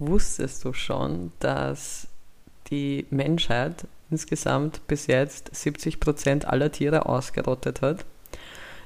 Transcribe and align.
wusstest 0.00 0.64
du 0.64 0.72
schon, 0.72 1.30
dass 1.38 2.08
die 2.70 3.06
Menschheit 3.10 3.86
insgesamt 4.10 4.80
bis 4.88 5.06
jetzt 5.06 5.54
70 5.54 6.00
Prozent 6.00 6.46
aller 6.46 6.72
Tiere 6.72 7.06
ausgerottet 7.06 7.82
hat? 7.82 8.04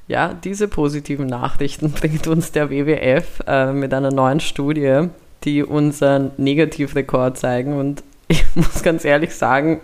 Ja, 0.07 0.35
diese 0.35 0.69
positiven 0.69 1.27
Nachrichten 1.27 1.91
bringt 1.93 2.27
uns 2.27 2.53
der 2.53 2.69
WWF 2.69 3.43
äh, 3.47 3.73
mit 3.73 3.95
einer 3.95 4.11
neuen 4.11 4.41
Studie, 4.41 5.09
die 5.45 5.63
unseren 5.63 6.33
Negativrekord 6.37 7.39
zeigen. 7.39 7.79
Und 7.79 8.03
ich 8.29 8.45
muss 8.55 8.83
ganz 8.83 9.05
ehrlich 9.05 9.35
sagen, 9.35 9.81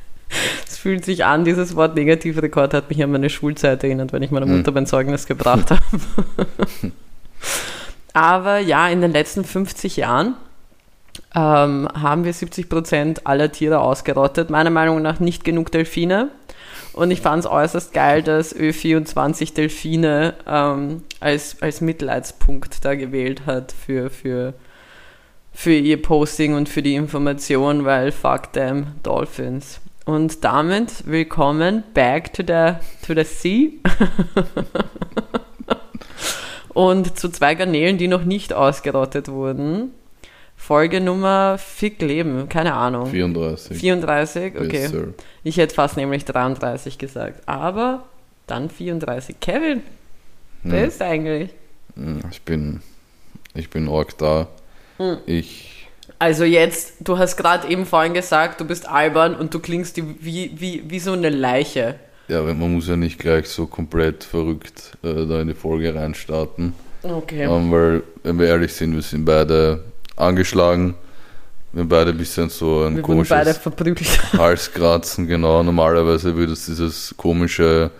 es 0.66 0.78
fühlt 0.78 1.04
sich 1.04 1.24
an, 1.24 1.44
dieses 1.44 1.76
Wort 1.76 1.94
Negativrekord 1.94 2.74
hat 2.74 2.88
mich 2.88 3.02
an 3.02 3.12
meine 3.12 3.30
Schulzeit 3.30 3.84
erinnert, 3.84 4.12
wenn 4.12 4.22
ich 4.22 4.30
meiner 4.30 4.46
Mutter 4.46 4.72
mein 4.72 4.86
Zeugnis 4.86 5.26
gebracht 5.26 5.70
habe. 5.70 5.82
Aber 8.12 8.58
ja, 8.58 8.88
in 8.88 9.00
den 9.00 9.12
letzten 9.12 9.44
50 9.44 9.96
Jahren 9.96 10.36
ähm, 11.34 11.88
haben 11.94 12.24
wir 12.24 12.32
70 12.32 12.68
Prozent 12.68 13.26
aller 13.26 13.50
Tiere 13.50 13.80
ausgerottet. 13.80 14.50
Meiner 14.50 14.70
Meinung 14.70 15.02
nach 15.02 15.20
nicht 15.20 15.44
genug 15.44 15.72
Delfine. 15.72 16.30
Und 16.92 17.10
ich 17.10 17.20
fand 17.20 17.44
es 17.44 17.50
äußerst 17.50 17.92
geil, 17.92 18.22
dass 18.22 18.54
Ö24 18.54 19.54
Delfine 19.54 20.34
ähm, 20.46 21.02
als, 21.18 21.60
als 21.60 21.80
Mitleidspunkt 21.80 22.84
da 22.84 22.94
gewählt 22.94 23.46
hat 23.46 23.72
für, 23.72 24.10
für, 24.10 24.54
für 25.52 25.74
ihr 25.74 26.00
Posting 26.00 26.54
und 26.54 26.68
für 26.68 26.82
die 26.82 26.94
Information, 26.94 27.84
weil 27.84 28.12
fuck 28.12 28.52
them 28.52 28.86
Dolphins. 29.02 29.80
Und 30.04 30.44
damit 30.44 31.06
willkommen 31.06 31.82
back 31.94 32.32
to 32.32 32.44
the, 32.46 32.74
to 33.04 33.14
the 33.14 33.24
sea. 33.24 33.70
und 36.74 37.18
zu 37.18 37.28
zwei 37.28 37.56
Garnelen, 37.56 37.98
die 37.98 38.06
noch 38.06 38.24
nicht 38.24 38.52
ausgerottet 38.52 39.28
wurden. 39.28 39.90
Folge 40.66 41.00
Nummer 41.00 41.58
Fick 41.58 42.00
Leben, 42.00 42.48
keine 42.48 42.72
Ahnung. 42.72 43.06
34. 43.10 43.76
34, 43.78 44.54
okay. 44.58 44.82
Yes, 44.84 44.92
ich 45.42 45.56
hätte 45.58 45.74
fast 45.74 45.96
nämlich 45.98 46.24
33 46.24 46.96
gesagt. 46.96 47.42
Aber 47.46 48.04
dann 48.46 48.70
34. 48.70 49.36
Kevin, 49.40 49.82
wer 50.62 50.82
Hm. 50.82 50.88
ist 50.88 51.02
eigentlich? 51.02 51.50
Hm, 51.96 52.20
Ich 52.30 52.40
bin, 52.42 52.80
ich 53.54 53.68
bin 53.68 53.88
arg 53.90 54.16
da. 54.16 54.48
Hm. 54.96 55.18
Ich, 55.26 55.86
Also 56.18 56.44
jetzt, 56.44 56.94
du 57.00 57.18
hast 57.18 57.36
gerade 57.36 57.68
eben 57.68 57.84
vorhin 57.84 58.14
gesagt, 58.14 58.60
du 58.60 58.64
bist 58.64 58.88
albern 58.88 59.34
und 59.34 59.52
du 59.52 59.58
klingst 59.58 59.98
wie, 59.98 60.50
wie, 60.54 60.82
wie 60.88 60.98
so 60.98 61.12
eine 61.12 61.28
Leiche. 61.28 61.96
ja, 62.28 62.40
man 62.40 62.72
muss 62.74 62.88
ja 62.88 62.96
nicht 62.96 63.18
gleich 63.18 63.48
so 63.48 63.66
komplett 63.66 64.24
verrückt 64.24 64.96
äh, 65.02 65.26
da 65.26 65.42
in 65.42 65.48
die 65.48 65.54
Folge 65.54 65.94
reinstarten. 65.94 66.72
Okay. 67.02 67.42
Ähm, 67.44 67.70
weil, 67.70 68.02
wenn 68.22 68.38
wir 68.38 68.46
ehrlich 68.46 68.72
sind, 68.72 68.94
wir 68.94 69.02
sind 69.02 69.26
beide 69.26 69.84
angeschlagen. 70.16 70.94
Wir 71.72 71.84
beide 71.84 72.10
ein 72.10 72.16
bisschen 72.18 72.50
so 72.50 72.84
ein 72.84 72.96
Wir 72.96 73.08
wurden 73.08 73.26
beide 73.28 73.44
komisches 73.44 73.58
verprügelt. 73.58 74.32
Halskratzen, 74.38 75.26
genau. 75.26 75.62
Normalerweise 75.62 76.36
würde 76.36 76.52
es 76.52 76.66
dieses 76.66 77.12
komische, 77.16 77.90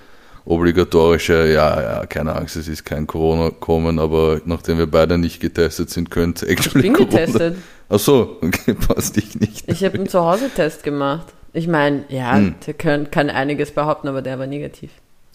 obligatorische, 0.44 1.48
ja, 1.52 1.80
ja, 1.82 2.06
keine 2.06 2.36
Angst, 2.36 2.54
es 2.56 2.68
ist 2.68 2.84
kein 2.84 3.06
Corona 3.06 3.50
kommen, 3.50 3.98
aber 3.98 4.40
nachdem 4.44 4.78
wir 4.78 4.86
beide 4.86 5.18
nicht 5.18 5.40
getestet 5.40 5.90
sind, 5.90 6.10
könnte 6.10 6.46
Ich 6.46 6.52
actually 6.52 6.82
bin 6.82 6.92
Corona. 6.92 7.10
getestet. 7.18 7.56
Ach 7.88 7.98
so, 7.98 8.38
okay, 8.42 8.74
passt 8.88 9.16
dich 9.16 9.34
nicht. 9.40 9.64
Ich 9.68 9.82
habe 9.84 9.94
einen 9.96 10.08
Zuhause-Test 10.08 10.82
gemacht. 10.84 11.26
Ich 11.52 11.66
meine, 11.68 12.04
ja, 12.08 12.34
Hm. 12.36 12.54
der 12.66 12.74
kann, 12.74 13.10
kann 13.10 13.30
einiges 13.30 13.70
behaupten, 13.72 14.08
aber 14.08 14.22
der 14.22 14.38
war 14.38 14.46
negativ. 14.46 14.90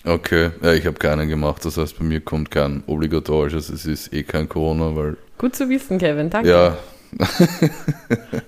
Okay, 0.05 0.52
ja, 0.64 0.73
ich 0.73 0.86
habe 0.86 0.97
keinen 0.97 1.28
gemacht, 1.28 1.66
das 1.66 1.78
heißt, 1.78 1.97
bei 2.00 2.05
mir 2.05 2.22
kommt 2.22 2.52
kein 2.52 2.83
obligatorisches, 2.88 3.69
es 3.69 3.86
ist 3.86 4.14
eh 4.14 4.23
kein 4.23 4.47
Corona, 4.47 4.95
weil, 4.95 5.17
Gut 5.38 5.55
zu 5.55 5.67
wissen, 5.69 5.97
Kevin, 5.97 6.30
danke. 6.30 6.50
ja, 6.50 6.78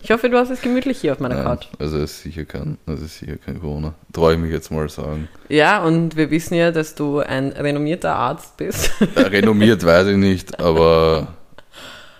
Ich 0.01 0.11
hoffe, 0.11 0.29
du 0.29 0.37
hast 0.37 0.49
es 0.49 0.61
gemütlich 0.61 0.99
hier 0.99 1.13
auf 1.13 1.19
meiner 1.19 1.35
nein, 1.35 1.43
Couch. 1.45 1.67
also 1.79 1.97
es 1.97 2.11
ist 2.11 2.23
sicher 2.23 2.45
kein, 2.45 2.77
also 2.85 3.03
es 3.05 3.11
ist 3.13 3.19
sicher 3.19 3.37
kein 3.43 3.59
Corona. 3.59 3.93
Traue 4.13 4.33
ich 4.33 4.39
mich 4.39 4.51
jetzt 4.51 4.71
mal 4.71 4.87
sagen. 4.87 5.27
Ja, 5.49 5.83
und 5.83 6.15
wir 6.15 6.29
wissen 6.31 6.53
ja, 6.53 6.71
dass 6.71 6.93
du 6.95 7.19
ein 7.19 7.49
renommierter 7.49 8.13
Arzt 8.15 8.57
bist. 8.57 8.91
Renommiert 9.15 9.83
weiß 9.85 10.07
ich 10.07 10.17
nicht, 10.17 10.59
aber 10.59 11.29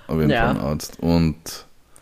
auf 0.07 0.17
jeden 0.17 0.31
Ja. 0.31 0.47
Fall 0.47 0.55
ein 0.55 0.61
Arzt. 0.61 0.97
Und 0.99 1.35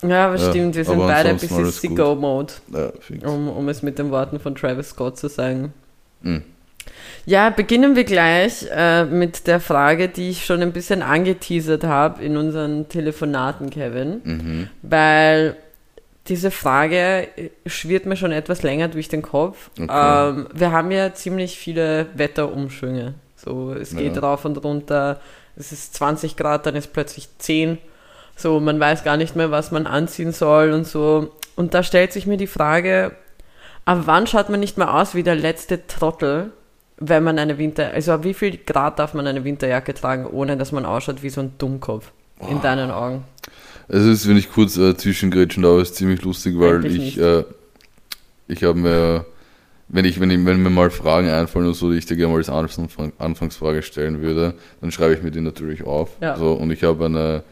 ja, 0.01 0.27
aber 0.27 0.37
Ja, 0.37 0.49
stimmt, 0.49 0.75
wir 0.75 0.85
sind 0.85 0.99
beide 0.99 1.29
ein 1.29 1.37
bisschen. 1.37 1.65
Sicko-Mode, 1.69 2.53
ja, 2.73 2.91
um, 3.29 3.49
um 3.49 3.67
es 3.69 3.83
mit 3.83 3.99
den 3.99 4.09
Worten 4.11 4.39
von 4.39 4.55
Travis 4.55 4.89
Scott 4.91 5.17
zu 5.17 5.27
sagen. 5.27 5.73
Mhm. 6.21 6.43
Ja, 7.25 7.49
beginnen 7.49 7.95
wir 7.95 8.03
gleich 8.03 8.65
äh, 8.71 9.05
mit 9.05 9.47
der 9.47 9.59
Frage, 9.59 10.07
die 10.09 10.29
ich 10.29 10.45
schon 10.45 10.61
ein 10.61 10.71
bisschen 10.71 11.01
angeteasert 11.01 11.83
habe 11.83 12.23
in 12.23 12.37
unseren 12.37 12.89
Telefonaten, 12.89 13.69
Kevin. 13.69 14.21
Mhm. 14.23 14.69
Weil 14.81 15.55
diese 16.27 16.51
Frage 16.51 17.27
äh, 17.37 17.49
schwirrt 17.65 18.05
mir 18.05 18.15
schon 18.15 18.31
etwas 18.31 18.63
länger 18.63 18.87
durch 18.87 19.09
den 19.09 19.21
Kopf. 19.21 19.69
Okay. 19.79 20.29
Ähm, 20.29 20.47
wir 20.53 20.71
haben 20.71 20.91
ja 20.91 21.13
ziemlich 21.13 21.57
viele 21.57 22.07
Wetterumschwünge. 22.15 23.13
So, 23.35 23.73
es 23.73 23.95
geht 23.95 24.15
Ja. 24.15 24.21
rauf 24.21 24.45
und 24.45 24.63
runter. 24.63 25.19
Es 25.55 25.71
ist 25.71 25.93
20 25.95 26.35
Grad, 26.37 26.65
dann 26.65 26.75
ist 26.75 26.93
plötzlich 26.93 27.27
10. 27.37 27.77
So, 28.35 28.59
man 28.59 28.79
weiß 28.79 29.03
gar 29.03 29.17
nicht 29.17 29.35
mehr, 29.35 29.51
was 29.51 29.71
man 29.71 29.85
anziehen 29.87 30.31
soll 30.31 30.71
und 30.71 30.87
so. 30.87 31.33
Und 31.55 31.73
da 31.73 31.83
stellt 31.83 32.13
sich 32.13 32.25
mir 32.25 32.37
die 32.37 32.47
Frage, 32.47 33.11
ab 33.85 34.03
wann 34.05 34.27
schaut 34.27 34.49
man 34.49 34.59
nicht 34.61 34.77
mehr 34.77 34.93
aus 34.93 35.15
wie 35.15 35.23
der 35.23 35.35
letzte 35.35 35.85
Trottel, 35.87 36.51
wenn 36.99 37.23
man 37.23 37.39
eine 37.39 37.57
Winter, 37.57 37.91
also 37.91 38.23
wie 38.23 38.33
viel 38.33 38.57
Grad 38.57 38.99
darf 38.99 39.13
man 39.13 39.25
eine 39.25 39.43
Winterjacke 39.43 39.93
tragen, 39.93 40.25
ohne 40.25 40.57
dass 40.57 40.71
man 40.71 40.85
ausschaut 40.85 41.23
wie 41.23 41.29
so 41.29 41.41
ein 41.41 41.53
Dummkopf 41.57 42.11
in 42.49 42.61
deinen 42.61 42.91
Augen? 42.91 43.23
Es 43.87 44.05
ist, 44.05 44.27
wenn 44.27 44.37
ich 44.37 44.51
kurz 44.51 44.77
äh, 44.77 44.95
zwischengrätschen 44.95 45.63
darf, 45.63 45.81
ist 45.81 45.95
ziemlich 45.95 46.21
lustig, 46.21 46.59
weil 46.59 46.75
Eigentlich 46.75 47.17
ich, 47.17 47.23
äh, 47.23 47.43
ich 48.47 48.63
habe 48.63 48.77
mir, 48.77 49.25
wenn 49.87 50.05
ich, 50.05 50.19
wenn 50.19 50.29
ich, 50.29 50.45
wenn 50.45 50.61
mir 50.61 50.69
mal 50.69 50.89
Fragen 50.91 51.29
einfallen 51.29 51.65
oder 51.65 51.73
so, 51.73 51.91
die 51.91 51.97
ich 51.97 52.05
dir 52.05 52.17
gerne 52.17 52.33
mal 52.33 52.37
als 52.37 52.49
Anfang, 52.49 53.13
Anfangsfrage 53.17 53.81
stellen 53.81 54.21
würde, 54.21 54.53
dann 54.81 54.91
schreibe 54.91 55.13
ich 55.13 55.23
mir 55.23 55.31
die 55.31 55.41
natürlich 55.41 55.83
auf. 55.83 56.11
Ja. 56.21 56.37
So, 56.37 56.53
und 56.53 56.69
ich 56.69 56.83
habe 56.83 57.05
eine, 57.05 57.43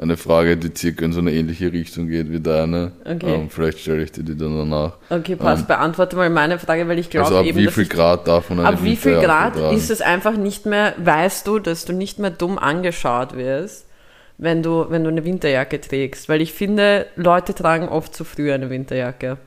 eine 0.00 0.16
Frage, 0.16 0.56
die 0.56 0.70
circa 0.76 1.04
in 1.04 1.12
so 1.12 1.20
eine 1.20 1.32
ähnliche 1.32 1.72
Richtung 1.72 2.08
geht 2.08 2.30
wie 2.30 2.40
deine. 2.40 2.92
Okay. 3.04 3.34
Ähm, 3.34 3.50
vielleicht 3.50 3.80
stelle 3.80 4.02
ich 4.02 4.12
dir 4.12 4.22
die 4.22 4.36
dann 4.36 4.56
danach. 4.56 4.92
Okay, 5.10 5.34
passt. 5.34 5.62
Ähm, 5.62 5.66
Beantworte 5.68 6.14
mal 6.16 6.30
meine 6.30 6.58
Frage, 6.58 6.86
weil 6.88 6.98
ich 6.98 7.10
glaube 7.10 7.26
Also 7.26 7.38
ab 7.38 7.46
eben, 7.46 7.58
wie 7.58 7.66
viel 7.66 7.86
Grad 7.86 8.28
darf 8.28 8.48
man 8.50 8.60
ab 8.60 8.78
wie 8.82 8.96
viel 8.96 9.18
Grad 9.20 9.54
tragen? 9.54 9.76
ist 9.76 9.90
es 9.90 10.00
einfach 10.00 10.36
nicht 10.36 10.66
mehr, 10.66 10.94
weißt 10.98 11.46
du, 11.46 11.58
dass 11.58 11.84
du 11.84 11.92
nicht 11.92 12.18
mehr 12.20 12.30
dumm 12.30 12.58
angeschaut 12.58 13.36
wirst, 13.36 13.86
wenn 14.38 14.62
du, 14.62 14.86
wenn 14.88 15.02
du 15.02 15.10
eine 15.10 15.24
Winterjacke 15.24 15.80
trägst? 15.80 16.28
Weil 16.28 16.42
ich 16.42 16.52
finde, 16.52 17.06
Leute 17.16 17.52
tragen 17.54 17.88
oft 17.88 18.14
zu 18.14 18.22
früh 18.24 18.52
eine 18.52 18.70
Winterjacke. 18.70 19.38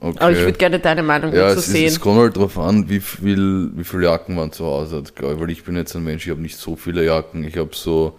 Okay. 0.00 0.16
Aber 0.18 0.32
ich 0.32 0.38
würde 0.40 0.58
gerne 0.58 0.78
deine 0.80 1.02
Meinung 1.02 1.32
Ja, 1.32 1.48
dazu 1.48 1.60
es, 1.60 1.66
ist, 1.68 1.72
sehen. 1.74 1.86
es 1.86 2.00
kommt 2.00 2.18
halt 2.18 2.36
drauf 2.36 2.58
an, 2.58 2.88
wie 2.88 2.98
viel, 2.98 3.70
wie 3.76 3.84
viele 3.84 4.04
Jacken 4.04 4.34
man 4.34 4.50
zu 4.50 4.64
Hause 4.64 4.96
hat, 4.96 5.14
glaube 5.14 5.34
ich. 5.34 5.40
Weil 5.40 5.50
ich 5.50 5.62
bin 5.64 5.76
jetzt 5.76 5.94
ein 5.94 6.02
Mensch, 6.02 6.24
ich 6.26 6.30
habe 6.30 6.40
nicht 6.40 6.56
so 6.56 6.76
viele 6.76 7.04
Jacken. 7.04 7.44
Ich 7.44 7.56
habe 7.56 7.70
so 7.72 8.18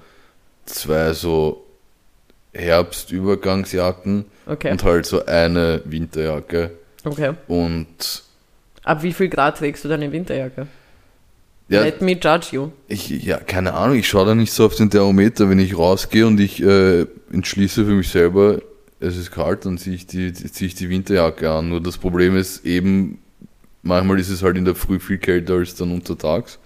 zwei 0.65 1.13
so 1.13 1.65
Herbstübergangsjacken 2.53 4.25
Okay, 4.45 4.71
und 4.71 4.83
halt 4.83 5.05
so 5.05 5.25
eine 5.25 5.81
Winterjacke. 5.85 6.71
okay. 7.05 7.33
Und 7.47 8.23
Ab 8.83 9.01
wie 9.03 9.13
viel 9.13 9.29
Grad 9.29 9.57
trägst 9.59 9.85
du 9.85 9.89
deine 9.89 10.11
Winterjacke? 10.11 10.67
ja, 11.69 11.81
Let 11.81 12.01
me 12.01 12.11
judge 12.11 12.47
you. 12.51 12.69
ich, 12.89 13.09
ja, 13.09 13.37
keine 13.37 13.73
Ahnung, 13.73 13.95
ich 13.97 14.07
schaue 14.07 14.25
da 14.25 14.35
nicht 14.35 14.51
so 14.51 14.65
auf 14.65 14.75
den 14.75 14.89
Thermometer. 14.89 15.49
Wenn 15.49 15.59
ich 15.59 15.77
rausgehe 15.77 16.27
und 16.27 16.39
ich 16.39 16.61
äh, 16.61 17.05
entschließe 17.31 17.85
für 17.85 17.91
mich 17.93 18.09
selber, 18.09 18.59
es 18.99 19.17
ist 19.17 19.31
kalt, 19.31 19.65
dann 19.65 19.77
ziehe 19.77 19.95
ich, 19.95 20.05
die, 20.07 20.33
ziehe 20.33 20.67
ich 20.67 20.75
die 20.75 20.89
Winterjacke 20.89 21.49
an. 21.49 21.69
Nur 21.69 21.81
das 21.81 21.97
Problem 21.97 22.35
ist 22.35 22.65
eben, 22.65 23.19
manchmal 23.81 24.19
ist 24.19 24.29
es 24.29 24.43
halt 24.43 24.57
in 24.57 24.65
der 24.65 24.75
Früh 24.75 24.99
viel 24.99 25.17
kälter 25.17 25.53
als 25.55 25.75
dann 25.75 25.91
untertags. 25.91 26.59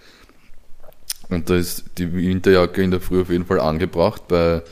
Und 1.30 1.50
da 1.50 1.56
ist 1.56 1.84
die 1.98 2.12
Winterjacke 2.12 2.82
in 2.82 2.90
der 2.90 3.00
Früh 3.00 3.20
auf 3.20 3.30
jeden 3.30 3.44
Fall 3.44 3.60
angebracht 3.60 4.28
bei 4.28 4.62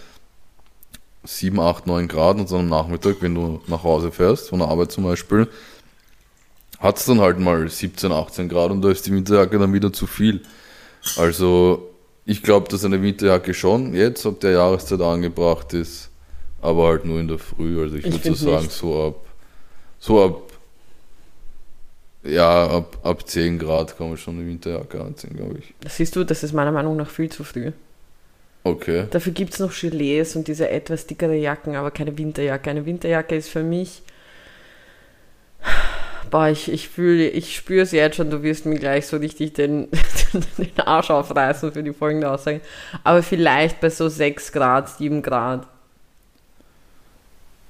7, 1.25 1.59
8, 1.59 1.87
9 1.87 2.09
Grad 2.09 2.39
und 2.39 2.51
dann 2.51 2.61
am 2.61 2.69
Nachmittag, 2.69 3.17
wenn 3.21 3.35
du 3.35 3.61
nach 3.67 3.83
Hause 3.83 4.11
fährst, 4.13 4.49
von 4.49 4.61
der 4.61 4.69
Arbeit 4.69 4.93
zum 4.93 5.05
Beispiel, 5.05 5.49
hat 6.79 6.99
es 6.99 7.05
dann 7.07 7.21
halt 7.21 7.39
mal 7.39 7.69
17, 7.69 8.13
18 8.13 8.49
Grad 8.49 8.71
und 8.71 8.83
da 8.83 8.91
ist 8.91 9.07
die 9.07 9.13
Winterjacke 9.13 9.59
dann 9.59 9.73
wieder 9.73 9.93
zu 9.93 10.07
viel. 10.07 10.43
Also 11.17 11.91
ich 12.25 12.43
glaube, 12.43 12.69
dass 12.69 12.85
eine 12.85 13.03
Winterjacke 13.03 13.55
schon 13.55 13.95
jetzt 13.95 14.27
ab 14.27 14.41
der 14.41 14.53
Jahreszeit 14.53 15.01
angebracht 15.01 15.73
ist, 15.75 16.11
aber 16.61 16.89
halt 16.89 17.05
nur 17.05 17.21
in 17.21 17.29
der 17.29 17.39
Früh. 17.39 17.81
Also 17.81 17.97
ich 17.97 18.07
Ich 18.07 18.25
würde 18.25 18.35
so 18.35 18.51
sagen, 18.51 18.65
nicht. 18.65 18.73
so 18.73 19.07
ab, 19.07 19.15
so 19.99 20.25
ab, 20.25 20.46
ja, 22.27 22.67
ab, 22.69 22.99
ab 23.03 23.29
10 23.29 23.59
Grad 23.59 23.97
kann 23.97 24.09
man 24.09 24.17
schon 24.17 24.39
eine 24.39 24.47
Winterjacke 24.47 25.01
anziehen, 25.01 25.37
glaube 25.37 25.59
ich. 25.59 25.75
Siehst 25.91 26.17
du, 26.17 26.25
das 26.25 26.43
ist 26.43 26.53
meiner 26.53 26.73
Meinung 26.73 26.97
nach 26.97 27.09
viel 27.09 27.31
zu 27.31 27.45
früh. 27.45 27.73
Okay. 28.65 29.07
Dafür 29.11 29.33
gibt 29.33 29.53
es 29.53 29.61
noch 29.61 29.73
Gilets 29.73 30.35
und 30.35 30.49
diese 30.49 30.69
etwas 30.69 31.07
dickere 31.07 31.37
Jacken, 31.37 31.77
aber 31.77 31.93
keine 31.93 32.19
Winterjacke. 32.19 32.69
Eine 32.69 32.85
Winterjacke 32.85 33.37
ist 33.37 33.49
für 33.49 33.63
mich. 33.63 34.03
Boah, 36.31 36.49
ich, 36.49 36.71
ich 36.73 36.89
fühle, 36.89 37.29
ich 37.29 37.55
spüre 37.55 37.83
es 37.83 37.93
jetzt 37.93 38.17
schon, 38.17 38.31
du 38.31 38.43
wirst 38.43 38.67
mir 38.67 38.79
gleich 38.79 39.07
so 39.07 39.19
richtig 39.19 39.55
den, 39.55 39.89
den 40.59 40.81
Arsch 40.81 41.11
aufreißen 41.11 41.73
für 41.73 41.85
die 41.85 41.93
folgende 41.93 42.29
Aussage. 42.29 42.61
Aber 43.05 43.23
vielleicht 43.23 43.81
bei 43.81 43.91
so 43.91 44.09
6 44.09 44.51
Grad, 44.51 44.91
7 44.91 45.23
Grad. 45.23 45.69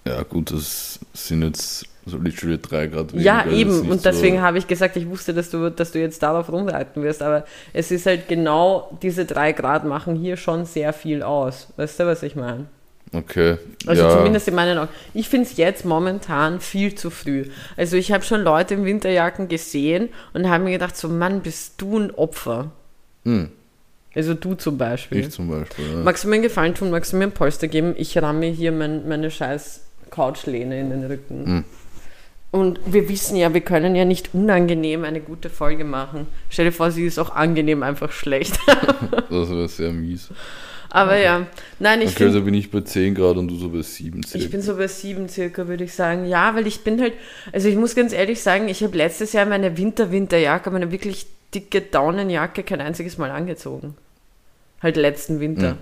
Ja, 0.07 0.23
gut, 0.23 0.53
das 0.53 1.01
sind 1.13 1.43
jetzt 1.43 1.85
so 2.07 2.19
literally 2.19 2.59
drei 2.59 2.87
Grad 2.87 3.13
weniger. 3.13 3.45
Ja, 3.45 3.51
eben. 3.51 3.91
Und 3.91 4.05
deswegen 4.05 4.37
so, 4.37 4.43
habe 4.43 4.59
ich 4.59 4.67
gesagt, 4.67 4.97
ich 4.97 5.09
wusste, 5.09 5.35
dass 5.35 5.51
du, 5.51 5.71
dass 5.71 5.91
du 5.91 5.99
jetzt 5.99 6.23
darauf 6.23 6.51
rumreiten 6.51 7.03
wirst. 7.03 7.21
Aber 7.21 7.45
es 7.73 7.91
ist 7.91 8.07
halt 8.07 8.29
genau, 8.29 8.97
diese 9.03 9.25
drei 9.25 9.53
Grad 9.53 9.85
machen 9.85 10.15
hier 10.15 10.37
schon 10.37 10.65
sehr 10.65 10.93
viel 10.93 11.23
aus. 11.23 11.69
Weißt 11.77 11.99
du, 12.01 12.07
was 12.07 12.23
ich 12.23 12.37
meine? 12.37 12.67
Okay. 13.13 13.57
Also 13.87 14.03
ja, 14.03 14.11
zumindest 14.11 14.49
in 14.49 14.55
meinen 14.55 14.79
Augen. 14.79 14.89
Ich 15.15 15.29
finde 15.29 15.49
es 15.49 15.57
jetzt 15.57 15.85
momentan 15.85 16.61
viel 16.61 16.95
zu 16.95 17.11
früh. 17.11 17.47
Also 17.77 17.97
ich 17.97 18.13
habe 18.13 18.25
schon 18.25 18.43
Leute 18.43 18.75
in 18.75 18.85
Winterjacken 18.85 19.49
gesehen 19.49 20.09
und 20.33 20.49
habe 20.49 20.65
mir 20.65 20.73
gedacht, 20.73 20.97
so 20.97 21.09
Mann, 21.09 21.41
bist 21.41 21.75
du 21.81 21.99
ein 21.99 22.11
Opfer. 22.13 22.71
Hm, 23.25 23.51
Also 24.15 24.35
du 24.35 24.55
zum 24.55 24.77
Beispiel. 24.79 25.21
ich 25.21 25.31
zum 25.31 25.49
Beispiel. 25.49 25.85
Ja. 25.93 25.97
Magst 26.03 26.25
du 26.25 26.29
mir 26.29 26.35
einen 26.35 26.43
Gefallen 26.45 26.75
tun? 26.75 26.91
Magst 26.91 27.13
du 27.13 27.17
mir 27.17 27.25
ein 27.25 27.33
Polster 27.33 27.69
geben? 27.69 27.95
Ich 27.97 28.17
ramme 28.19 28.47
hier 28.47 28.73
mein, 28.73 29.09
meine 29.09 29.31
scheiß 29.31 29.83
Couchlehne 30.11 30.81
in 30.81 30.91
den 30.91 31.05
Rücken. 31.05 31.47
Hm. 31.47 31.65
Und 32.53 32.79
wir 32.87 33.09
wissen 33.09 33.37
ja, 33.37 33.53
wir 33.53 33.61
können 33.61 33.95
ja 33.97 34.05
nicht 34.05 34.33
unangenehm 34.35 35.05
eine 35.05 35.21
gute 35.21 35.51
Folge 35.51 35.85
machen. 35.85 36.27
Stell 36.49 36.67
dir 36.67 36.73
vor, 36.73 36.91
sie 36.91 37.05
ist 37.05 37.19
auch 37.19 37.31
angenehm 37.35 37.83
einfach 37.83 38.13
schlecht. 38.13 38.59
Das 39.29 39.51
wäre 39.51 39.69
sehr 39.69 39.93
mies. 39.93 40.29
Aber 40.89 41.19
ja, 41.19 41.47
nein, 41.81 42.01
ich 42.01 42.11
Okay, 42.11 42.17
finde 42.19 42.33
also 42.35 42.45
bin 42.45 42.55
ich 42.55 42.71
bei 42.71 42.81
10 42.81 43.15
Grad 43.15 43.37
und 43.37 43.49
du 43.49 43.57
so 43.57 43.69
bei 43.69 43.83
7 43.83 44.21
Ich 44.21 44.29
circa. 44.29 44.49
bin 44.49 44.63
so 44.63 44.77
bei 44.77 44.87
sieben 44.87 45.29
circa, 45.29 45.67
würde 45.69 45.85
ich 45.85 45.93
sagen. 45.93 46.27
Ja, 46.27 46.55
weil 46.55 46.67
ich 46.67 46.83
bin 46.85 47.01
halt, 47.01 47.13
also 47.53 47.69
ich 47.69 47.77
muss 47.77 47.95
ganz 47.97 48.13
ehrlich 48.13 48.41
sagen, 48.41 48.69
ich 48.69 48.83
habe 48.83 48.97
letztes 48.97 49.33
Jahr 49.33 49.45
meine 49.47 49.77
Winter-Winterjacke, 49.77 50.71
meine 50.71 50.91
wirklich 50.93 51.27
dicke 51.53 51.83
Daunenjacke 51.83 52.63
kein 52.63 52.81
einziges 52.81 53.19
Mal 53.19 53.31
angezogen. 53.33 53.95
Halt 54.81 54.97
letzten 54.97 55.41
Winter. 55.41 55.71
Hm. 55.73 55.79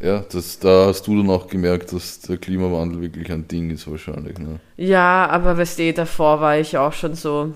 Ja, 0.00 0.24
das, 0.30 0.58
da 0.60 0.86
hast 0.86 1.06
du 1.06 1.16
dann 1.16 1.30
auch 1.30 1.48
gemerkt, 1.48 1.92
dass 1.92 2.20
der 2.20 2.36
Klimawandel 2.36 3.00
wirklich 3.02 3.32
ein 3.32 3.48
Ding 3.48 3.70
ist 3.70 3.90
wahrscheinlich. 3.90 4.38
Ne? 4.38 4.60
Ja, 4.76 5.26
aber 5.28 5.58
weißt 5.58 5.78
du, 5.80 5.92
davor 5.92 6.40
war 6.40 6.56
ich 6.58 6.78
auch 6.78 6.92
schon 6.92 7.14
so, 7.14 7.52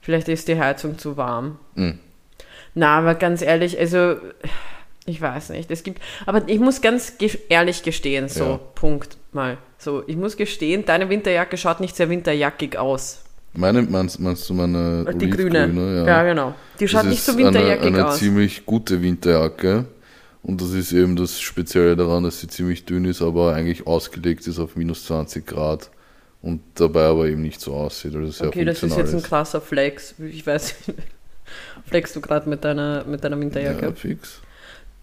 vielleicht 0.00 0.28
ist 0.28 0.48
die 0.48 0.58
Heizung 0.58 0.98
zu 0.98 1.16
warm. 1.16 1.58
Hm. 1.76 1.98
Na, 2.74 2.98
aber 2.98 3.14
ganz 3.14 3.42
ehrlich, 3.42 3.78
also 3.78 4.16
ich 5.06 5.20
weiß 5.20 5.50
nicht. 5.50 5.70
Es 5.70 5.82
gibt, 5.82 6.00
aber 6.26 6.42
ich 6.48 6.58
muss 6.58 6.80
ganz 6.80 7.18
ge 7.18 7.30
ehrlich 7.48 7.82
gestehen, 7.82 8.28
so, 8.28 8.44
Ja. 8.44 8.60
Punkt 8.74 9.16
mal. 9.32 9.58
So, 9.78 10.02
ich 10.06 10.16
muss 10.16 10.36
gestehen, 10.36 10.84
deine 10.84 11.08
Winterjacke 11.08 11.56
schaut 11.56 11.80
nicht 11.80 11.96
sehr 11.96 12.08
winterjackig 12.08 12.76
aus. 12.76 13.22
Meine, 13.54 13.82
meinst, 13.82 14.18
meinst 14.18 14.48
du 14.48 14.54
meine 14.54 15.04
Die 15.14 15.28
grüne. 15.28 15.64
Olivgrüne? 15.64 16.06
Ja. 16.06 16.22
genau. 16.22 16.54
Die 16.80 16.88
schaut 16.88 17.04
nicht 17.04 17.22
so 17.22 17.36
winterjackig 17.36 17.86
eine, 17.86 17.98
eine 17.98 18.06
aus. 18.08 18.18
ziemlich 18.18 18.64
gute 18.64 19.02
Winterjacke. 19.02 19.84
Und 20.42 20.60
das 20.60 20.72
ist 20.72 20.92
eben 20.92 21.14
das 21.16 21.40
Spezielle 21.40 21.94
daran, 21.96 22.24
dass 22.24 22.40
sie 22.40 22.48
ziemlich 22.48 22.84
dünn 22.84 23.04
ist, 23.04 23.22
aber 23.22 23.54
eigentlich 23.54 23.86
ausgelegt 23.86 24.46
ist 24.46 24.58
auf 24.58 24.74
minus 24.76 25.04
20 25.06 25.46
Grad. 25.46 25.90
Und 26.42 26.60
dabei 26.74 27.04
aber 27.04 27.28
eben 27.28 27.42
nicht 27.42 27.60
so 27.60 27.72
aussieht. 27.74 28.16
Also 28.16 28.32
sehr 28.32 28.48
Okay, 28.48 28.64
das 28.64 28.82
ist 28.82 28.96
jetzt 28.96 29.14
ein 29.14 29.22
krasser 29.22 29.60
Flex. 29.60 30.16
Ich 30.18 30.44
weiß, 30.44 30.74
flexst 31.86 32.16
du 32.16 32.20
gerade 32.20 32.48
mit 32.48 32.64
deiner, 32.64 33.04
mit 33.04 33.22
deiner 33.22 33.38
Winterjacke? 33.38 33.86
Ja, 33.86 33.92
fix. 33.92 34.40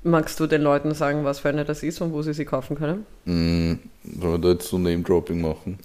Magst 0.03 0.39
du 0.39 0.47
den 0.47 0.61
Leuten 0.61 0.93
sagen, 0.93 1.23
was 1.23 1.39
für 1.39 1.49
eine 1.49 1.63
das 1.63 1.83
ist 1.83 2.01
und 2.01 2.11
wo 2.11 2.21
sie 2.21 2.33
sie 2.33 2.45
kaufen 2.45 2.77
können? 2.77 3.05
Mm, 3.25 3.79
Sollen 4.19 4.33
wir 4.33 4.37
da 4.39 4.49
jetzt 4.49 4.67
so 4.67 4.77
Name-Dropping 4.77 5.41
machen? 5.41 5.79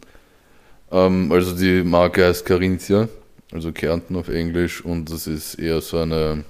Ähm, 0.90 1.30
also 1.32 1.56
die 1.56 1.82
Marke 1.82 2.24
heißt 2.24 2.46
Carinthia, 2.46 3.08
also 3.52 3.72
Kärnten 3.72 4.16
auf 4.16 4.28
Englisch 4.28 4.84
und 4.84 5.10
das 5.10 5.26
ist 5.26 5.54
eher 5.56 5.80
so 5.80 5.98
eine, 5.98 6.44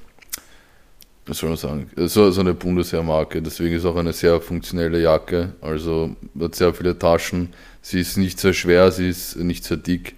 was 1.26 1.38
soll 1.38 1.50
man 1.50 1.58
sagen, 1.58 1.90
so, 1.96 2.30
so 2.30 2.40
eine 2.40 2.54
Bundesheermarke, 2.54 3.40
deswegen 3.40 3.76
ist 3.76 3.84
auch 3.84 3.96
eine 3.96 4.12
sehr 4.12 4.40
funktionelle 4.40 5.00
Jacke, 5.00 5.54
also 5.60 6.14
hat 6.38 6.54
sehr 6.54 6.74
viele 6.74 6.98
Taschen, 6.98 7.54
sie 7.80 8.00
ist 8.00 8.16
nicht 8.16 8.38
sehr 8.38 8.52
schwer, 8.52 8.90
sie 8.90 9.08
ist 9.08 9.36
nicht 9.36 9.64
sehr 9.64 9.78
dick, 9.78 10.16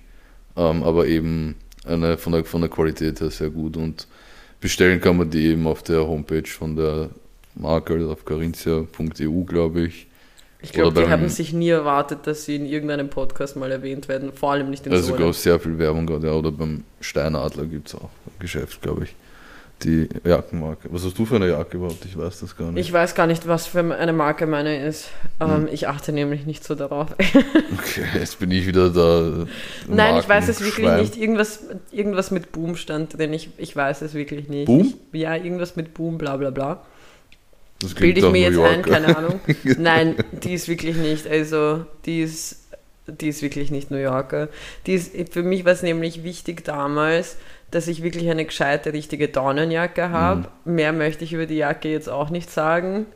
ähm, 0.57 0.83
aber 0.83 1.07
eben 1.07 1.55
eine, 1.85 2.19
von, 2.19 2.33
der, 2.33 2.45
von 2.45 2.61
der 2.61 2.71
Qualität 2.71 3.21
her 3.21 3.31
sehr 3.31 3.51
gut 3.51 3.77
und 3.77 4.09
bestellen 4.61 5.01
kann 5.01 5.17
man 5.17 5.31
die 5.31 5.47
eben 5.47 5.67
auf 5.67 5.83
der 5.83 6.07
Homepage 6.07 6.49
von 6.49 6.75
der 6.75 7.11
Marke, 7.55 7.95
also 7.95 8.11
auf 8.11 8.25
carinthia.eu, 8.25 9.45
glaube 9.45 9.83
ich. 9.83 10.07
Ich 10.63 10.73
glaube, 10.73 11.01
die 11.01 11.09
haben 11.09 11.29
sich 11.29 11.53
nie 11.53 11.69
erwartet, 11.69 12.27
dass 12.27 12.45
sie 12.45 12.57
in 12.57 12.67
irgendeinem 12.67 13.09
Podcast 13.09 13.57
mal 13.57 13.71
erwähnt 13.71 14.09
werden. 14.09 14.33
Vor 14.33 14.53
allem 14.53 14.71
nicht 14.71 14.87
in 14.87 14.93
Also 14.93 15.05
so 15.05 15.09
sogar 15.13 15.27
einem. 15.27 15.33
sehr 15.33 15.61
viel 15.61 15.79
Werbung 15.79 16.07
gerade, 16.07 16.27
ja. 16.27 16.33
Oder 16.33 16.51
beim 16.51 16.83
Steinadler 17.01 17.67
gibt 17.67 17.89
es 17.89 17.95
auch 17.95 18.11
ein 18.27 18.39
Geschäft, 18.41 18.83
glaube 18.83 19.05
ich. 19.05 19.15
Die 19.83 20.09
Jackenmarke. 20.25 20.89
Was 20.91 21.05
hast 21.05 21.19
du 21.19 21.27
für 21.27 21.37
eine 21.37 21.49
Jacke 21.49 21.77
überhaupt? 21.77 22.03
Ich 22.07 22.17
weiß 22.17 22.41
das 22.41 22.57
gar 22.57 22.73
nicht. 22.73 22.87
Ich 22.87 22.93
weiß 22.93 23.15
gar 23.15 23.27
nicht, 23.27 23.47
was 23.47 23.67
für 23.67 23.81
eine 23.81 24.15
Marke 24.15 24.47
meine 24.47 24.87
ist. 24.87 25.11
Hm. 25.39 25.51
Ähm, 25.51 25.69
Ich 25.71 25.87
achte 25.87 26.13
nämlich 26.13 26.47
nicht 26.47 26.65
so 26.65 26.75
darauf. 26.75 27.09
okay, 27.79 28.05
jetzt 28.19 28.39
bin 28.39 28.51
ich 28.51 28.67
wieder 28.67 28.89
da. 28.89 29.47
Nein, 29.87 30.17
ich 30.19 30.29
weiß 30.29 30.49
es 30.49 30.63
wirklich 30.63 30.89
nicht. 30.89 31.17
Irgendwas, 31.17 31.65
irgendwas 31.93 32.31
mit 32.31 32.53
Boom 32.53 32.77
stand 32.77 33.19
drin. 33.19 33.35
Ich, 33.35 33.51
ich 33.59 33.77
weiß 33.77 34.01
es 34.01 34.15
wirklich 34.15 34.49
nicht. 34.49 34.65
Boom? 34.65 34.95
Ich, 35.13 35.21
ja, 35.21 35.37
irgendwas 35.37 35.77
mit 35.77 35.93
Boom, 35.93 36.17
bla 36.17 36.39
bla 36.39 36.51
bla. 36.51 36.83
Das 37.81 37.93
Bilde 37.93 38.21
ich 38.21 38.31
mir 38.31 38.41
jetzt 38.41 38.59
ein, 38.59 38.83
keine 38.83 39.15
Ahnung. 39.15 39.41
Nein, 39.79 40.17
die 40.43 40.55
ist 40.55 40.69
wirklich 40.69 40.97
nicht. 40.97 41.27
Also, 41.27 41.85
die 42.07 42.23
ist, 42.23 42.65
die 43.07 43.29
ist 43.29 43.43
wirklich 43.43 43.71
nicht 43.71 43.91
New 43.91 43.99
Yorker. 43.99 44.49
Die 44.87 44.95
ist, 44.95 45.13
für 45.31 45.43
mich 45.43 45.67
war 45.67 45.73
es 45.73 45.83
nämlich 45.83 46.25
wichtig 46.25 46.65
damals, 46.65 47.37
dass 47.71 47.89
ich 47.89 48.03
wirklich 48.03 48.31
eine 48.31 48.45
gescheite, 48.45 48.93
richtige 48.93 49.29
Daunenjacke 49.29 50.11
habe. 50.11 50.49
Mhm. 50.65 50.75
Mehr 50.75 50.93
möchte 50.93 51.25
ich 51.25 51.33
über 51.33 51.47
die 51.47 51.57
Jacke 51.57 51.89
jetzt 51.89 52.09
auch 52.09 52.31
nicht 52.31 52.51
sagen, 52.51 53.07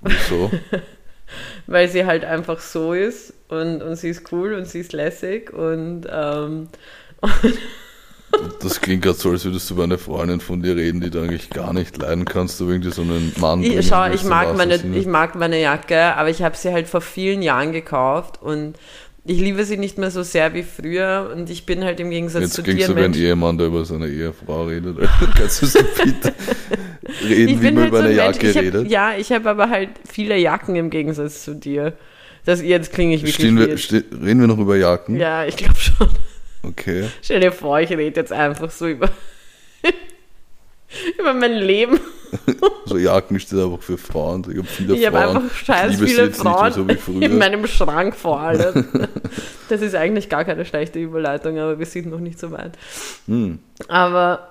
Wieso? 0.00 0.50
weil 1.66 1.88
sie 1.88 2.04
halt 2.04 2.24
einfach 2.24 2.60
so 2.60 2.92
ist 2.92 3.32
und, 3.48 3.82
und 3.82 3.96
sie 3.96 4.10
ist 4.10 4.32
cool 4.32 4.54
und 4.54 4.66
sie 4.66 4.80
ist 4.80 4.92
lässig 4.92 5.52
und 5.52 6.06
ähm, 6.10 6.68
Das 8.60 8.80
klingt 8.80 9.02
gerade 9.02 9.18
so, 9.18 9.30
als 9.30 9.44
würdest 9.44 9.68
du 9.70 9.76
bei 9.76 9.84
einer 9.84 9.98
Freundin 9.98 10.40
von 10.40 10.62
dir 10.62 10.76
reden, 10.76 11.00
die 11.00 11.10
du 11.10 11.20
eigentlich 11.20 11.50
gar 11.50 11.72
nicht 11.72 11.96
leiden 11.98 12.24
kannst, 12.24 12.60
du 12.60 12.68
irgendwie 12.68 12.90
so 12.90 13.02
einen 13.02 13.32
Mann 13.38 13.62
Ich, 13.62 13.86
schau, 13.86 14.10
ich 14.10 14.24
mag, 14.24 14.56
meine, 14.56 14.76
ich 14.76 15.06
mag 15.06 15.34
meine 15.34 15.60
Jacke, 15.60 16.16
aber 16.16 16.30
ich 16.30 16.42
habe 16.42 16.56
sie 16.56 16.72
halt 16.72 16.88
vor 16.88 17.00
vielen 17.00 17.42
Jahren 17.42 17.72
gekauft 17.72 18.40
und 18.40 18.74
ich 19.24 19.38
liebe 19.38 19.64
sie 19.64 19.76
nicht 19.76 19.98
mehr 19.98 20.10
so 20.10 20.22
sehr 20.22 20.52
wie 20.54 20.64
früher 20.64 21.30
und 21.34 21.48
ich 21.48 21.64
bin 21.64 21.84
halt 21.84 22.00
im 22.00 22.10
Gegensatz 22.10 22.42
Jetzt 22.42 22.54
zu 22.54 22.62
dir 22.62 22.72
du 22.74 22.78
wie 22.78 22.84
ein 22.84 22.94
Mensch. 22.94 23.18
Ehemann, 23.18 23.56
der 23.56 23.68
über 23.68 23.84
seine 23.84 24.08
Ehefrau 24.08 24.64
redet. 24.64 24.98
Kannst 25.36 25.62
du 25.62 25.66
so 25.66 25.78
bitte 26.04 26.32
reden, 27.24 27.48
Ich 27.48 27.62
wie 27.62 27.70
man 27.70 27.78
halt 27.78 27.88
über 27.88 27.98
so 27.98 28.04
eine 28.04 28.08
ein 28.08 28.16
Mensch, 28.16 28.36
Jacke 28.36 28.50
ich 28.50 28.56
hab, 28.56 28.64
redet? 28.64 28.90
ja, 28.90 29.16
ich 29.16 29.30
habe 29.32 29.48
aber 29.50 29.70
halt 29.70 29.90
viele 30.10 30.36
Jacken 30.36 30.74
im 30.76 30.90
Gegensatz 30.90 31.44
zu 31.44 31.54
dir. 31.54 31.92
Das, 32.44 32.60
jetzt 32.60 32.92
klinge 32.92 33.14
ich 33.14 33.22
wirklich 33.24 33.92
wir, 33.92 34.04
reden 34.26 34.40
wir 34.40 34.48
noch 34.48 34.58
über 34.58 34.76
Jacken? 34.76 35.16
Ja, 35.16 35.44
ich 35.44 35.56
glaube 35.56 35.76
schon. 35.78 36.08
Okay. 36.64 37.04
Stell 37.22 37.40
dir 37.40 37.52
vor, 37.52 37.80
ich 37.80 37.90
rede 37.90 38.20
jetzt 38.20 38.32
einfach 38.32 38.70
so 38.70 38.88
über, 38.88 39.08
über 41.18 41.34
mein 41.34 41.54
Leben. 41.54 42.00
So 42.86 42.96
Jacken 42.98 43.38
steht 43.38 43.58
einfach 43.60 43.80
für 43.82 43.96
Frauen. 43.98 44.42
Ich 44.50 44.56
habe 44.58 44.66
viele 44.66 44.94
Ich 44.96 45.06
habe 45.06 45.16
Frauen. 45.18 45.36
einfach 45.36 45.54
scheiß 45.56 45.90
liebe 45.92 46.06
sie 46.06 46.14
viele 46.14 46.26
nicht 46.28 46.36
Frauen 46.36 46.90
früher. 46.98 47.22
in 47.22 47.38
meinem 47.38 47.66
Schrank 47.66 48.14
vor 48.16 48.40
allem. 48.40 48.86
Das 49.68 49.80
ist 49.80 49.94
eigentlich 49.94 50.28
gar 50.28 50.44
keine 50.44 50.64
schlechte 50.66 50.98
Überleitung, 50.98 51.58
aber 51.58 51.78
wir 51.78 51.86
sind 51.86 52.06
noch 52.10 52.20
nicht 52.20 52.38
so 52.38 52.50
weit. 52.50 52.72
Hm, 53.26 53.58
Aber 53.88 54.48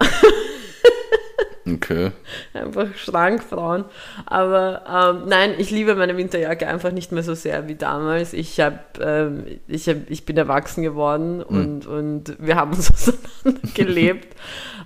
okay. 1.68 2.12
einfach 2.54 2.88
Schrankfrauen. 2.96 3.86
Aber 4.26 4.82
ähm, 5.22 5.30
nein, 5.30 5.54
ich 5.58 5.70
liebe 5.70 5.96
meine 5.96 6.18
Winterjacke 6.18 6.68
einfach 6.68 6.92
nicht 6.92 7.12
mehr 7.12 7.24
so 7.24 7.36
sehr 7.36 7.68
wie 7.68 7.76
damals. 7.76 8.34
Ich, 8.34 8.60
hab, 8.60 9.00
ähm, 9.00 9.46
ich, 9.68 9.88
hab, 9.88 9.98
ich 10.10 10.26
bin 10.26 10.38
erwachsen 10.38 10.82
geworden 10.84 11.44
und, 11.44 11.86
und 11.86 12.36
wir 12.40 12.56
haben 12.56 12.72
uns 12.74 12.92
auseinander 12.92 13.62
gelebt. 13.76 14.36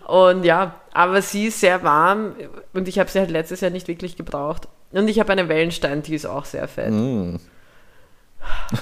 Und 0.08 0.44
ja, 0.44 0.76
aber 0.94 1.22
sie 1.22 1.48
ist 1.48 1.60
sehr 1.60 1.84
warm 1.84 2.36
und 2.74 2.88
ich 2.88 3.00
habe 3.00 3.10
sie 3.10 3.20
halt 3.20 3.32
letztes 3.32 3.62
Jahr 3.62 3.72
nicht 3.72 3.88
wirklich 3.88 4.16
gebraucht. 4.16 4.68
Und 4.92 5.08
ich 5.08 5.20
habe 5.20 5.32
eine 5.32 5.50
Wellenstein, 5.50 6.04
die 6.04 6.16
ist 6.16 6.26
auch 6.26 6.46
sehr 6.46 6.68
fett. 6.68 6.90
Hm. 6.90 7.40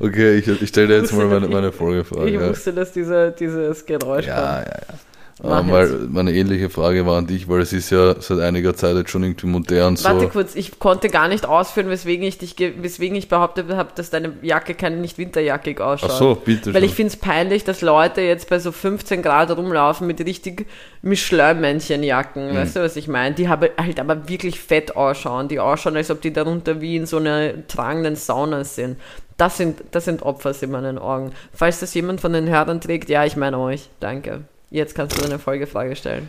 okay, 0.00 0.36
ich, 0.38 0.48
ich 0.62 0.68
stelle 0.68 0.88
dir 0.88 0.96
jetzt 0.98 1.12
mal 1.12 1.26
meine, 1.26 1.48
meine 1.48 1.68
Ich 1.70 1.74
Folgefrage. 1.76 2.48
wusste, 2.48 2.72
dass 2.72 2.92
dieser, 2.92 3.30
dieses 3.30 3.86
Geräusch 3.86 4.26
Ja, 4.26 4.34
kommt. 4.34 4.66
ja, 4.68 4.72
ja. 4.88 4.94
Mach 4.94 4.96
Weil 5.42 5.90
jetzt. 5.90 6.10
meine 6.10 6.32
ähnliche 6.32 6.70
Frage 6.70 7.04
war 7.04 7.18
an 7.18 7.26
dich, 7.26 7.46
weil 7.46 7.60
es 7.60 7.74
ist 7.74 7.90
ja 7.90 8.18
seit 8.20 8.40
einiger 8.40 8.74
Zeit 8.74 8.96
jetzt 8.96 9.10
schon 9.10 9.22
irgendwie 9.22 9.46
modern 9.46 9.94
so. 9.96 10.08
Warte 10.08 10.28
kurz, 10.28 10.54
ich 10.54 10.78
konnte 10.78 11.10
gar 11.10 11.28
nicht 11.28 11.44
ausführen, 11.44 11.90
weswegen 11.90 12.26
ich, 12.26 12.38
dich 12.38 12.56
ge- 12.56 12.72
weswegen 12.80 13.16
ich 13.18 13.28
behauptet 13.28 13.70
habe, 13.70 13.90
dass 13.94 14.08
deine 14.08 14.32
Jacke 14.40 14.74
keine 14.74 14.96
nicht 14.96 15.18
winterjackig 15.18 15.78
ausschaut. 15.80 16.10
Ach 16.10 16.18
so, 16.18 16.34
bitte 16.42 16.72
Weil 16.72 16.80
schön. 16.80 16.88
ich 16.88 16.94
finde 16.94 17.12
es 17.12 17.16
peinlich, 17.18 17.64
dass 17.64 17.82
Leute 17.82 18.22
jetzt 18.22 18.48
bei 18.48 18.58
so 18.58 18.72
15 18.72 19.20
Grad 19.20 19.50
rumlaufen 19.54 20.06
mit 20.06 20.20
richtig 20.24 20.66
Michelin-Männchenjacken. 21.02 22.52
Mhm. 22.52 22.56
Weißt 22.56 22.76
du, 22.76 22.80
was 22.80 22.96
ich 22.96 23.08
meine? 23.08 23.34
Die 23.34 23.48
haben 23.48 23.68
halt 23.76 24.00
aber 24.00 24.28
wirklich 24.28 24.58
fett 24.60 24.96
ausschauen. 24.96 25.48
Die 25.48 25.60
ausschauen, 25.60 25.96
als 25.96 26.10
ob 26.10 26.22
die 26.22 26.32
darunter 26.32 26.80
wie 26.80 26.96
in 26.96 27.04
so 27.06 27.18
einer 27.18 27.66
tragenden 27.66 28.16
Sauna 28.16 28.64
sind. 28.64 28.98
Das 29.36 29.58
sind, 29.58 29.82
das 29.90 30.06
sind 30.06 30.22
Opfer 30.22 30.54
in 30.62 30.70
meinen 30.70 30.96
Augen. 30.98 31.32
Falls 31.52 31.80
das 31.80 31.92
jemand 31.92 32.22
von 32.22 32.32
den 32.32 32.48
Hörern 32.48 32.80
trägt, 32.80 33.10
ja, 33.10 33.26
ich 33.26 33.36
meine 33.36 33.58
euch. 33.58 33.90
Danke. 34.00 34.44
Jetzt 34.70 34.94
kannst 34.94 35.16
du 35.16 35.22
deine 35.22 35.38
Folgefrage 35.38 35.96
stellen. 35.96 36.28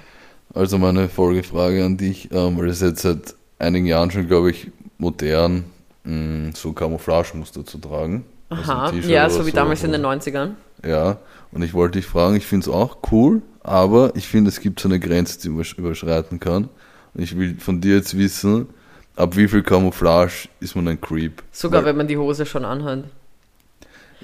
Also 0.54 0.78
meine 0.78 1.10
Folgefrage 1.10 1.84
an 1.84 1.98
dich, 1.98 2.30
ähm, 2.32 2.58
weil 2.58 2.70
es 2.70 2.82
jetzt 2.82 3.02
seit 3.02 3.36
einigen 3.60 3.86
Jahren 3.86 4.12
schon, 4.12 4.28
glaube 4.28 4.52
ich, 4.52 4.72
modern 4.98 5.66
mh, 6.04 6.52
so 6.56 6.72
Camouflage-Muster 6.74 7.66
zu 7.66 7.78
tragen. 7.80 8.24
Also 8.50 8.72
Aha, 8.72 8.92
T-Shirt 8.92 9.10
ja, 9.12 9.30
so 9.30 9.46
wie 9.46 9.52
damals 9.52 9.84
in 9.84 9.92
den 9.92 10.06
90ern. 10.06 10.52
Ja, 10.86 11.18
und 11.52 11.64
ich 11.64 11.74
wollte 11.74 12.00
dich 12.00 12.06
fragen, 12.08 12.36
ich 12.36 12.46
finde 12.46 12.70
es 12.70 12.74
auch 12.74 12.98
cool, 13.12 13.42
aber 13.62 14.16
ich 14.16 14.28
finde, 14.28 14.50
es 14.50 14.62
gibt 14.62 14.80
so 14.80 14.88
eine 14.88 15.00
Grenze, 15.00 15.40
die 15.42 15.50
man 15.50 15.64
übersch- 15.64 15.78
überschreiten 15.78 16.40
kann. 16.40 16.70
Und 17.14 17.24
ich 17.24 17.38
will 17.38 17.58
von 17.60 17.82
dir 17.82 17.96
jetzt 17.96 18.18
wissen, 18.18 18.68
ab 19.16 19.36
wie 19.36 19.48
viel 19.50 19.64
Camouflage 19.64 20.48
ist 20.62 20.76
man 20.76 20.88
ein 20.88 21.02
Creep? 21.02 21.44
Sogar 21.52 21.82
Weil- 21.82 21.90
wenn 21.90 21.98
man 21.98 22.08
die 22.08 22.18
Hose 22.18 22.46
schon 22.46 22.64
anhat. 22.64 23.04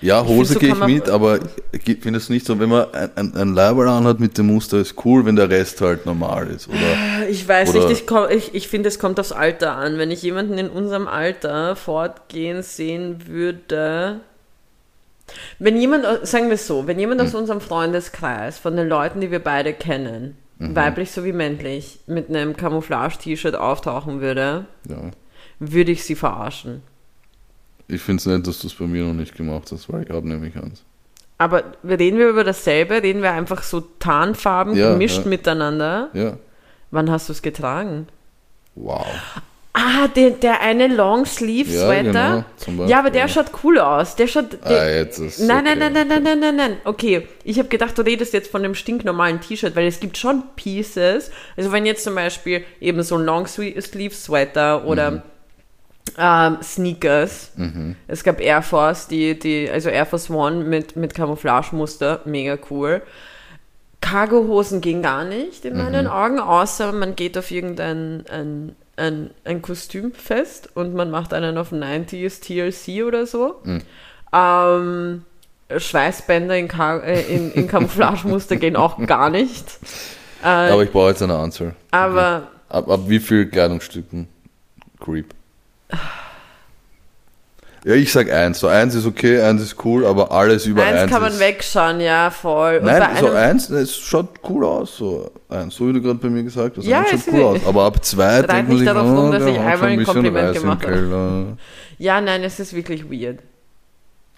Ja, 0.03 0.25
Hose 0.25 0.59
gehe 0.59 0.73
ich 0.73 0.85
mit, 0.85 1.09
aber 1.09 1.39
findest 2.01 2.27
du 2.27 2.33
nicht 2.33 2.45
so, 2.45 2.59
wenn 2.59 2.67
man 2.69 2.93
ein, 2.93 3.33
ein, 3.35 3.53
Leiberl 3.53 3.87
anhat 3.87 4.19
mit 4.19 4.37
dem 4.37 4.47
Muster, 4.47 4.77
ist 4.79 4.95
cool, 5.05 5.25
wenn 5.25 5.37
der 5.37 5.49
Rest 5.49 5.79
halt 5.79 6.05
normal 6.05 6.47
ist, 6.49 6.67
oder? 6.67 7.27
Ich 7.29 7.47
weiß 7.47 7.69
Oder- 7.73 7.87
nicht, 7.87 8.11
ich, 8.31 8.53
ich, 8.53 8.67
finde, 8.67 8.89
es 8.89 8.99
kommt 8.99 9.17
aufs 9.19 9.31
Alter 9.31 9.77
an. 9.77 9.97
Wenn 9.97 10.11
ich 10.11 10.21
jemanden 10.21 10.57
in 10.57 10.69
unserem 10.69 11.07
Alter 11.07 11.75
fortgehen 11.77 12.63
sehen 12.63 13.27
würde. 13.27 14.19
Wenn 15.57 15.77
jemand, 15.77 16.05
sagen 16.27 16.47
wir 16.47 16.55
es 16.55 16.67
so, 16.67 16.85
wenn 16.85 16.99
jemand 16.99 17.21
Hm. 17.21 17.27
aus 17.27 17.33
unserem 17.35 17.61
Freundeskreis, 17.61 18.57
von 18.59 18.75
den 18.75 18.89
Leuten, 18.89 19.21
die 19.21 19.31
wir 19.31 19.39
beide 19.39 19.73
kennen, 19.73 20.37
Mhm. 20.59 20.75
weiblich 20.75 21.11
sowie 21.11 21.31
männlich, 21.31 21.99
mit 22.07 22.29
einem 22.29 22.55
Camouflage-T-Shirt 22.57 23.55
auftauchen 23.55 24.21
würde, 24.21 24.65
Ja. 24.87 24.97
würde 25.59 25.91
ich 25.91 26.03
sie 26.03 26.15
verarschen. 26.15 26.81
Ich 27.93 28.01
finde 28.01 28.19
es 28.21 28.25
nett, 28.25 28.47
dass 28.47 28.59
du 28.59 28.67
es 28.67 28.73
bei 28.73 28.85
mir 28.85 29.03
noch 29.03 29.13
nicht 29.13 29.35
gemacht 29.35 29.71
hast, 29.71 29.91
weil 29.91 30.03
ich 30.03 30.09
habe 30.09 30.27
nämlich 30.27 30.55
eins. 30.55 30.83
Aber 31.37 31.63
reden 31.87 32.17
wir 32.19 32.29
über 32.29 32.43
dasselbe? 32.43 33.01
Reden 33.03 33.21
wir 33.21 33.31
einfach 33.31 33.63
so 33.63 33.81
Tarnfarben 33.99 34.75
Ja, 34.75 34.91
gemischt 34.93 35.23
ja. 35.23 35.29
miteinander? 35.29 36.09
Ja. 36.13 36.37
Wann 36.91 37.09
hast 37.11 37.27
du 37.29 37.33
es 37.33 37.41
getragen? 37.41 38.07
Wow. 38.75 39.05
Ah, 39.75 40.07
der, 40.07 40.29
der 40.31 40.61
eine 40.61 40.87
Ja, 40.87 40.93
Long-Sleeve-Sweater. 40.93 42.03
genau, 42.03 42.45
zum 42.57 42.87
Ja, 42.87 42.99
aber 42.99 43.09
der 43.09 43.27
schaut 43.27 43.47
cool 43.63 43.79
aus. 43.79 44.15
Der 44.15 44.27
schaut. 44.27 44.53
Der, 44.63 44.81
Ah, 44.83 44.87
jetzt 44.87 45.17
ist 45.17 45.39
nein, 45.39 45.63
nein, 45.63 45.81
okay. 45.81 45.89
nein, 45.91 46.07
nein, 46.07 46.07
nein, 46.07 46.23
nein, 46.23 46.39
nein, 46.39 46.55
nein. 46.55 46.77
Okay, 46.85 47.27
ich 47.43 47.57
habe 47.57 47.69
gedacht, 47.69 47.97
du 47.97 48.03
redest 48.03 48.33
jetzt 48.33 48.51
von 48.51 48.61
dem 48.61 48.75
stinknormalen 48.75 49.41
T-Shirt, 49.41 49.75
weil 49.75 49.87
es 49.87 49.99
gibt 49.99 50.17
schon 50.19 50.43
Pieces. 50.55 51.31
Also 51.57 51.71
wenn 51.71 51.87
jetzt 51.87 52.03
zum 52.03 52.13
Beispiel 52.13 52.63
eben 52.79 53.01
so 53.01 53.15
ein 53.17 53.25
Long-Sleeve-Sweater 53.25 54.85
oder 54.85 55.11
Mhm. 55.11 55.21
Ähm, 56.17 56.57
Sneakers. 56.61 57.51
Es 58.07 58.23
gab 58.23 58.39
Air 58.39 58.61
Force, 58.61 59.07
die, 59.07 59.37
die, 59.37 59.69
also 59.69 59.89
Air 59.89 60.05
Force 60.05 60.29
One 60.29 60.63
mit, 60.63 60.95
mit 60.95 61.13
Camouflagemuster, 61.13 62.21
mega 62.25 62.57
cool. 62.69 63.01
Cargohosen 64.01 64.81
gehen 64.81 65.01
gar 65.01 65.23
nicht 65.23 65.63
in 65.63 65.77
meinen 65.77 66.07
Augen, 66.07 66.39
außer 66.39 66.91
man 66.91 67.15
geht 67.15 67.37
auf 67.37 67.51
irgendein 67.51 68.25
ein, 68.29 68.75
ein, 68.97 69.29
ein 69.45 69.61
Kostümfest 69.61 70.75
und 70.75 70.93
man 70.93 71.09
macht 71.09 71.33
einen 71.33 71.57
auf 71.57 71.71
90s 71.71 72.41
TLC 72.41 73.05
oder 73.05 73.25
so. 73.25 73.61
Ähm, 74.33 75.23
Schweißbänder 75.75 76.57
in, 76.57 76.67
Car 76.67 77.03
äh, 77.03 77.21
in, 77.21 77.51
in 77.53 77.67
Camouflagemuster 77.67 78.57
gehen 78.57 78.75
auch 78.75 79.03
gar 79.05 79.29
nicht. 79.29 79.79
Äh, 80.43 80.47
Aber 80.71 80.83
ich 80.83 80.91
brauche 80.91 81.09
jetzt 81.09 81.23
eine 81.23 81.37
Anzahl. 81.37 81.73
aber 81.91 82.47
Ab, 82.69 82.89
ab 82.89 83.01
wie 83.07 83.19
viel 83.19 83.47
Kleidungsstücken 83.47 84.27
Creep? 84.99 85.33
Ja, 87.85 87.95
ich 87.95 88.13
sag 88.13 88.31
eins. 88.31 88.59
So 88.59 88.67
eins 88.67 88.95
ist 88.95 89.05
okay, 89.05 89.41
eins 89.41 89.61
ist 89.61 89.83
cool, 89.83 90.05
aber 90.05 90.31
alles 90.31 90.65
über 90.65 90.83
eins, 90.83 91.01
eins 91.01 91.11
kann 91.11 91.21
man 91.21 91.37
wegschauen, 91.37 91.99
ja, 91.99 92.29
voll. 92.29 92.77
Und 92.77 92.85
Nein, 92.85 93.17
so 93.19 93.29
eins, 93.31 93.69
es 93.69 93.97
schaut 93.97 94.29
cool 94.47 94.63
aus. 94.65 94.95
So, 94.97 95.29
eins, 95.49 95.75
so 95.75 95.89
wie 95.89 95.93
du 95.93 96.01
gerade 96.01 96.17
bei 96.17 96.29
mir 96.29 96.43
gesagt 96.43 96.77
hast. 96.77 96.85
Ja, 96.85 96.99
eins 96.99 97.09
schaut 97.25 97.33
cool 97.33 97.39
ist- 97.39 97.45
aus. 97.63 97.67
Aber 97.67 97.83
ab 97.83 98.03
zwei 98.05 98.41
denkt 98.41 98.47
man 98.47 98.67
nicht 98.67 98.77
sich, 98.79 98.87
darauf 98.87 99.09
oh, 99.09 99.21
rum, 99.21 99.31
dass 99.31 99.45
ich 99.45 99.59
einmal 99.59 99.89
ein 99.89 100.03
Kompliment 100.05 100.47
Reis 100.47 100.61
gemacht 100.61 100.87
habe. 100.87 101.57
Ja, 101.97 102.21
nein, 102.21 102.43
es 102.43 102.59
ist 102.59 102.73
wirklich 102.73 103.11
weird. 103.11 103.39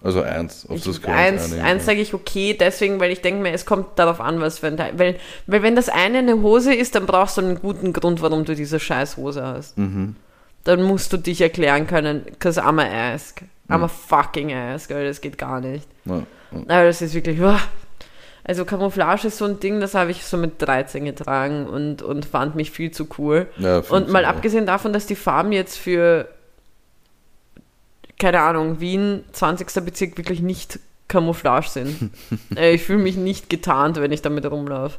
Also 0.02 0.22
eins, 0.22 0.66
auf 0.68 0.76
das 0.76 0.86
Ich, 0.86 0.98
uns 0.98 1.04
eins 1.06 1.44
einigen. 1.44 1.62
eins 1.66 1.86
sage 1.86 2.00
ich 2.00 2.14
okay, 2.14 2.56
deswegen, 2.58 3.00
weil 3.00 3.12
ich 3.12 3.22
denke 3.22 3.42
mir, 3.42 3.52
es 3.52 3.64
kommt 3.64 3.98
darauf 3.98 4.20
an, 4.20 4.40
was 4.40 4.58
für 4.58 4.66
ein 4.66 4.76
Teil. 4.76 4.92
Weil, 4.96 5.16
weil 5.46 5.62
wenn 5.62 5.74
das 5.74 5.88
eine 5.88 6.18
eine 6.18 6.42
Hose 6.42 6.74
ist, 6.74 6.94
dann 6.96 7.06
brauchst 7.06 7.36
du 7.38 7.42
einen 7.42 7.60
guten 7.60 7.92
Grund, 7.92 8.20
warum 8.22 8.44
du 8.44 8.54
diese 8.54 8.78
scheiß 8.78 9.16
Hose 9.16 9.42
hast. 9.44 9.78
Mhm. 9.78 10.16
Dann 10.66 10.82
musst 10.82 11.12
du 11.12 11.16
dich 11.16 11.40
erklären 11.40 11.86
können, 11.86 12.26
cause 12.40 12.60
I'm 12.60 12.82
a 12.82 13.14
ask. 13.14 13.40
I'm 13.68 13.84
a 13.84 13.88
fucking 13.88 14.52
ask, 14.52 14.90
weil 14.90 15.06
das 15.06 15.20
geht 15.20 15.38
gar 15.38 15.60
nicht. 15.60 15.88
Ja, 16.04 16.22
ja. 16.50 16.58
Aber 16.68 16.84
das 16.84 17.02
ist 17.02 17.14
wirklich, 17.14 17.40
uah. 17.40 17.60
also 18.42 18.64
Camouflage 18.64 19.28
ist 19.28 19.38
so 19.38 19.44
ein 19.44 19.60
Ding, 19.60 19.78
das 19.80 19.94
habe 19.94 20.10
ich 20.10 20.24
so 20.24 20.36
mit 20.36 20.60
13 20.60 21.04
getragen 21.04 21.66
und, 21.66 22.02
und 22.02 22.26
fand 22.26 22.56
mich 22.56 22.72
viel 22.72 22.90
zu 22.90 23.06
cool. 23.16 23.46
Ja, 23.58 23.78
Und 23.88 24.08
mal 24.08 24.24
abgesehen 24.24 24.66
davon, 24.66 24.92
dass 24.92 25.06
die 25.06 25.14
Farben 25.14 25.52
jetzt 25.52 25.78
für, 25.78 26.28
keine 28.18 28.40
Ahnung, 28.40 28.80
Wien, 28.80 29.24
20. 29.32 29.84
Bezirk, 29.84 30.18
wirklich 30.18 30.40
nicht 30.40 30.80
Camouflage 31.06 31.68
sind. 31.68 32.10
äh, 32.56 32.72
ich 32.72 32.82
fühle 32.82 33.02
mich 33.04 33.16
nicht 33.16 33.48
getarnt, 33.48 34.00
wenn 34.00 34.10
ich 34.10 34.22
damit 34.22 34.50
rumlaufe. 34.50 34.98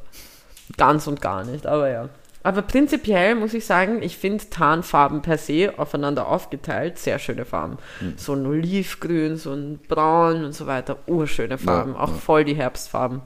Ganz 0.77 1.07
und 1.07 1.21
gar 1.21 1.43
nicht, 1.43 1.67
aber 1.67 1.89
ja. 1.89 2.09
Aber 2.43 2.61
prinzipiell 2.61 3.35
muss 3.35 3.53
ich 3.53 3.65
sagen, 3.65 4.01
ich 4.01 4.17
finde 4.17 4.49
Tarnfarben 4.49 5.21
per 5.21 5.37
se 5.37 5.73
aufeinander 5.77 6.27
aufgeteilt 6.27 6.97
sehr 6.97 7.19
schöne 7.19 7.45
Farben. 7.45 7.77
Hm. 7.99 8.13
So 8.15 8.33
ein 8.33 8.45
Olivgrün, 8.45 9.37
so 9.37 9.53
ein 9.53 9.79
Braun 9.87 10.45
und 10.45 10.53
so 10.53 10.65
weiter. 10.67 10.97
Urschöne 11.07 11.57
Farben, 11.57 11.95
auch 11.95 12.09
ja. 12.09 12.15
voll 12.15 12.45
die 12.45 12.55
Herbstfarben. 12.55 13.21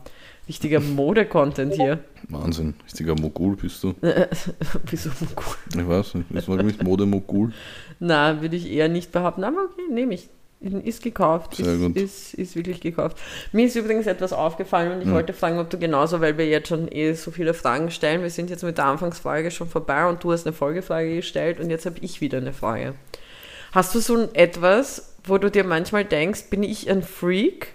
Richtiger 0.47 0.79
Mode-Content 0.95 1.73
hier. 1.75 1.99
Wahnsinn. 2.29 2.73
Richtiger 2.83 3.15
Mogul 3.15 3.55
bist 3.55 3.83
du. 3.83 3.93
Wieso 4.89 5.09
cool? 5.21 5.81
Ich 5.81 5.87
weiß 5.87 6.15
nicht. 6.15 6.31
Ist 6.31 6.47
nicht 6.49 6.83
Modemogul? 6.83 7.53
Na, 7.99 8.41
würde 8.41 8.55
ich 8.55 8.69
eher 8.69 8.89
nicht 8.89 9.11
behaupten. 9.11 9.43
Aber 9.43 9.65
okay, 9.65 9.93
nehme 9.93 10.13
ich. 10.13 10.29
Ist 10.61 11.01
gekauft. 11.01 11.55
Sehr 11.55 11.73
ist, 11.73 11.79
gut. 11.81 11.95
Ist, 11.95 12.33
ist 12.35 12.55
wirklich 12.55 12.81
gekauft. 12.81 13.17
Mir 13.51 13.65
ist 13.65 13.75
übrigens 13.75 14.05
etwas 14.05 14.31
aufgefallen 14.31 14.91
und 14.91 15.01
ich 15.01 15.07
Hm. 15.07 15.13
wollte 15.13 15.33
fragen, 15.33 15.57
ob 15.57 15.71
du 15.71 15.79
genauso, 15.79 16.21
weil 16.21 16.37
wir 16.37 16.47
jetzt 16.47 16.69
schon 16.69 16.87
eh 16.91 17.13
so 17.13 17.31
viele 17.31 17.55
Fragen 17.55 17.89
stellen. 17.89 18.21
Wir 18.21 18.29
sind 18.29 18.51
jetzt 18.51 18.63
mit 18.63 18.77
der 18.77 18.85
Anfangsfrage 18.85 19.49
schon 19.49 19.67
vorbei 19.67 20.05
und 20.07 20.23
du 20.23 20.31
hast 20.31 20.45
eine 20.45 20.53
Folgefrage 20.53 21.15
gestellt 21.15 21.59
und 21.59 21.71
jetzt 21.71 21.87
habe 21.87 21.95
ich 22.01 22.21
wieder 22.21 22.37
eine 22.37 22.53
Frage. 22.53 22.93
Hast 23.71 23.95
du 23.95 23.99
so 23.99 24.15
ein 24.15 24.35
etwas, 24.35 25.15
wo 25.23 25.39
du 25.39 25.49
dir 25.49 25.63
manchmal 25.63 26.05
denkst, 26.05 26.49
bin 26.51 26.61
ich 26.61 26.89
ein 26.89 27.01
Freak? 27.01 27.69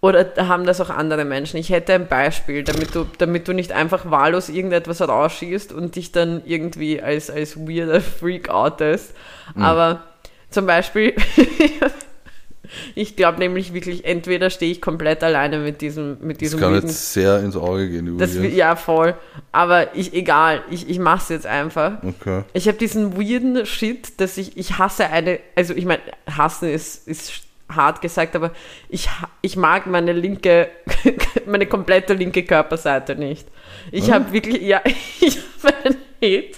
Oder 0.00 0.32
haben 0.36 0.64
das 0.66 0.80
auch 0.80 0.90
andere 0.90 1.24
Menschen? 1.24 1.56
Ich 1.58 1.70
hätte 1.70 1.94
ein 1.94 2.08
Beispiel, 2.08 2.62
damit 2.62 2.94
du, 2.94 3.06
damit 3.18 3.48
du 3.48 3.52
nicht 3.52 3.72
einfach 3.72 4.10
wahllos 4.10 4.48
irgendetwas 4.50 5.00
rausschießt 5.00 5.72
und 5.72 5.96
dich 5.96 6.12
dann 6.12 6.42
irgendwie 6.44 7.00
als, 7.02 7.30
als 7.30 7.56
weirder 7.56 8.00
Freak 8.02 8.48
outest. 8.50 9.14
Mhm. 9.54 9.62
Aber 9.62 10.02
zum 10.54 10.66
Beispiel, 10.66 11.14
ich 12.94 13.14
glaube 13.16 13.38
nämlich 13.38 13.74
wirklich, 13.74 14.04
entweder 14.04 14.50
stehe 14.50 14.72
ich 14.72 14.80
komplett 14.80 15.22
alleine 15.22 15.58
mit 15.58 15.80
diesem, 15.80 16.16
mit 16.20 16.36
Das 16.36 16.38
diesem 16.38 16.60
kann 16.60 16.72
weirden 16.72 16.88
jetzt 16.88 17.12
sehr 17.12 17.40
ins 17.40 17.56
Auge 17.56 17.88
gehen 17.90 18.16
das, 18.18 18.34
übrigens. 18.34 18.56
ja, 18.56 18.74
voll. 18.76 19.14
Aber 19.52 19.94
ich, 19.94 20.14
egal, 20.14 20.62
ich, 20.70 20.88
ich 20.88 20.98
mach's 20.98 21.28
jetzt 21.28 21.46
einfach. 21.46 22.02
Okay. 22.02 22.42
Ich 22.54 22.66
habe 22.66 22.78
diesen 22.78 23.16
weirden 23.18 23.66
Shit, 23.66 24.20
dass 24.20 24.38
ich, 24.38 24.56
ich 24.56 24.78
hasse 24.78 25.06
eine, 25.10 25.38
also 25.54 25.74
ich 25.74 25.84
meine, 25.84 26.02
hassen 26.28 26.68
ist, 26.70 27.06
ist 27.06 27.32
hart 27.68 28.00
gesagt, 28.00 28.34
aber 28.36 28.52
ich, 28.88 29.08
ich 29.42 29.56
mag 29.56 29.86
meine 29.86 30.12
linke, 30.12 30.68
meine 31.46 31.66
komplette 31.66 32.14
linke 32.14 32.42
Körperseite 32.44 33.14
nicht. 33.16 33.46
Ich 33.92 34.10
Ah. 34.10 34.14
habe 34.14 34.32
wirklich, 34.32 34.62
ja, 34.62 34.80
ich 35.20 35.38
habe 35.62 35.74
einen 35.84 35.96
ge- 36.20 36.50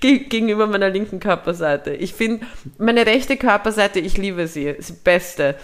gegenüber 0.00 0.66
meiner 0.66 0.90
linken 0.90 1.20
Körperseite. 1.20 1.92
Ich 1.92 2.14
finde, 2.14 2.46
meine 2.78 3.06
rechte 3.06 3.36
Körperseite, 3.36 4.00
ich 4.00 4.16
liebe 4.16 4.46
sie, 4.46 4.64
ist 4.64 4.90
die 4.90 5.02
beste. 5.04 5.56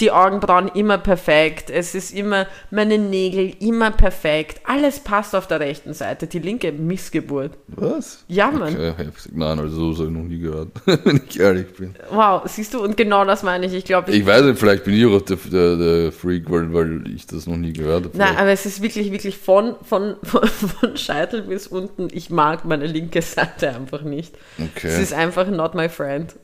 Die 0.00 0.10
Augenbrauen 0.10 0.68
immer 0.68 0.98
perfekt, 0.98 1.70
es 1.70 1.94
ist 1.94 2.12
immer, 2.14 2.46
meine 2.70 2.98
Nägel 2.98 3.54
immer 3.58 3.90
perfekt, 3.90 4.60
alles 4.66 5.00
passt 5.00 5.34
auf 5.34 5.46
der 5.46 5.60
rechten 5.60 5.94
Seite, 5.94 6.26
die 6.26 6.40
linke 6.40 6.70
Missgeburt. 6.72 7.52
Was? 7.68 8.22
Ja, 8.28 8.50
Mann. 8.50 8.74
Okay. 8.74 8.94
Nein, 9.32 9.58
also 9.58 9.94
so 9.94 10.04
habe 10.04 10.12
ich 10.12 10.18
noch 10.18 10.28
nie 10.28 10.40
gehört, 10.40 10.68
wenn 11.04 11.22
ich 11.26 11.40
ehrlich 11.40 11.72
bin. 11.74 11.94
Wow, 12.10 12.42
siehst 12.44 12.74
du, 12.74 12.82
und 12.82 12.98
genau 12.98 13.24
das 13.24 13.42
meine 13.42 13.64
ich. 13.64 13.72
Ich 13.72 13.86
glaube, 13.86 14.12
Ich 14.12 14.26
weiß 14.26 14.42
nicht, 14.44 14.58
vielleicht 14.58 14.84
bin 14.84 14.92
ich 14.92 15.06
auch 15.06 15.22
der, 15.22 15.38
der, 15.50 15.76
der 15.76 16.12
Freak, 16.12 16.50
weil, 16.50 16.72
weil 16.74 17.04
ich 17.08 17.26
das 17.26 17.46
noch 17.46 17.56
nie 17.56 17.72
gehört 17.72 18.04
habe. 18.04 18.18
Nein, 18.18 18.36
aber 18.36 18.50
es 18.50 18.66
ist 18.66 18.82
wirklich, 18.82 19.10
wirklich 19.10 19.38
von, 19.38 19.74
von, 19.82 20.16
von, 20.22 20.46
von 20.46 20.98
Scheitel 20.98 21.42
bis 21.42 21.66
unten. 21.66 22.08
Ich 22.12 22.28
mag 22.28 22.66
meine 22.66 22.86
linke 22.86 23.22
Seite 23.22 23.70
einfach 23.70 24.02
nicht. 24.02 24.34
Es 24.58 24.64
Okay, 24.76 25.02
ist 25.02 25.14
einfach 25.14 25.48
not 25.48 25.74
my 25.74 25.88
friend. 25.88 26.34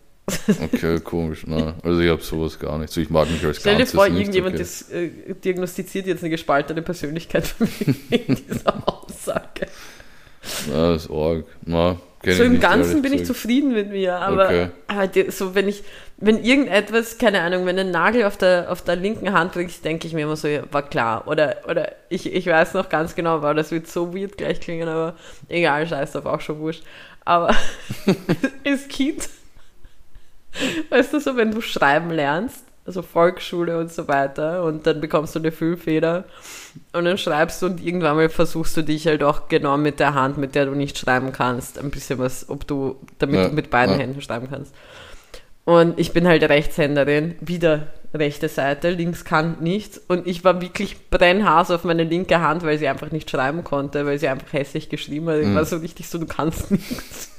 Okay, 0.62 1.00
komisch. 1.00 1.46
Nein, 1.46 1.74
also 1.82 2.00
ich 2.00 2.10
habe 2.10 2.22
sowas 2.22 2.58
gar 2.58 2.78
nicht. 2.78 2.96
Ich 2.96 3.10
mag 3.10 3.30
mich 3.30 3.44
als 3.44 3.58
Stell 3.58 3.76
dir 3.76 3.86
vor, 3.86 4.06
irgendjemand 4.06 4.54
okay. 4.54 4.62
das, 4.62 4.90
äh, 4.90 5.10
diagnostiziert 5.44 6.06
jetzt 6.06 6.22
eine 6.22 6.30
gespaltene 6.30 6.82
Persönlichkeit 6.82 7.46
für 7.46 7.64
mich 7.64 7.86
wegen 8.08 8.36
dieser 8.36 8.82
Aussage. 8.88 9.66
Ja, 10.70 10.92
das 10.92 11.04
ist 11.04 11.10
arg. 11.10 11.44
Na, 11.64 11.96
So 12.26 12.42
im 12.42 12.60
Ganzen 12.60 13.02
bin 13.02 13.12
ich 13.12 13.24
zufrieden 13.26 13.72
mit 13.72 13.90
mir, 13.90 14.16
aber, 14.16 14.46
Okay. 14.46 14.68
aber 14.88 15.06
die, 15.06 15.30
so 15.30 15.54
wenn 15.54 15.68
ich, 15.68 15.84
wenn 16.16 16.42
irgendetwas, 16.42 17.18
keine 17.18 17.40
Ahnung, 17.42 17.66
wenn 17.66 17.78
ein 17.78 17.90
Nagel 17.90 18.24
auf 18.24 18.36
der, 18.36 18.70
auf 18.70 18.82
der 18.82 18.96
linken 18.96 19.32
Hand 19.32 19.56
liegt, 19.56 19.84
denke 19.84 20.06
ich 20.06 20.14
mir 20.14 20.22
immer 20.22 20.36
so, 20.36 20.48
ja, 20.48 20.62
war 20.70 20.88
klar. 20.88 21.26
Oder, 21.28 21.56
oder 21.68 21.92
ich, 22.08 22.32
ich 22.32 22.46
weiß 22.46 22.74
noch 22.74 22.88
ganz 22.88 23.14
genau, 23.14 23.42
weil 23.42 23.54
das 23.54 23.70
wird 23.70 23.88
so 23.88 24.14
weird 24.14 24.38
gleich 24.38 24.60
klingen, 24.60 24.88
aber 24.88 25.16
egal, 25.48 25.86
scheiß 25.86 26.12
drauf, 26.12 26.26
auch 26.26 26.40
schon 26.40 26.60
wurscht. 26.60 26.82
Aber 27.26 27.54
als 28.66 28.88
Kind 28.88 29.28
Weißt 30.90 31.12
du, 31.12 31.20
so 31.20 31.36
wenn 31.36 31.50
du 31.50 31.60
schreiben 31.60 32.10
lernst, 32.10 32.64
also 32.86 33.02
Volksschule 33.02 33.78
und 33.78 33.92
so 33.92 34.08
weiter, 34.08 34.64
und 34.64 34.86
dann 34.86 35.00
bekommst 35.00 35.34
du 35.34 35.38
eine 35.38 35.52
Füllfeder 35.52 36.24
und 36.92 37.04
dann 37.06 37.18
schreibst 37.18 37.62
du 37.62 37.66
und 37.66 37.82
irgendwann 37.82 38.16
mal 38.16 38.28
versuchst 38.28 38.76
du 38.76 38.82
dich 38.82 39.06
halt 39.06 39.22
auch 39.22 39.48
genau 39.48 39.76
mit 39.78 40.00
der 40.00 40.14
Hand, 40.14 40.38
mit 40.38 40.54
der 40.54 40.66
du 40.66 40.72
nicht 40.72 40.98
schreiben 40.98 41.32
kannst, 41.32 41.78
ein 41.78 41.90
bisschen 41.90 42.18
was, 42.18 42.48
ob 42.48 42.66
du, 42.66 42.96
damit 43.18 43.40
Ja, 43.40 43.48
du 43.48 43.50
mit 43.50 43.70
beiden 43.70 43.94
ja. 43.94 43.96
Händen 43.96 44.20
schreiben 44.20 44.48
kannst. 44.50 44.74
Und 45.64 45.98
ich 45.98 46.12
bin 46.12 46.26
halt 46.28 46.42
Rechtshänderin, 46.42 47.36
wieder 47.40 47.86
rechte 48.12 48.48
Seite, 48.48 48.90
links 48.90 49.24
kann 49.24 49.56
nichts. 49.60 49.98
Und 50.08 50.26
ich 50.26 50.44
war 50.44 50.60
wirklich 50.60 51.08
brennhaß 51.10 51.70
auf 51.72 51.84
meine 51.84 52.04
linke 52.04 52.40
Hand, 52.40 52.62
weil 52.62 52.78
sie 52.78 52.86
einfach 52.86 53.10
nicht 53.10 53.28
schreiben 53.30 53.64
konnte, 53.64 54.04
weil 54.06 54.18
sie 54.18 54.28
einfach 54.28 54.52
hässlich 54.52 54.88
geschrieben 54.88 55.28
hat. 55.30 55.38
Ich 55.40 55.46
Mhm. 55.48 55.54
war 55.56 55.64
so 55.64 55.78
richtig 55.78 56.08
so, 56.08 56.18
du 56.18 56.26
kannst 56.26 56.70
nichts. 56.70 57.30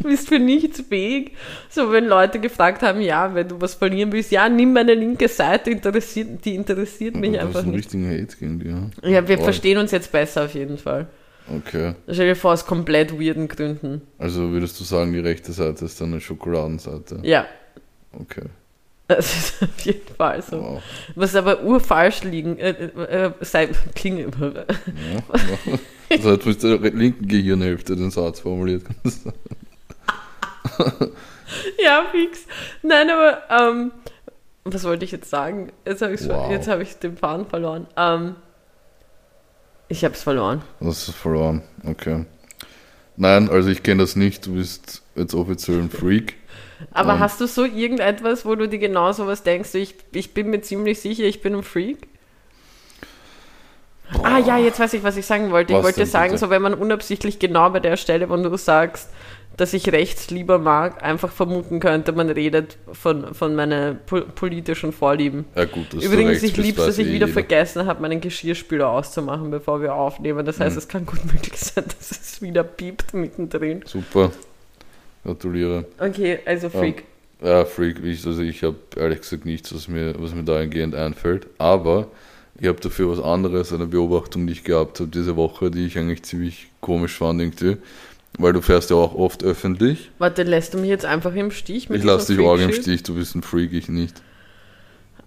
Du 0.00 0.08
bist 0.08 0.28
für 0.28 0.38
nichts 0.38 0.80
fähig. 0.88 1.32
So, 1.68 1.92
wenn 1.92 2.06
Leute 2.06 2.38
gefragt 2.40 2.82
haben, 2.82 3.00
ja, 3.02 3.34
wenn 3.34 3.48
du 3.48 3.60
was 3.60 3.74
verlieren 3.74 4.12
willst, 4.12 4.30
ja, 4.30 4.48
nimm 4.48 4.72
meine 4.72 4.94
linke 4.94 5.28
Seite, 5.28 5.70
interessiert, 5.70 6.44
die 6.44 6.54
interessiert 6.54 7.16
mich 7.16 7.38
einfach 7.38 7.60
einen 7.60 7.72
nicht. 7.72 7.78
richtigen 7.92 8.08
Hate 8.08 8.36
gegen 8.38 8.60
die, 8.60 8.68
ja. 8.68 8.90
Ja, 9.02 9.28
wir 9.28 9.36
Voll. 9.36 9.44
verstehen 9.44 9.78
uns 9.78 9.90
jetzt 9.90 10.10
besser 10.12 10.44
auf 10.44 10.54
jeden 10.54 10.78
Fall. 10.78 11.08
Okay. 11.54 11.94
Stell 12.10 12.28
dir 12.28 12.36
vor, 12.36 12.52
aus 12.54 12.64
komplett 12.64 13.20
weirden 13.20 13.48
Gründen. 13.48 14.00
Also 14.16 14.50
würdest 14.52 14.80
du 14.80 14.84
sagen, 14.84 15.12
die 15.12 15.18
rechte 15.18 15.52
Seite 15.52 15.84
ist 15.84 16.00
dann 16.00 16.12
eine 16.12 16.20
Schokoladenseite? 16.22 17.18
Ja, 17.22 17.44
Okay. 18.20 18.44
das 19.08 19.34
ist 19.36 19.62
auf 19.62 19.80
jeden 19.80 20.14
Fall 20.14 20.42
so. 20.42 20.60
Wow. 20.62 20.82
Was 21.14 21.34
aber 21.36 21.62
urfalsch 21.62 22.22
liegen, 22.22 22.58
äh, 22.58 22.70
äh, 22.70 23.26
äh, 23.26 23.32
sei, 23.40 23.68
klingt, 23.94 24.34
Ja. 24.40 24.56
Also 26.10 26.32
jetzt 26.32 26.46
mit 26.46 26.62
der 26.62 26.78
linken 26.78 27.28
Gehirnhälfte 27.28 27.96
den 27.96 28.10
Satz 28.10 28.40
formuliert. 28.40 28.84
ja, 31.82 32.04
fix. 32.12 32.46
Nein, 32.82 33.10
aber, 33.10 33.42
ähm, 33.50 33.92
was 34.64 34.84
wollte 34.84 35.04
ich 35.04 35.12
jetzt 35.12 35.28
sagen? 35.28 35.72
Jetzt 35.84 36.02
habe 36.02 36.16
Wow. 36.28 36.66
hab 36.66 36.80
ich 36.80 36.96
den 36.96 37.16
Faden 37.16 37.46
verloren. 37.46 37.86
Ähm, 37.96 38.36
ich 39.88 40.04
habe 40.04 40.14
es 40.14 40.22
verloren. 40.22 40.62
Das 40.80 41.08
ist 41.08 41.14
verloren. 41.14 41.62
Okay. 41.84 42.24
Nein, 43.16 43.48
also 43.50 43.68
ich 43.68 43.82
kenne 43.82 44.02
das 44.02 44.16
nicht. 44.16 44.46
Du 44.46 44.54
bist 44.54 45.02
jetzt 45.14 45.34
offiziell 45.34 45.78
ein 45.80 45.90
Freak. 45.90 46.36
Aber 46.92 47.14
Ähm. 47.14 47.20
hast 47.20 47.40
du 47.40 47.46
so 47.46 47.64
irgendetwas, 47.64 48.44
wo 48.46 48.54
du 48.54 48.68
dir 48.68 48.78
genau 48.78 49.12
sowas 49.12 49.42
denkst? 49.42 49.74
Ich, 49.74 49.94
ich 50.12 50.34
bin 50.34 50.50
mir 50.50 50.60
ziemlich 50.62 51.00
sicher, 51.00 51.24
ich 51.24 51.40
bin 51.42 51.54
ein 51.54 51.62
Freak. 51.62 51.98
Ah 54.22 54.38
ja, 54.38 54.58
jetzt 54.58 54.78
weiß 54.78 54.92
ich, 54.94 55.02
was 55.02 55.16
ich 55.16 55.24
sagen 55.26 55.50
wollte. 55.50 55.72
Ich 55.72 55.78
Was 55.78 55.84
wollte 55.84 56.00
denn 56.00 56.06
sagen, 56.08 56.32
bitte? 56.32 56.38
so 56.40 56.50
wenn 56.50 56.62
man 56.62 56.74
unabsichtlich 56.74 57.38
genau 57.38 57.70
bei 57.70 57.80
der 57.80 57.96
Stelle, 57.96 58.28
wo 58.28 58.36
du 58.36 58.56
sagst, 58.56 59.08
dass 59.56 59.72
ich 59.72 59.90
rechts 59.92 60.30
lieber 60.30 60.58
mag, 60.58 61.02
einfach 61.02 61.30
vermuten 61.32 61.80
könnte, 61.80 62.12
man 62.12 62.28
redet 62.28 62.76
von, 62.92 63.34
von 63.34 63.54
meinen 63.54 63.98
po 64.04 64.20
politischen 64.22 64.92
Vorlieben. 64.92 65.46
Ja 65.54 65.64
gut, 65.64 65.92
dass 65.94 66.00
du 66.00 66.06
Übrigens, 66.06 66.42
ich 66.42 66.56
lieb's, 66.56 66.78
weiß 66.78 66.86
dass 66.86 66.98
ich 66.98 67.06
eh 67.06 67.12
wieder 67.12 67.26
jeder. 67.26 67.32
vergessen 67.32 67.86
habe, 67.86 68.02
meinen 68.02 68.20
Geschirrspüler 68.20 68.90
auszumachen, 68.90 69.50
bevor 69.50 69.80
wir 69.80 69.94
aufnehmen. 69.94 70.44
Das 70.44 70.60
heißt, 70.60 70.74
Mhm. 70.74 70.78
es 70.78 70.88
kann 70.88 71.06
gut 71.06 71.24
möglich 71.24 71.56
sein, 71.58 71.84
dass 71.98 72.10
es 72.10 72.42
wieder 72.42 72.62
piept 72.64 73.14
mittendrin. 73.14 73.82
Super. 73.86 74.32
Gratuliere. 75.24 75.86
Okay, 75.98 76.38
also 76.44 76.68
Freak. 76.68 77.04
Ja, 77.42 77.64
Freak, 77.64 78.02
ich, 78.04 78.24
also 78.26 78.42
ich 78.42 78.62
habe 78.62 78.76
ehrlich 78.96 79.20
gesagt 79.20 79.44
nichts, 79.44 79.74
was 79.74 79.88
mir, 79.88 80.14
was 80.18 80.34
mir 80.34 80.44
dahingehend 80.44 80.94
einfällt. 80.94 81.46
Aber 81.58 82.08
ich 82.58 82.68
habe 82.68 82.80
dafür 82.80 83.10
was 83.10 83.20
anderes, 83.20 83.72
eine 83.72 83.86
Beobachtung, 83.86 84.46
die 84.46 84.52
ich 84.52 84.64
gehabt 84.64 85.00
habe 85.00 85.10
diese 85.10 85.36
Woche, 85.36 85.70
die 85.70 85.86
ich 85.86 85.98
eigentlich 85.98 86.22
ziemlich 86.22 86.68
komisch 86.80 87.16
fand 87.16 87.40
irgendwie. 87.40 87.76
Weil 88.38 88.52
du 88.52 88.60
fährst 88.60 88.90
ja 88.90 88.96
auch 88.96 89.14
oft 89.14 89.44
öffentlich. 89.44 90.10
Warte, 90.18 90.42
lässt 90.42 90.74
du 90.74 90.78
mich 90.78 90.90
jetzt 90.90 91.04
einfach 91.04 91.34
im 91.34 91.50
Stich? 91.50 91.88
mit 91.88 92.00
ich 92.00 92.04
lasse 92.04 92.34
dich 92.34 92.44
auch 92.44 92.58
im? 92.58 92.72
Stich, 92.72 93.02
du 93.04 93.14
bist 93.14 93.34
ein 93.34 93.42
Freak, 93.42 93.72
ich 93.72 93.88
nicht. 93.88 94.22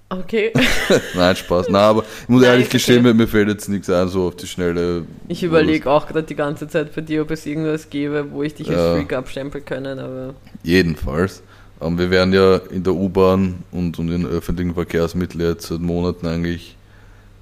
Okay. 0.10 0.54
Nein, 1.16 1.36
Spaß. 1.36 1.68
Nein, 1.70 1.82
aber 1.82 2.04
ich 2.24 2.30
muss 2.30 2.42
Nein, 2.42 2.52
ehrlich 2.52 2.70
gestehen, 2.70 3.06
okay. 3.06 3.14
mir 3.14 3.28
fällt 3.28 3.50
jetzt 3.50 3.68
nichts 3.68 3.90
ein, 3.90 4.08
so 4.08 4.28
auf 4.28 4.36
die 4.38 4.48
Schnelle. 4.48 5.06
Ich 5.28 5.44
überlege 5.44 5.90
auch 5.90 6.08
gerade 6.08 6.24
die 6.24 6.36
ganze 6.36 6.68
Zeit 6.70 6.96
bei 6.96 7.02
dir, 7.02 7.24
ob 7.24 7.32
es 7.32 7.46
irgendwas 7.46 7.90
gäbe, 7.90 8.26
wo 8.32 8.42
ich 8.44 8.54
dich 8.56 8.70
als 8.70 8.78
Ja. 8.78 8.96
Freak 8.96 9.12
abstempeln 9.14 9.66
können, 9.66 10.00
aber 10.00 10.34
Jedenfalls. 10.64 11.44
Ähm, 11.82 12.00
wir 12.00 12.10
werden 12.10 12.34
ja 12.34 12.56
in 12.72 12.84
der 12.84 12.94
U-Bahn 12.94 13.64
und, 13.72 14.00
und 14.00 14.10
in 14.10 14.26
öffentlichen 14.26 14.74
Verkehrsmitteln 14.74 15.42
jetzt 15.46 15.68
seit 15.68 15.80
Monaten 15.82 16.26
eigentlich 16.26 16.76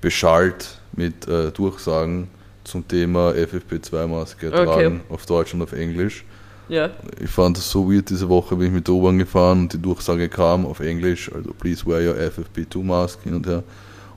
beschallt 0.01 0.79
mit 0.93 1.27
äh, 1.27 1.51
Durchsagen 1.51 2.29
zum 2.63 2.87
Thema 2.87 3.31
FFP2-Maske 3.31 4.47
Okay. 4.47 4.65
tragen, 4.65 5.01
auf 5.09 5.25
Deutsch 5.27 5.53
und 5.53 5.61
auf 5.61 5.71
Englisch. 5.73 6.25
Ja. 6.69 6.89
Ich 7.21 7.29
fand 7.29 7.57
das 7.57 7.69
so 7.69 7.91
weird 7.91 8.09
diese 8.09 8.27
Woche, 8.29 8.55
bin 8.55 8.67
ich 8.67 8.73
mit 8.73 8.87
der 8.87 8.95
U-Bahn 8.95 9.17
gefahren 9.17 9.61
und 9.61 9.73
die 9.73 9.81
Durchsage 9.81 10.29
kam 10.29 10.65
auf 10.65 10.79
Englisch, 10.79 11.31
also 11.33 11.53
please 11.53 11.85
wear 11.85 12.01
your 12.01 12.15
FFP2-Mask 12.15 13.21
hin 13.23 13.35
und 13.35 13.47
her. 13.47 13.63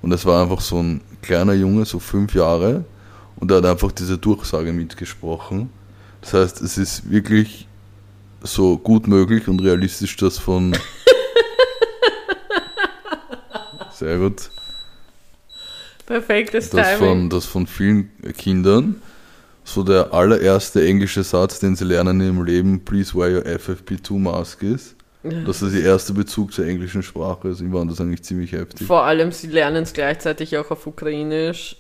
Und 0.01 0.13
es 0.13 0.25
war 0.25 0.43
einfach 0.43 0.61
so 0.61 0.81
ein 0.83 1.01
kleiner 1.23 1.55
Junge, 1.55 1.85
so 1.85 1.99
fünf 1.99 2.35
Jahre, 2.35 2.85
und 3.37 3.51
er 3.51 3.59
hat 3.59 3.67
einfach 3.67 3.93
diese 3.93 4.19
Durchsage 4.19 4.73
mitgesprochen. 4.73 5.71
Das 6.21 6.35
heißt, 6.35 6.61
es 6.61 6.79
ist 6.79 7.11
wirklich 7.11 7.69
so 8.43 8.77
gut 8.79 9.07
möglich 9.07 9.49
und 9.49 9.61
realistisch, 9.61 10.17
dass 10.17 10.39
von. 10.39 10.77
Sehr 13.93 14.19
gut. 14.19 14.51
Perfektes 16.07 16.71
Dass 16.71 16.87
Timing. 16.87 16.99
von, 17.09 17.31
dass 17.31 17.45
von 17.45 17.67
vielen 17.67 18.11
Kindern 18.37 19.03
so 19.69 19.83
der 19.83 20.13
allererste 20.13 20.85
englische 20.85 21.23
Satz, 21.23 21.61
den 21.61 21.77
sie 21.77 21.85
lernen 21.85 22.21
im 22.21 22.45
Leben, 22.45 22.85
please 22.85 23.15
wear 23.15 23.31
your 23.31 23.43
FFP2 23.43 24.75
ist. 24.75 24.95
Dass 25.23 25.61
das 25.61 25.73
der 25.73 25.83
erste 25.83 26.13
Bezug 26.13 26.53
zur 26.53 26.65
englischen 26.65 27.03
Sprache 27.03 27.49
ist. 27.49 27.61
Ich 27.61 27.71
fand 27.71 27.91
das 27.91 28.01
eigentlich 28.01 28.23
ziemlich 28.23 28.53
heftig. 28.53 28.87
Vor 28.87 29.03
allem, 29.03 29.33
sie 29.33 29.49
lernen 29.49 29.83
es 29.83 29.93
gleichzeitig 29.93 30.57
auch 30.57 30.71
auf 30.71 30.87
Ukrainisch, 30.87 31.77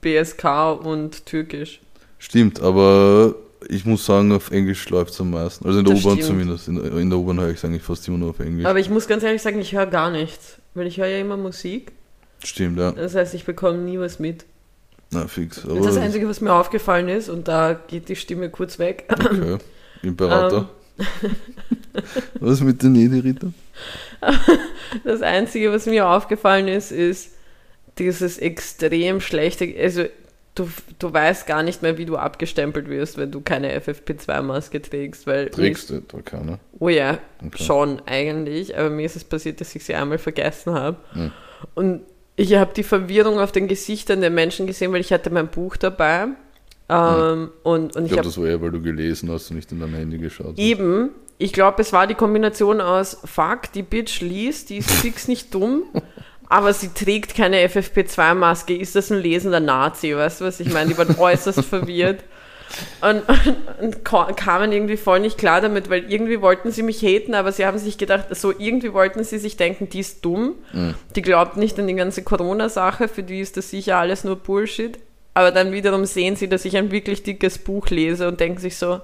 BSK 0.00 0.80
und 0.82 1.26
Türkisch. 1.26 1.80
Stimmt, 2.18 2.60
aber 2.60 3.34
ich 3.68 3.84
muss 3.84 4.04
sagen, 4.06 4.32
auf 4.32 4.50
Englisch 4.50 4.88
läuft 4.88 5.12
es 5.12 5.20
am 5.20 5.30
meisten. 5.30 5.66
Also 5.66 5.80
in 5.80 5.84
der 5.84 5.94
U-Bahn 5.94 6.20
zumindest. 6.20 6.68
In, 6.68 6.78
in 6.98 7.10
der 7.10 7.18
U-Bahn 7.18 7.38
höre 7.38 7.50
ich 7.50 7.58
es 7.58 7.64
eigentlich 7.64 7.82
fast 7.82 8.08
immer 8.08 8.18
nur 8.18 8.30
auf 8.30 8.40
Englisch. 8.40 8.66
Aber 8.66 8.78
ich 8.80 8.90
muss 8.90 9.06
ganz 9.06 9.22
ehrlich 9.22 9.42
sagen, 9.42 9.60
ich 9.60 9.74
höre 9.74 9.86
gar 9.86 10.10
nichts. 10.10 10.58
Weil 10.74 10.86
ich 10.86 10.98
höre 10.98 11.06
ja 11.06 11.18
immer 11.18 11.36
Musik. 11.36 11.92
Stimmt, 12.42 12.78
ja. 12.78 12.92
Das 12.92 13.14
heißt, 13.14 13.34
ich 13.34 13.44
bekomme 13.44 13.78
nie 13.78 13.98
was 13.98 14.18
mit. 14.18 14.44
Na, 15.14 15.26
fix. 15.28 15.62
das 15.62 15.70
Aber 15.70 16.00
Einzige, 16.00 16.28
was 16.28 16.40
mir 16.40 16.52
aufgefallen 16.52 17.08
ist, 17.08 17.28
und 17.28 17.48
da 17.48 17.74
geht 17.74 18.08
die 18.08 18.16
Stimme 18.16 18.50
kurz 18.50 18.78
weg, 18.78 19.04
okay. 19.10 19.58
Imperator. 20.02 20.68
Ähm. 20.98 21.06
Was 22.40 22.60
mit 22.60 22.82
den 22.82 22.92
Nederritter? 22.92 23.52
Das 25.02 25.22
Einzige, 25.22 25.72
was 25.72 25.86
mir 25.86 26.06
aufgefallen 26.08 26.68
ist, 26.68 26.92
ist 26.92 27.32
dieses 27.98 28.38
extrem 28.38 29.20
schlechte, 29.20 29.74
also 29.76 30.04
du, 30.54 30.68
du 31.00 31.12
weißt 31.12 31.48
gar 31.48 31.64
nicht 31.64 31.82
mehr, 31.82 31.98
wie 31.98 32.04
du 32.06 32.16
abgestempelt 32.16 32.88
wirst, 32.88 33.18
wenn 33.18 33.32
du 33.32 33.40
keine 33.40 33.76
FFP2-Maske 33.76 34.80
trägst, 34.82 35.26
weil... 35.26 35.50
Trägst 35.50 35.90
du 35.90 36.00
da 36.00 36.20
keine? 36.22 36.60
Oh 36.78 36.88
ja, 36.88 37.18
Okay. 37.44 37.64
schon 37.64 38.00
eigentlich, 38.06 38.78
aber 38.78 38.90
mir 38.90 39.04
ist 39.04 39.16
es 39.16 39.24
passiert, 39.24 39.60
dass 39.60 39.74
ich 39.74 39.84
sie 39.84 39.94
einmal 39.96 40.18
vergessen 40.18 40.74
habe. 40.74 40.96
Hm. 41.12 41.32
Und 41.74 42.02
ich 42.36 42.54
habe 42.54 42.72
die 42.74 42.82
Verwirrung 42.82 43.38
auf 43.38 43.52
den 43.52 43.68
Gesichtern 43.68 44.20
der 44.20 44.30
Menschen 44.30 44.66
gesehen, 44.66 44.92
weil 44.92 45.00
ich 45.00 45.12
hatte 45.12 45.30
mein 45.30 45.48
Buch 45.48 45.76
dabei. 45.76 46.28
Ähm, 46.88 47.50
und, 47.62 47.96
und 47.96 48.04
Ich 48.04 48.12
glaube, 48.12 48.24
das 48.24 48.38
war 48.38 48.46
eher, 48.46 48.60
weil 48.60 48.70
du 48.70 48.82
gelesen 48.82 49.30
hast 49.30 49.50
und 49.50 49.56
nicht 49.56 49.70
in 49.72 49.80
dein 49.80 49.94
Handy 49.94 50.18
geschaut 50.18 50.48
hast. 50.52 50.58
Eben, 50.58 51.10
ich 51.38 51.52
glaube, 51.52 51.80
es 51.82 51.92
war 51.92 52.06
die 52.06 52.14
Kombination 52.14 52.80
aus 52.80 53.18
Fuck, 53.24 53.72
die 53.72 53.82
Bitch 53.82 54.20
liest, 54.20 54.70
die 54.70 54.78
ist 54.78 54.90
fix 55.00 55.28
nicht 55.28 55.54
dumm, 55.54 55.84
aber 56.48 56.72
sie 56.74 56.88
trägt 56.88 57.34
keine 57.34 57.66
FFP2-Maske. 57.66 58.76
Ist 58.76 58.96
das 58.96 59.10
ein 59.10 59.20
lesender 59.20 59.60
Nazi? 59.60 60.14
Weißt 60.14 60.40
du, 60.40 60.44
was 60.44 60.60
ich 60.60 60.72
meine? 60.72 60.90
Die 60.90 60.98
waren 60.98 61.14
äußerst 61.18 61.64
verwirrt 61.64 62.22
und, 63.02 63.22
und, 63.28 63.56
und 63.80 64.04
ka- 64.04 64.32
kamen 64.32 64.72
irgendwie 64.72 64.96
voll 64.96 65.20
nicht 65.20 65.38
klar 65.38 65.60
damit, 65.60 65.90
weil 65.90 66.10
irgendwie 66.10 66.40
wollten 66.40 66.70
sie 66.72 66.82
mich 66.82 67.02
haten, 67.02 67.34
aber 67.34 67.52
sie 67.52 67.64
haben 67.66 67.78
sich 67.78 67.98
gedacht, 67.98 68.26
so 68.34 68.52
irgendwie 68.56 68.92
wollten 68.92 69.22
sie 69.24 69.38
sich 69.38 69.56
denken, 69.56 69.88
die 69.88 70.00
ist 70.00 70.24
dumm, 70.24 70.54
die 71.14 71.22
glaubt 71.22 71.56
nicht 71.56 71.78
an 71.78 71.86
die 71.86 71.94
ganze 71.94 72.22
Corona-Sache, 72.22 73.08
für 73.08 73.22
die 73.22 73.40
ist 73.40 73.56
das 73.56 73.70
sicher 73.70 73.98
alles 73.98 74.24
nur 74.24 74.36
Bullshit. 74.36 74.98
Aber 75.34 75.50
dann 75.50 75.72
wiederum 75.72 76.04
sehen 76.04 76.36
sie, 76.36 76.48
dass 76.48 76.64
ich 76.64 76.76
ein 76.76 76.90
wirklich 76.92 77.22
dickes 77.24 77.58
Buch 77.58 77.88
lese 77.88 78.28
und 78.28 78.38
denken 78.40 78.58
sich 78.60 78.76
so, 78.76 79.00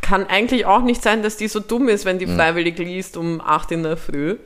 kann 0.00 0.26
eigentlich 0.26 0.66
auch 0.66 0.82
nicht 0.82 1.02
sein, 1.02 1.22
dass 1.22 1.36
die 1.36 1.48
so 1.48 1.60
dumm 1.60 1.88
ist, 1.88 2.04
wenn 2.04 2.18
die 2.18 2.26
freiwillig 2.26 2.78
liest 2.78 3.16
um 3.16 3.40
8 3.40 3.72
in 3.72 3.82
der 3.82 3.96
Früh. 3.96 4.36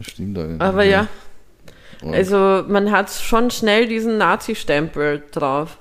Stimmt 0.00 0.38
eigentlich. 0.38 0.60
Aber 0.60 0.82
ja, 0.84 1.06
Und 2.02 2.14
also 2.14 2.64
man 2.68 2.90
hat 2.90 3.10
schon 3.10 3.50
schnell 3.50 3.86
diesen 3.86 4.18
Nazi-Stempel 4.18 5.22
drauf. 5.32 5.78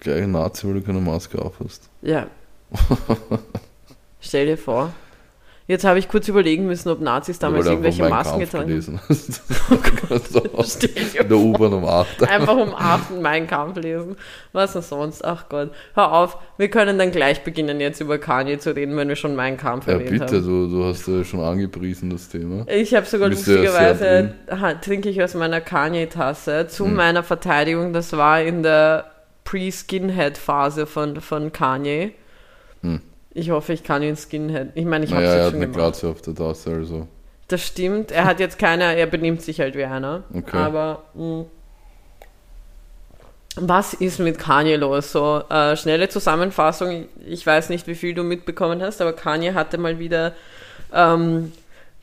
Gleich 0.00 0.22
ein 0.22 0.32
Nazi, 0.32 0.66
weil 0.66 0.74
du 0.74 0.82
keine 0.82 1.00
Maske 1.00 1.40
auf 1.40 1.54
hast. 1.62 1.88
Ja. 2.02 2.26
Stell 4.20 4.46
dir 4.46 4.58
vor. 4.58 4.92
Jetzt 5.70 5.84
habe 5.84 6.00
ich 6.00 6.08
kurz 6.08 6.26
überlegen 6.26 6.66
müssen, 6.66 6.88
ob 6.88 7.00
Nazis 7.00 7.38
damals 7.38 7.64
du 7.66 7.70
irgendwelche 7.70 8.08
Masken 8.08 8.40
Kampf 8.40 8.50
getragen 8.50 8.72
haben. 8.72 9.00
dir 10.80 11.20
In 11.20 11.28
der 11.28 11.38
U-Bahn 11.38 11.72
um 11.74 11.84
8. 11.84 12.28
Einfach 12.28 12.56
um 12.56 12.74
8 12.74 13.20
meinen 13.22 13.46
Kampf 13.46 13.76
lesen. 13.76 14.16
Was 14.52 14.72
denn 14.72 14.82
sonst? 14.82 15.24
Ach 15.24 15.48
Gott. 15.48 15.70
Hör 15.94 16.10
auf, 16.10 16.38
wir 16.58 16.70
können 16.70 16.98
dann 16.98 17.12
gleich 17.12 17.44
beginnen, 17.44 17.78
jetzt 17.78 18.00
über 18.00 18.18
Kanye 18.18 18.58
zu 18.58 18.74
reden, 18.74 18.96
wenn 18.96 19.08
wir 19.08 19.14
schon 19.14 19.36
meinen 19.36 19.58
Kampf 19.58 19.86
Ja, 19.86 19.92
erwähnt 19.92 20.10
bitte, 20.10 20.38
haben. 20.38 20.44
du, 20.44 20.66
du 20.66 20.84
hast 20.86 21.06
ja 21.06 21.22
schon 21.22 21.38
angepriesen, 21.38 22.10
das 22.10 22.28
Thema. 22.28 22.66
Ich 22.66 22.92
habe 22.92 23.06
sogar 23.06 23.28
Bist 23.28 23.46
ja 23.46 23.54
lustigerweise, 23.54 24.34
trinke 24.82 25.08
ich 25.08 25.22
aus 25.22 25.34
meiner 25.34 25.60
Kanye-Tasse. 25.60 26.66
Zu 26.66 26.86
meiner 26.86 27.22
Verteidigung, 27.22 27.92
das 27.92 28.12
war 28.12 28.42
in 28.42 28.64
der 28.64 29.09
Pre-Skinhead-Phase 29.50 30.86
von, 30.86 31.20
von 31.20 31.50
Kanye. 31.50 32.12
Hm. 32.82 33.00
Ich 33.32 33.50
hoffe, 33.50 33.72
ich 33.72 33.82
kann 33.82 34.02
ihn 34.02 34.16
Skinhead. 34.16 34.68
Ich 34.76 34.84
meine, 34.84 35.04
ich 35.04 35.12
habe 35.12 35.24
es 35.24 35.28
Naja, 35.28 35.32
er 35.32 35.36
jetzt 35.38 35.46
hat 35.46 35.50
schon 35.52 35.62
eine 35.62 35.72
gemacht. 35.72 35.90
Glatze 35.92 36.08
auf 36.08 36.22
der 36.22 36.34
Tasse, 36.34 36.70
also. 36.70 37.08
Das 37.48 37.66
stimmt. 37.66 38.12
Er 38.12 38.26
hat 38.26 38.38
jetzt 38.38 38.60
keine, 38.60 38.94
er 38.96 39.06
benimmt 39.06 39.42
sich 39.42 39.58
halt 39.60 39.74
wie 39.74 39.84
einer. 39.84 40.22
Okay. 40.32 40.56
Aber 40.56 41.02
mh, 41.14 41.46
was 43.56 43.94
ist 43.94 44.20
mit 44.20 44.38
Kanye 44.38 44.76
los? 44.76 45.10
So, 45.10 45.42
äh, 45.50 45.76
schnelle 45.76 46.08
Zusammenfassung. 46.08 47.06
Ich 47.26 47.44
weiß 47.44 47.70
nicht, 47.70 47.88
wie 47.88 47.96
viel 47.96 48.14
du 48.14 48.22
mitbekommen 48.22 48.80
hast, 48.80 49.00
aber 49.00 49.12
Kanye 49.12 49.54
hatte 49.54 49.78
mal 49.78 49.98
wieder 49.98 50.32
ähm, 50.94 51.52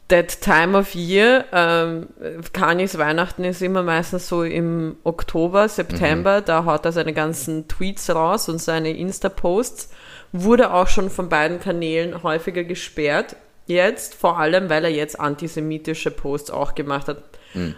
that 0.10 0.42
time 0.42 0.78
of 0.78 0.96
year. 0.96 1.46
Ähm, 1.52 2.08
Kanyes 2.54 2.98
Weihnachten 2.98 3.44
ist 3.44 3.62
immer 3.62 3.84
meistens 3.84 4.28
so 4.28 4.44
im 4.44 4.98
Oktober, 5.04 5.68
September. 5.68 6.42
Da 6.42 6.66
haut 6.66 6.86
er 6.86 6.92
seine 6.92 7.14
ganzen 7.14 7.68
Tweets 7.68 8.10
raus 8.10 8.50
und 8.50 8.62
seine 8.62 8.96
Insta-Posts. 8.96 9.90
Wurde 10.32 10.74
auch 10.74 10.88
schon 10.88 11.10
von 11.10 11.30
beiden 11.30 11.60
Kanälen 11.60 12.24
häufiger 12.24 12.64
gesperrt. 12.64 13.36
Jetzt, 13.66 14.16
vor 14.16 14.40
allem, 14.40 14.70
weil 14.70 14.86
er 14.86 14.92
jetzt 14.92 15.20
antisemitische 15.20 16.12
Posts 16.12 16.52
auch 16.52 16.74
gemacht 16.76 17.08
hat. 17.08 17.24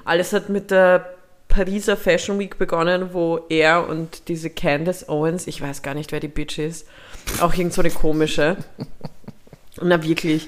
Alles 0.05 0.33
hat 0.33 0.49
mit 0.49 0.71
der 0.71 1.13
Pariser 1.47 1.97
Fashion 1.97 2.37
Week 2.37 2.57
begonnen, 2.57 3.09
wo 3.13 3.45
er 3.49 3.87
und 3.87 4.27
diese 4.27 4.49
Candace 4.49 5.09
Owens, 5.09 5.47
ich 5.47 5.61
weiß 5.61 5.81
gar 5.81 5.95
nicht, 5.95 6.11
wer 6.11 6.19
die 6.19 6.27
Bitch 6.27 6.59
ist, 6.59 6.87
auch 7.41 7.53
irgend 7.53 7.73
so 7.73 7.81
eine 7.81 7.89
komische. 7.89 8.57
Na 9.81 10.03
wirklich. 10.03 10.47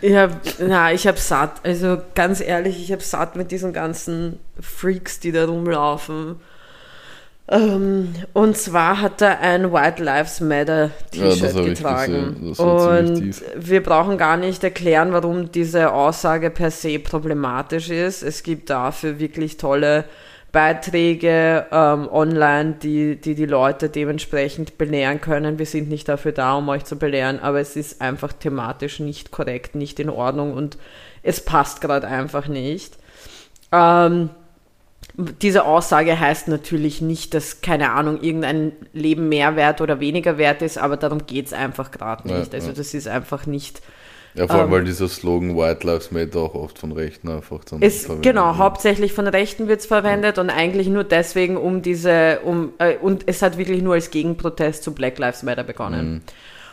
Ich 0.00 0.14
hab, 0.14 0.40
na, 0.58 0.92
ich 0.92 1.06
hab 1.06 1.18
satt. 1.18 1.60
Also 1.64 1.98
ganz 2.14 2.40
ehrlich, 2.40 2.82
ich 2.82 2.92
hab 2.92 3.02
satt 3.02 3.36
mit 3.36 3.50
diesen 3.50 3.72
ganzen 3.72 4.38
Freaks, 4.60 5.20
die 5.20 5.32
da 5.32 5.46
rumlaufen. 5.46 6.36
Ähm, 7.48 8.14
und 8.32 8.56
zwar 8.56 9.00
hat 9.00 9.22
er 9.22 9.38
ein 9.40 9.72
White 9.72 10.02
Lives 10.02 10.40
Matter 10.40 10.90
Ja, 11.12 11.30
T-Shirt 11.30 11.54
ich 11.56 11.64
getragen. 11.64 12.54
und 12.58 13.34
wir 13.54 13.82
brauchen 13.84 14.18
gar 14.18 14.36
nicht 14.36 14.64
erklären, 14.64 15.12
warum 15.12 15.52
diese 15.52 15.92
Aussage 15.92 16.50
per 16.50 16.72
se 16.72 16.98
problematisch 16.98 17.90
ist. 17.90 18.24
Es 18.24 18.42
gibt 18.42 18.68
dafür 18.70 19.20
wirklich 19.20 19.58
tolle 19.58 20.04
Beiträge 20.56 21.66
ähm, 21.70 22.08
online, 22.10 22.76
die, 22.82 23.16
die 23.16 23.34
die 23.34 23.44
Leute 23.44 23.90
dementsprechend 23.90 24.78
belehren 24.78 25.20
können. 25.20 25.58
Wir 25.58 25.66
sind 25.66 25.90
nicht 25.90 26.08
dafür 26.08 26.32
da, 26.32 26.54
um 26.54 26.66
euch 26.70 26.86
zu 26.86 26.96
belehren, 26.96 27.38
aber 27.40 27.60
es 27.60 27.76
ist 27.76 28.00
einfach 28.00 28.32
thematisch 28.32 28.98
nicht 28.98 29.32
korrekt, 29.32 29.74
nicht 29.74 30.00
in 30.00 30.08
Ordnung 30.08 30.54
und 30.54 30.78
es 31.22 31.44
passt 31.44 31.82
gerade 31.82 32.06
einfach 32.06 32.48
nicht. 32.48 32.96
Ähm, 33.70 34.30
diese 35.42 35.66
Aussage 35.66 36.18
heißt 36.18 36.48
natürlich 36.48 37.02
nicht, 37.02 37.34
dass, 37.34 37.60
keine 37.60 37.92
Ahnung, 37.92 38.22
irgendein 38.22 38.72
Leben 38.94 39.28
mehr 39.28 39.56
wert 39.56 39.82
oder 39.82 40.00
weniger 40.00 40.38
wert 40.38 40.62
ist, 40.62 40.78
aber 40.78 40.96
darum 40.96 41.26
geht 41.26 41.48
es 41.48 41.52
einfach 41.52 41.90
gerade 41.90 42.26
Ja, 42.30 42.38
nicht. 42.38 42.54
also 42.54 42.68
ja. 42.68 42.72
das 42.72 42.94
ist 42.94 43.08
einfach 43.08 43.44
nicht. 43.44 43.82
Ja, 44.36 44.46
vor 44.46 44.56
allem, 44.56 44.66
Ähm, 44.66 44.70
weil 44.72 44.84
dieser 44.84 45.08
Slogan 45.08 45.56
White 45.56 45.86
Lives 45.86 46.10
Matter 46.10 46.40
auch 46.40 46.54
oft 46.54 46.78
von 46.78 46.92
Rechten 46.92 47.28
einfach 47.28 47.64
dann 47.64 47.80
Es, 47.82 48.04
verwendet 48.04 48.22
genau, 48.22 48.48
wird. 48.48 48.58
hauptsächlich 48.58 49.12
von 49.12 49.26
Rechten 49.26 49.66
wird 49.68 49.80
es 49.80 49.86
verwendet 49.86 50.38
und 50.38 50.50
eigentlich 50.50 50.88
nur 50.88 51.04
deswegen, 51.04 51.56
um 51.56 51.80
diese, 51.82 52.40
um, 52.44 52.72
äh, 52.78 52.96
und 52.96 53.24
es 53.26 53.40
hat 53.42 53.56
wirklich 53.56 53.82
nur 53.82 53.94
als 53.94 54.10
Gegenprotest 54.10 54.82
zu 54.82 54.94
Black 54.94 55.18
Lives 55.18 55.42
Matter 55.42 55.64
begonnen. 55.64 56.22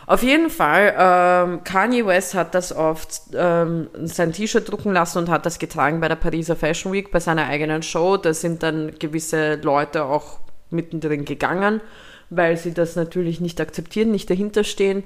Auf 0.05 0.21
jeden 0.21 0.49
Fall, 0.49 0.93
ähm, 0.99 1.63
Kanye 1.63 2.05
West 2.05 2.33
hat 2.33 2.53
das 2.53 2.73
auf 2.73 3.07
ähm, 3.33 3.87
sein 4.03 4.33
T-Shirt 4.33 4.69
drucken 4.69 4.91
lassen 4.91 5.19
und 5.19 5.29
hat 5.29 5.45
das 5.45 5.59
getragen 5.59 6.01
bei 6.01 6.09
der 6.09 6.17
Pariser 6.17 6.57
Fashion 6.57 6.91
Week, 6.91 7.09
bei 7.11 7.21
seiner 7.21 7.47
eigenen 7.47 7.83
Show. 7.83 8.17
Da 8.17 8.33
sind 8.33 8.63
dann 8.63 8.91
gewisse 8.99 9.55
Leute 9.55 10.03
auch 10.03 10.39
mittendrin 10.69 11.23
gegangen, 11.23 11.79
weil 12.29 12.57
sie 12.57 12.73
das 12.73 12.97
natürlich 12.97 13.39
nicht 13.39 13.61
akzeptieren, 13.61 14.11
nicht 14.11 14.29
dahinter 14.29 14.65
stehen. 14.65 15.03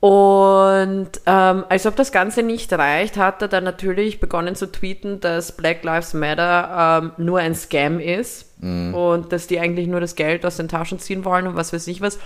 Und 0.00 1.10
ähm, 1.26 1.64
als 1.68 1.84
ob 1.86 1.96
das 1.96 2.12
Ganze 2.12 2.44
nicht 2.44 2.72
reicht, 2.72 3.16
hat 3.16 3.42
er 3.42 3.48
dann 3.48 3.64
natürlich 3.64 4.20
begonnen 4.20 4.54
zu 4.54 4.70
tweeten, 4.70 5.18
dass 5.18 5.56
Black 5.56 5.82
Lives 5.82 6.14
Matter 6.14 7.02
ähm, 7.02 7.12
nur 7.16 7.40
ein 7.40 7.56
Scam 7.56 7.98
ist 7.98 8.46
und 8.94 9.32
dass 9.32 9.48
die 9.48 9.58
eigentlich 9.58 9.88
nur 9.88 10.00
das 10.00 10.14
Geld 10.14 10.46
aus 10.46 10.56
den 10.56 10.68
Taschen 10.68 11.00
ziehen 11.00 11.24
wollen 11.24 11.48
und 11.48 11.56
was 11.56 11.72
weiß 11.72 11.86
ich 11.88 12.00
was. 12.00 12.18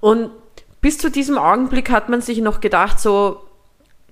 Und 0.00 0.30
bis 0.80 0.96
zu 0.98 1.10
diesem 1.10 1.36
Augenblick 1.36 1.90
hat 1.90 2.08
man 2.08 2.22
sich 2.22 2.38
noch 2.38 2.60
gedacht, 2.60 2.98
so 2.98 3.40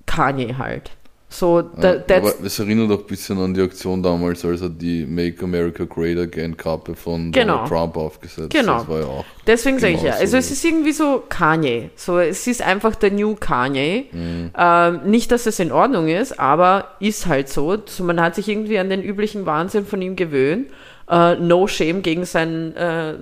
Kanye 0.05 0.57
halt. 0.59 0.91
So, 1.29 1.61
da, 1.61 1.95
Ja, 1.95 1.99
that's, 1.99 2.35
aber 2.35 2.45
es 2.45 2.57
erinnert 2.57 2.89
auch 2.89 2.99
ein 3.01 3.05
bisschen 3.05 3.37
an 3.37 3.53
die 3.53 3.61
Aktion 3.61 4.01
damals, 4.01 4.45
als 4.45 4.61
er 4.61 4.69
die 4.69 5.05
Make 5.05 5.43
America 5.43 5.83
Great 5.83 6.17
Again 6.17 6.55
Kappe 6.55 6.95
von 6.95 7.33
Genau. 7.33 7.67
Trump 7.67 7.97
aufgesetzt 7.97 8.51
Genau. 8.51 8.79
Das 8.79 8.87
war 8.87 8.99
ja 9.01 9.05
auch. 9.07 9.25
Deswegen 9.45 9.77
sage 9.79 9.93
ich 9.95 10.01
ja, 10.03 10.11
Genau 10.11 10.21
also 10.21 10.31
so. 10.31 10.37
es 10.37 10.51
ist 10.51 10.63
irgendwie 10.63 10.93
so 10.93 11.21
Kanye. 11.27 11.89
So, 11.97 12.19
es 12.19 12.47
ist 12.47 12.61
einfach 12.61 12.95
der 12.95 13.11
New 13.11 13.35
Kanye. 13.35 14.05
Mhm. 14.11 14.51
Ähm, 14.57 14.99
nicht, 15.05 15.31
dass 15.31 15.45
es 15.45 15.59
in 15.59 15.73
Ordnung 15.73 16.07
ist, 16.07 16.39
aber 16.39 16.91
ist 17.01 17.27
halt 17.27 17.49
so. 17.49 17.77
so. 17.85 18.05
Man 18.05 18.21
hat 18.21 18.35
sich 18.35 18.47
irgendwie 18.47 18.79
an 18.79 18.89
den 18.89 19.03
üblichen 19.03 19.45
Wahnsinn 19.45 19.85
von 19.85 20.01
ihm 20.01 20.15
gewöhnt. 20.15 20.67
Äh, 21.09 21.35
no 21.35 21.67
shame 21.67 22.01
gegen 22.01 22.25
seinen, 22.25 22.75
äh, 22.75 23.15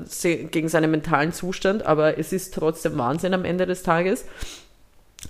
gegen 0.52 0.70
seinen 0.70 0.90
mentalen 0.92 1.34
Zustand, 1.34 1.86
aber 1.86 2.18
es 2.18 2.34
ist 2.34 2.54
trotzdem 2.54 2.98
Wahnsinn 2.98 3.34
am 3.34 3.46
Ende 3.46 3.66
des 3.66 3.84
Tages. 3.84 4.26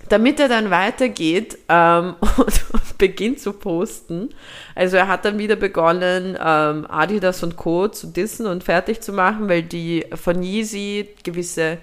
Damit 0.08 0.38
er 0.38 0.48
dann 0.48 0.70
weitergeht 0.70 1.58
ähm, 1.68 2.14
und, 2.36 2.64
und 2.72 2.98
beginnt 2.98 3.40
zu 3.40 3.52
posten. 3.52 4.30
Also 4.74 4.96
er 4.96 5.08
hat 5.08 5.24
dann 5.24 5.38
wieder 5.38 5.56
begonnen, 5.56 6.36
ähm, 6.40 6.86
Adidas 6.88 7.42
und 7.42 7.56
Co. 7.56 7.88
zu 7.88 8.08
dissen 8.08 8.46
und 8.46 8.64
fertig 8.64 9.00
zu 9.00 9.12
machen, 9.12 9.48
weil 9.48 9.62
die 9.62 10.06
von 10.14 10.42
Yeezy 10.42 11.08
gewisse, 11.24 11.78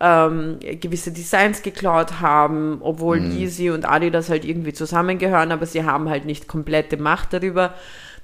ähm, 0.00 0.58
gewisse 0.60 1.12
Designs 1.12 1.62
geklaut 1.62 2.20
haben, 2.20 2.78
obwohl 2.80 3.18
Yeezy 3.18 3.70
und 3.70 3.88
Adidas 3.88 4.28
halt 4.28 4.44
irgendwie 4.44 4.72
zusammengehören, 4.72 5.52
aber 5.52 5.66
sie 5.66 5.84
haben 5.84 6.08
halt 6.08 6.24
nicht 6.24 6.48
komplette 6.48 6.96
Macht 6.96 7.32
darüber. 7.32 7.74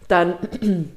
Dann, 0.09 0.35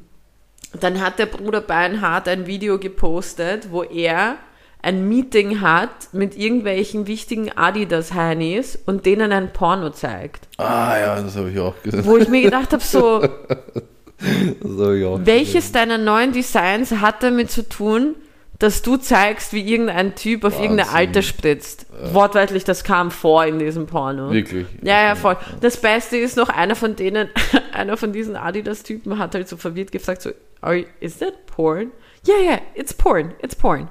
dann 0.80 1.02
hat 1.02 1.20
der 1.20 1.28
Bruder 1.28 1.62
Beinhardt 1.62 2.28
ein 2.28 2.48
Video 2.48 2.80
gepostet, 2.80 3.72
wo 3.72 3.84
er 3.84 4.38
ein 4.82 5.08
Meeting 5.10 5.62
hat 5.62 6.13
mit 6.13 6.38
irgendwelchen 6.38 7.08
wichtigen 7.08 7.52
Adidas-Heinis 7.56 8.80
und 8.86 9.06
denen 9.06 9.32
ein 9.32 9.52
Porno 9.52 9.90
zeigt. 9.90 10.48
Ah 10.58 10.98
ja, 10.98 11.22
das 11.22 11.36
habe 11.36 11.52
ich 11.52 11.60
auch 11.60 11.74
gesehen. 11.84 12.06
Wo 12.06 12.18
ich 12.18 12.30
mir 12.30 12.42
gedacht 12.44 12.72
habe, 12.74 12.84
so, 12.84 13.24
auch 13.24 15.20
welches 15.26 15.72
deiner 15.72 15.98
neuen 15.98 16.32
Designs 16.32 16.92
hat 16.92 17.24
damit 17.24 17.52
zu 17.52 17.68
tun, 17.68 18.16
dass 18.60 18.82
du 18.82 18.98
zeigst, 18.98 19.54
wie 19.54 19.62
irgendein 19.62 20.16
Typ 20.16 20.44
auf 20.44 20.54
irgendeine 20.54 20.90
Wahnsinn. 20.90 20.98
Alte 20.98 21.24
spritzt? 21.24 21.86
Wortwörtlich, 22.12 22.63
das 22.63 22.84
kam 22.84 23.12
vor 23.12 23.46
in 23.46 23.60
diesem 23.60 23.86
Porno. 23.86 24.32
Wirklich. 24.32 24.66
Ja, 24.82 25.04
ja, 25.04 25.16
voll. 25.16 25.38
Das 25.62 25.78
Beste 25.78 26.18
ist 26.18 26.38
noch, 26.38 26.50
einer 26.50 26.76
von 26.76 26.96
denen, 26.96 27.30
einer 27.72 27.98
von 27.98 28.13
diesen 28.13 28.36
Adidas-Typen 28.36 29.20
hat 29.20 29.36
halt 29.36 29.48
so 29.48 29.58
verwirrt 29.58 29.92
gefragt, 29.92 30.24
so, 30.24 30.32
Are, 30.62 30.86
is 31.00 31.20
that 31.20 31.46
porn? 31.46 31.92
Yeah, 32.28 32.40
yeah, 32.42 32.60
it's 32.74 32.94
porn, 32.94 33.34
it's 33.42 33.56
porn. 33.56 33.88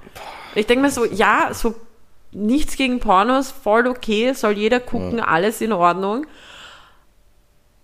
Ich 0.57 0.67
denke 0.67 0.83
mir 0.83 0.91
so, 0.91 1.05
ja, 1.05 1.51
so 1.53 1.75
nichts 2.33 2.77
gegen 2.77 2.99
Pornos, 2.99 3.51
voll 3.51 3.87
okay, 3.87 4.33
soll 4.33 4.53
jeder 4.53 4.81
gucken, 4.81 5.21
alles 5.21 5.61
in 5.61 5.73
Ordnung. 5.73 6.27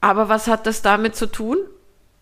Aber 0.01 0.29
was 0.29 0.49
hat 0.49 0.67
das 0.67 0.83
damit 0.83 1.15
zu 1.15 1.27
tun? 1.27 1.59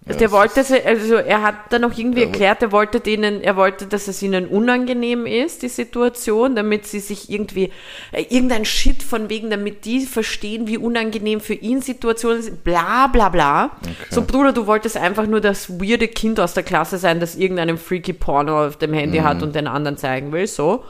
Ja, 0.09 0.15
der 0.15 0.31
wollte, 0.31 0.65
also 0.87 1.15
er 1.17 1.43
hat 1.43 1.55
dann 1.71 1.83
noch 1.83 1.97
irgendwie 1.97 2.21
Ja, 2.21 2.27
erklärt, 2.27 2.63
er 2.63 2.73
wollte 2.73 3.01
denen, 3.01 3.43
er 3.43 3.57
wollte, 3.57 3.87
dass 3.87 4.09
es 4.09 4.23
ihnen 4.23 4.47
unangenehm 4.47 5.27
ist, 5.27 5.63
die 5.63 5.69
Situation, 5.69 6.57
damit 6.57 6.87
sie 6.87 7.01
sich 7.01 7.31
irgendwie, 7.31 7.71
äh, 8.13 8.23
irgendein 8.31 8.65
Shit 8.65 9.03
von 9.03 9.29
wegen, 9.29 9.51
damit 9.51 9.85
die 9.85 10.07
verstehen, 10.07 10.67
wie 10.67 10.79
unangenehm 10.79 11.41
für 11.41 11.53
ihn 11.53 11.83
Situationen 11.83 12.41
sind, 12.41 12.65
bla 12.65 13.09
bla 13.09 13.29
bla. 13.29 13.71
So, 14.09 14.23
Bruder, 14.23 14.55
du 14.55 14.67
wolltest 14.67 14.97
einfach 14.97 15.27
nur 15.27 15.43
das 15.43 15.69
weirde 15.79 16.09
Kind 16.09 16.41
aus 16.41 16.55
der 16.55 16.63
Klasse 16.63 16.97
sein, 16.97 17.21
das 17.21 17.37
irgendeinen 17.37 17.77
freaky 17.77 18.15
Porno 18.15 18.67
auf 18.67 18.77
dem 18.77 18.95
Handy 18.95 19.19
hat 19.19 19.43
und 19.43 19.55
den 19.55 19.67
anderen 19.67 19.99
zeigen 19.99 20.33
will, 20.33 20.47
so. 20.47 20.83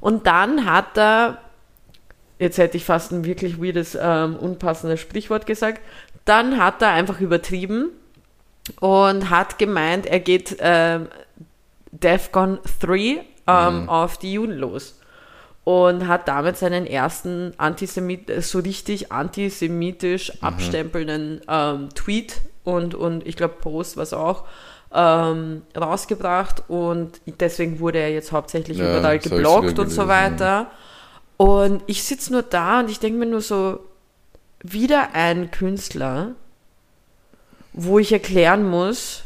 Und 0.00 0.26
dann 0.26 0.64
hat 0.64 0.96
er, 0.96 1.38
jetzt 2.38 2.56
hätte 2.56 2.78
ich 2.78 2.84
fast 2.86 3.12
ein 3.12 3.26
wirklich 3.26 3.62
weirdes, 3.62 3.96
ähm, 4.00 4.36
unpassendes 4.36 5.00
Sprichwort 5.00 5.44
gesagt, 5.44 5.82
dann 6.24 6.58
hat 6.58 6.80
er 6.80 6.88
einfach 6.92 7.20
übertrieben 7.20 7.90
und 8.80 9.30
hat 9.30 9.58
gemeint, 9.58 10.06
er 10.06 10.20
geht 10.20 10.56
ähm, 10.60 11.08
DEFCON 11.92 12.58
3 12.80 13.24
ähm, 13.46 13.88
auf 13.88 14.18
die 14.18 14.32
Juden 14.32 14.58
los. 14.58 14.98
und 15.64 16.08
hat 16.08 16.28
damit 16.28 16.56
seinen 16.58 16.86
ersten 16.86 17.54
Antisemit 17.56 18.30
so 18.42 18.58
richtig 18.58 19.12
antisemitisch 19.12 20.42
abstempelnden 20.42 21.40
ähm, 21.48 21.88
Tweet 21.94 22.40
und, 22.64 22.94
und 22.94 23.26
ich 23.26 23.36
glaube 23.36 23.54
Post 23.60 23.96
was 23.96 24.12
auch 24.12 24.44
ähm, 24.92 25.62
rausgebracht 25.76 26.64
und 26.68 27.20
deswegen 27.40 27.80
wurde 27.80 27.98
er 27.98 28.10
jetzt 28.12 28.32
hauptsächlich 28.32 28.78
Ja, 28.78 28.98
überall 28.98 29.18
geblockt 29.18 29.78
und 29.78 29.88
so 29.88 30.06
weiter. 30.08 30.70
Und 31.36 31.82
ich 31.86 32.04
sitze 32.04 32.32
nur 32.32 32.42
da 32.42 32.80
und 32.80 32.90
ich 32.90 33.00
denke 33.00 33.18
mir 33.18 33.26
nur 33.26 33.40
so, 33.40 33.80
wieder 34.62 35.08
ein 35.14 35.50
Künstler, 35.50 36.36
wo 37.74 37.98
ich 37.98 38.12
erklären 38.12 38.68
muss, 38.68 39.22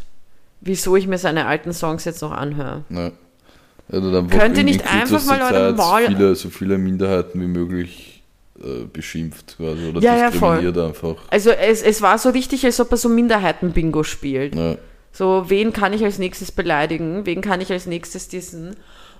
wieso 0.60 0.96
ich 0.96 1.06
mir 1.06 1.18
seine 1.18 1.46
alten 1.46 1.72
Songs 1.72 2.04
jetzt 2.04 2.22
noch 2.22 2.32
anhöre. 2.32 2.82
Hat 2.90 3.12
einfach 3.92 4.28
Könnt 4.30 4.58
ihr 4.58 4.64
nicht 4.64 4.82
in 4.82 4.88
einfach 4.88 5.24
mal 5.24 5.40
eure 5.40 5.72
Maul- 5.74 6.02
so 6.02 6.08
viele, 6.08 6.34
so 6.34 6.50
viele 6.50 6.78
Minderheiten 6.78 7.40
wie 7.40 7.46
möglich 7.46 8.22
äh, 8.62 8.84
beschimpft 8.92 9.56
quasi 9.56 9.86
oder 9.88 10.00
Ja, 10.00 10.16
ja, 10.16 10.30
diskriminiert 10.30 10.76
einfach. 10.76 11.16
Also 11.30 11.50
es, 11.50 11.82
es 11.82 12.02
war 12.02 12.18
so 12.18 12.30
richtig, 12.30 12.64
als 12.64 12.80
ob 12.80 12.90
er 12.90 12.96
so 12.96 13.08
Minderheiten-Bingo 13.08 14.02
spielt. 14.02 14.54
Ne. 14.54 14.78
So, 15.12 15.44
wen 15.48 15.72
kann 15.72 15.92
ich 15.92 16.04
als 16.04 16.18
nächstes 16.18 16.52
beleidigen? 16.52 17.24
Wen 17.24 17.40
kann 17.40 17.60
ich 17.60 17.72
als 17.72 17.86
nächstes 17.86 18.28
dissen? 18.28 18.76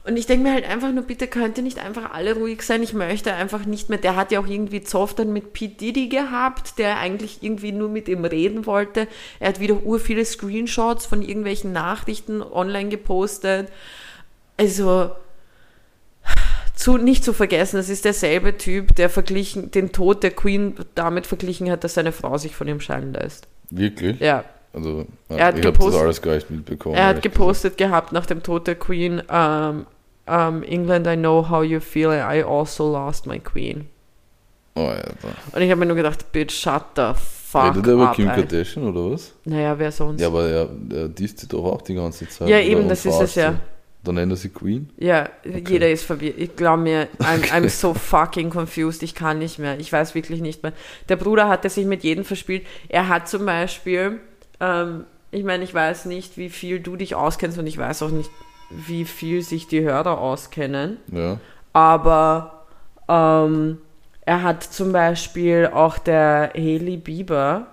Und 0.08 0.16
ich 0.16 0.26
denke 0.26 0.44
mir 0.44 0.54
halt 0.54 0.64
einfach 0.68 0.90
nur, 0.90 1.04
bitte 1.04 1.26
könnt 1.28 1.58
ihr 1.58 1.62
nicht 1.62 1.78
einfach 1.78 2.12
alle 2.12 2.34
ruhig 2.34 2.62
sein. 2.62 2.82
Ich 2.82 2.94
möchte 2.94 3.34
einfach 3.34 3.66
nicht 3.66 3.90
mehr. 3.90 3.98
Der 3.98 4.16
hat 4.16 4.32
ja 4.32 4.40
auch 4.40 4.46
irgendwie 4.46 4.82
Zoff 4.82 5.14
dann 5.14 5.32
mit 5.34 5.52
P. 5.52 5.68
Diddy 5.68 6.08
gehabt, 6.08 6.78
der 6.78 6.98
eigentlich 6.98 7.42
irgendwie 7.42 7.72
nur 7.72 7.90
mit 7.90 8.08
ihm 8.08 8.24
reden 8.24 8.64
wollte. 8.64 9.06
Er 9.38 9.48
hat 9.50 9.60
wieder 9.60 9.82
ur 9.84 10.00
viele 10.00 10.24
Screenshots 10.24 11.04
von 11.04 11.20
irgendwelchen 11.22 11.72
Nachrichten 11.72 12.42
online 12.42 12.88
gepostet. 12.88 13.68
Also, 14.56 15.10
zu, 16.74 16.96
nicht 16.96 17.24
zu 17.24 17.32
vergessen, 17.32 17.76
das 17.76 17.88
ist 17.88 18.04
derselbe 18.04 18.56
Typ, 18.56 18.94
der 18.96 19.10
verglichen, 19.10 19.70
den 19.70 19.92
Tod 19.92 20.22
der 20.22 20.30
Queen 20.30 20.74
damit 20.94 21.26
verglichen 21.26 21.70
hat, 21.70 21.84
dass 21.84 21.94
seine 21.94 22.12
Frau 22.12 22.38
sich 22.38 22.54
von 22.54 22.68
ihm 22.68 22.80
scheiden 22.80 23.12
lässt. 23.12 23.46
Wirklich? 23.70 24.20
Ja, 24.20 24.44
Also, 24.72 25.06
Er 25.28 25.46
hat 25.46 25.58
ich 25.58 25.64
habe 25.66 25.72
das 25.76 25.86
gepostet- 25.86 26.00
alles 26.02 26.22
gar 26.22 26.34
nicht 26.34 26.50
mitbekommen. 26.50 26.94
Er 26.94 27.06
hat 27.08 27.22
gepostet 27.22 27.76
gehabt 27.78 28.12
nach 28.12 28.26
dem 28.26 28.42
Tod 28.42 28.66
der 28.66 28.74
Queen, 28.76 29.22
ähm, 29.30 29.86
ähm, 30.28 30.62
England, 30.62 31.06
I 31.06 31.16
know 31.16 31.48
how 31.48 31.62
you 31.62 31.80
feel, 31.80 32.10
I 32.10 32.42
also 32.42 32.90
lost 32.90 33.26
my 33.26 33.38
queen. 33.38 33.88
Oh, 34.74 34.86
Alter. 34.86 35.34
Und 35.52 35.62
ich 35.62 35.70
habe 35.70 35.80
mir 35.80 35.86
nur 35.86 35.96
gedacht, 35.96 36.30
bitch, 36.32 36.52
shut 36.52 36.84
the 36.96 37.12
fuck 37.14 37.74
Redet 37.74 37.86
er 37.86 37.92
über. 37.94 38.12
Kim 38.12 38.28
ey. 38.28 38.34
Kardashian 38.36 38.86
oder 38.86 39.12
was? 39.12 39.32
Naja, 39.44 39.78
wer 39.78 39.90
sonst? 39.90 40.20
Ja, 40.20 40.28
aber 40.28 40.48
er, 40.48 40.68
er 40.90 41.08
disst 41.08 41.40
sie 41.40 41.48
doch 41.48 41.64
auch 41.64 41.82
die 41.82 41.94
ganze 41.94 42.28
Zeit. 42.28 42.48
Ja, 42.48 42.58
eben, 42.58 42.88
das 42.88 43.04
ist 43.04 43.20
es 43.20 43.34
ja. 43.34 43.52
sie. 43.52 43.58
Dann 44.04 44.14
nennt 44.14 44.32
er 44.32 44.36
sie 44.36 44.48
Queen? 44.50 44.90
Ja, 44.96 45.28
jeder 45.44 45.90
ist 45.90 46.04
verwirrt. 46.04 46.38
Ich 46.38 46.54
glaube 46.54 46.82
mir, 46.82 47.08
I'm, 47.18 47.42
I'm 47.50 47.68
so 47.68 47.94
fucking 47.94 48.50
confused. 48.50 49.02
Ich 49.02 49.14
kann 49.14 49.40
nicht 49.40 49.58
mehr. 49.58 49.78
Ich 49.80 49.92
weiß 49.92 50.14
wirklich 50.14 50.40
nicht 50.40 50.62
mehr. 50.62 50.72
Der 51.08 51.16
Bruder 51.16 51.48
hatte 51.48 51.68
sich 51.68 51.84
mit 51.84 52.04
jedem 52.04 52.24
verspielt. 52.24 52.64
Er 52.88 53.08
hat 53.08 53.28
zum 53.28 53.44
Beispiel, 53.44 54.20
ähm, 54.60 55.04
ich 55.32 55.42
meine, 55.42 55.64
ich 55.64 55.74
weiß 55.74 56.04
nicht, 56.04 56.38
wie 56.38 56.48
viel 56.48 56.78
du 56.78 56.94
dich 56.94 57.16
auskennst 57.16 57.58
und 57.58 57.66
ich 57.66 57.76
weiß 57.76 58.02
auch 58.02 58.10
nicht, 58.10 58.30
wie 58.70 59.04
viel 59.04 59.42
sich 59.42 59.66
die 59.66 59.82
Hörer 59.82 60.18
auskennen. 60.18 60.98
Ja. 61.10 61.38
Aber 61.72 62.66
ähm, 63.08 63.78
er 64.22 64.42
hat 64.42 64.62
zum 64.62 64.92
Beispiel 64.92 65.70
auch 65.72 65.98
der 65.98 66.52
Haley 66.54 66.96
Bieber, 66.96 67.68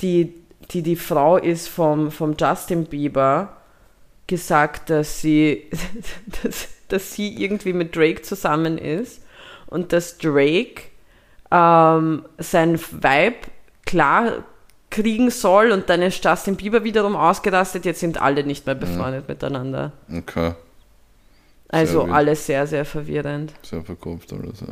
die 0.00 0.34
die, 0.70 0.82
die 0.82 0.96
Frau 0.96 1.36
ist 1.36 1.68
vom, 1.68 2.10
vom 2.10 2.34
Justin 2.38 2.84
Bieber, 2.84 3.56
gesagt, 4.26 4.90
dass 4.90 5.20
sie, 5.20 5.70
dass, 6.42 6.68
dass 6.88 7.12
sie 7.14 7.42
irgendwie 7.42 7.72
mit 7.72 7.96
Drake 7.96 8.22
zusammen 8.22 8.78
ist 8.78 9.22
und 9.66 9.92
dass 9.92 10.18
Drake 10.18 10.82
ähm, 11.50 12.24
sein 12.38 12.78
Vibe 12.78 13.36
klar 13.86 14.44
kriegen 15.02 15.30
soll 15.30 15.70
und 15.72 15.88
dann 15.88 16.02
ist 16.02 16.24
Justin 16.24 16.56
Bieber 16.56 16.84
wiederum 16.84 17.14
ausgerastet. 17.16 17.84
Jetzt 17.84 18.00
sind 18.00 18.20
alle 18.20 18.44
nicht 18.44 18.66
mehr 18.66 18.74
befreundet 18.74 19.28
miteinander. 19.28 19.92
Okay. 20.14 20.52
Also 21.68 22.04
wild. 22.04 22.12
alles 22.14 22.46
sehr, 22.46 22.66
sehr 22.66 22.84
verwirrend. 22.84 23.52
Sehr 23.62 23.82
verkopft 23.82 24.32
alles, 24.32 24.60
ja. 24.60 24.68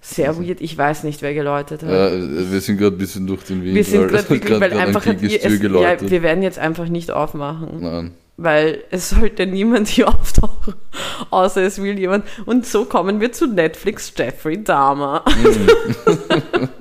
Sehr 0.00 0.36
weird. 0.38 0.60
Ich 0.60 0.76
weiß 0.76 1.02
nicht, 1.04 1.22
wer 1.22 1.34
geläutet 1.34 1.82
hat. 1.82 1.90
ja 1.90 2.10
wir 2.12 2.60
sind 2.60 2.76
gerade 2.78 2.94
ein 2.94 2.98
bisschen 2.98 3.26
durch 3.26 3.42
den 3.44 3.64
Wind. 3.64 3.74
wir 3.74 3.84
sind 3.84 4.02
weil 4.02 4.08
gerade 4.08 4.30
wirklich, 4.30 4.50
grad- 4.52 4.60
weil 4.60 4.72
einfach 4.78 5.04
ein 5.06 5.16
hat 5.16 5.22
ihr, 5.22 5.28
Kriegestür 5.28 5.50
es, 5.50 5.56
ja, 5.56 5.62
geläutet. 5.62 6.10
wir 6.10 6.22
werden 6.22 6.42
jetzt 6.42 6.58
einfach 6.58 6.88
nicht 6.88 7.10
aufmachen, 7.10 7.80
Nein. 7.80 8.10
weil 8.36 8.84
es 8.90 9.10
sollte 9.10 9.46
niemand 9.46 9.88
hier 9.88 10.08
auftauchen, 10.14 10.74
außer 11.30 11.62
es 11.62 11.80
will 11.82 11.98
jemand. 11.98 12.24
Und 12.46 12.66
so 12.66 12.84
kommen 12.84 13.20
wir 13.20 13.32
zu 13.32 13.46
Netflix 13.48 14.12
Jeffrey 14.16 14.62
Dahmer. 14.62 15.24
Mhm. 15.26 16.68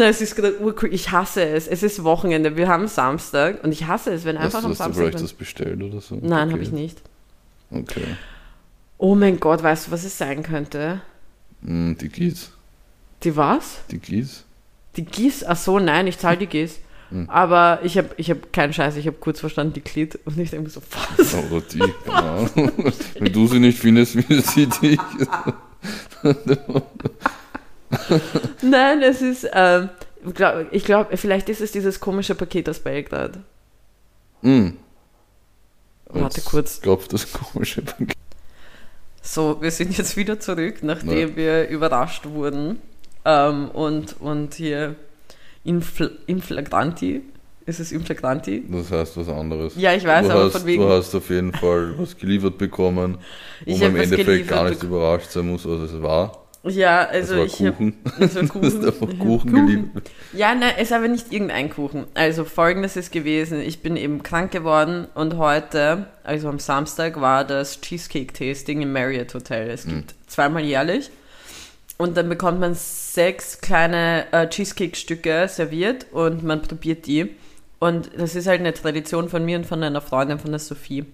Na, 0.00 0.06
es 0.06 0.22
ist 0.22 0.34
gerade 0.34 0.58
urcool. 0.60 0.94
Ich 0.94 1.10
hasse 1.10 1.44
es. 1.44 1.66
Es 1.68 1.82
ist 1.82 2.02
Wochenende. 2.04 2.56
Wir 2.56 2.68
haben 2.68 2.88
Samstag 2.88 3.62
und 3.62 3.70
ich 3.70 3.86
hasse 3.86 4.10
es, 4.14 4.24
wenn 4.24 4.38
Hast, 4.38 4.46
einfach 4.46 4.60
du- 4.60 4.64
am 4.64 4.70
hast 4.70 4.78
du 4.78 4.84
Samstag. 4.84 5.02
vielleicht 5.02 5.22
das 5.22 5.32
bestellt 5.34 5.82
oder 5.82 6.00
so? 6.00 6.14
Nein, 6.22 6.44
okay. 6.44 6.52
habe 6.52 6.62
ich 6.62 6.72
nicht. 6.72 7.02
Okay. 7.70 8.16
Oh 8.96 9.14
mein 9.14 9.38
Gott, 9.38 9.62
weißt 9.62 9.88
du, 9.88 9.90
was 9.90 10.04
es 10.04 10.16
sein 10.16 10.42
könnte? 10.42 11.02
Hm, 11.62 11.98
die 12.00 12.08
Gieß. 12.08 12.50
Die 13.24 13.36
was? 13.36 13.80
Die 13.90 13.98
Gieß? 13.98 14.44
Die 14.96 15.04
GIS? 15.04 15.44
Ach 15.44 15.56
so, 15.58 15.78
nein, 15.78 16.06
ich 16.06 16.16
zahle 16.16 16.38
die 16.38 16.46
GIS. 16.46 16.78
Hm. 17.10 17.28
Aber 17.28 17.80
ich 17.82 17.98
habe 17.98 18.08
ich 18.16 18.30
hab 18.30 18.54
keinen 18.54 18.72
Scheiß, 18.72 18.96
ich 18.96 19.06
habe 19.06 19.18
kurz 19.20 19.40
verstanden, 19.40 19.74
die 19.74 19.82
Klit. 19.82 20.18
Und 20.24 20.38
ich 20.38 20.48
denke 20.48 20.70
so, 20.70 20.80
was? 21.18 21.34
Oder 21.34 21.60
die, 21.60 21.82
Ahnung. 22.10 22.92
Wenn 23.18 23.32
du 23.34 23.46
sie 23.46 23.58
nicht 23.58 23.78
findest, 23.78 24.12
findet 24.12 24.46
sie 24.46 24.66
dich. 24.66 24.98
Nein, 28.62 29.02
es 29.02 29.20
ist, 29.22 29.48
ähm, 29.52 29.88
glaub, 30.34 30.66
ich 30.70 30.84
glaube, 30.84 31.16
vielleicht 31.16 31.48
ist 31.48 31.60
es 31.60 31.72
dieses 31.72 32.00
komische 32.00 32.34
Paket 32.34 32.68
aus 32.68 32.78
Belgrad. 32.78 33.38
Hm. 34.42 34.76
Warte 36.06 36.40
kurz. 36.40 36.80
Klopft 36.80 37.12
das 37.12 37.32
komische 37.32 37.82
Paket. 37.82 38.16
So, 39.22 39.60
wir 39.60 39.70
sind 39.70 39.96
jetzt 39.96 40.16
wieder 40.16 40.40
zurück, 40.40 40.82
nachdem 40.82 41.30
Ja. 41.30 41.36
wir 41.36 41.68
überrascht 41.68 42.26
wurden. 42.26 42.78
Ähm, 43.24 43.70
und, 43.70 44.20
und 44.20 44.54
hier 44.54 44.96
in, 45.62 45.82
Fl 45.82 46.10
in 46.26 46.40
Flagranti. 46.40 47.22
Ist 47.66 47.78
es 47.78 47.92
in 47.92 48.00
Flagranti? 48.04 48.64
Das 48.68 48.90
heißt 48.90 49.16
was 49.18 49.28
anderes. 49.28 49.74
Ja, 49.76 49.92
ich 49.92 50.04
weiß, 50.04 50.26
du 50.26 50.32
aber 50.32 50.44
hast, 50.44 50.52
von 50.52 50.66
wegen. 50.66 50.82
Du 50.82 50.88
hast 50.88 51.14
auf 51.14 51.28
jeden 51.28 51.52
Fall 51.52 51.94
was 51.98 52.16
geliefert 52.16 52.56
bekommen, 52.56 53.18
wo 53.66 53.72
Ich 53.72 53.80
man 53.80 53.90
im 53.90 53.96
Endeffekt 54.00 54.48
gar 54.48 54.68
nicht 54.68 54.82
überrascht 54.82 55.30
sein 55.30 55.46
muss, 55.48 55.66
was 55.66 55.90
es 55.90 56.02
war. 56.02 56.39
Ja, 56.62 57.06
also 57.06 57.36
war 57.36 57.44
ich 57.44 57.58
habe. 57.60 57.72
Kuchen. 57.72 57.94
Hast 58.18 58.48
Kuchen. 58.50 58.64
einfach 58.64 59.08
Ich 59.08 59.18
hab 59.18 59.18
Kuchen 59.18 59.52
geliefert. 59.66 60.10
Ja, 60.34 60.54
nein, 60.54 60.72
es 60.76 60.84
ist 60.84 60.92
aber 60.92 61.08
nicht 61.08 61.32
irgendein 61.32 61.70
Kuchen. 61.70 62.04
Also 62.14 62.44
folgendes 62.44 62.96
ist 62.96 63.12
gewesen, 63.12 63.60
ich 63.60 63.80
bin 63.80 63.96
eben 63.96 64.22
krank 64.22 64.50
geworden 64.50 65.06
und 65.14 65.38
heute, 65.38 66.06
also 66.22 66.48
am 66.48 66.58
Samstag, 66.58 67.20
war 67.20 67.44
das 67.44 67.80
Cheesecake-Tasting 67.80 68.82
im 68.82 68.92
Marriott 68.92 69.32
Hotel. 69.32 69.70
Es 69.70 69.86
gibt 69.86 70.14
zweimal 70.26 70.62
jährlich 70.62 71.10
und 71.96 72.16
dann 72.16 72.28
bekommt 72.28 72.60
man 72.60 72.74
sechs 72.74 73.60
kleine 73.60 74.26
äh, 74.32 74.46
Cheesecake-Stücke 74.48 75.48
serviert 75.48 76.06
und 76.12 76.44
man 76.44 76.60
probiert 76.60 77.06
die. 77.06 77.30
Und 77.78 78.10
das 78.18 78.34
ist 78.34 78.46
halt 78.46 78.60
eine 78.60 78.74
Tradition 78.74 79.30
von 79.30 79.44
mir 79.46 79.56
und 79.56 79.64
von 79.66 79.82
einer 79.82 80.02
Freundin, 80.02 80.38
von 80.38 80.50
der 80.50 80.60
Sophie. 80.60 81.06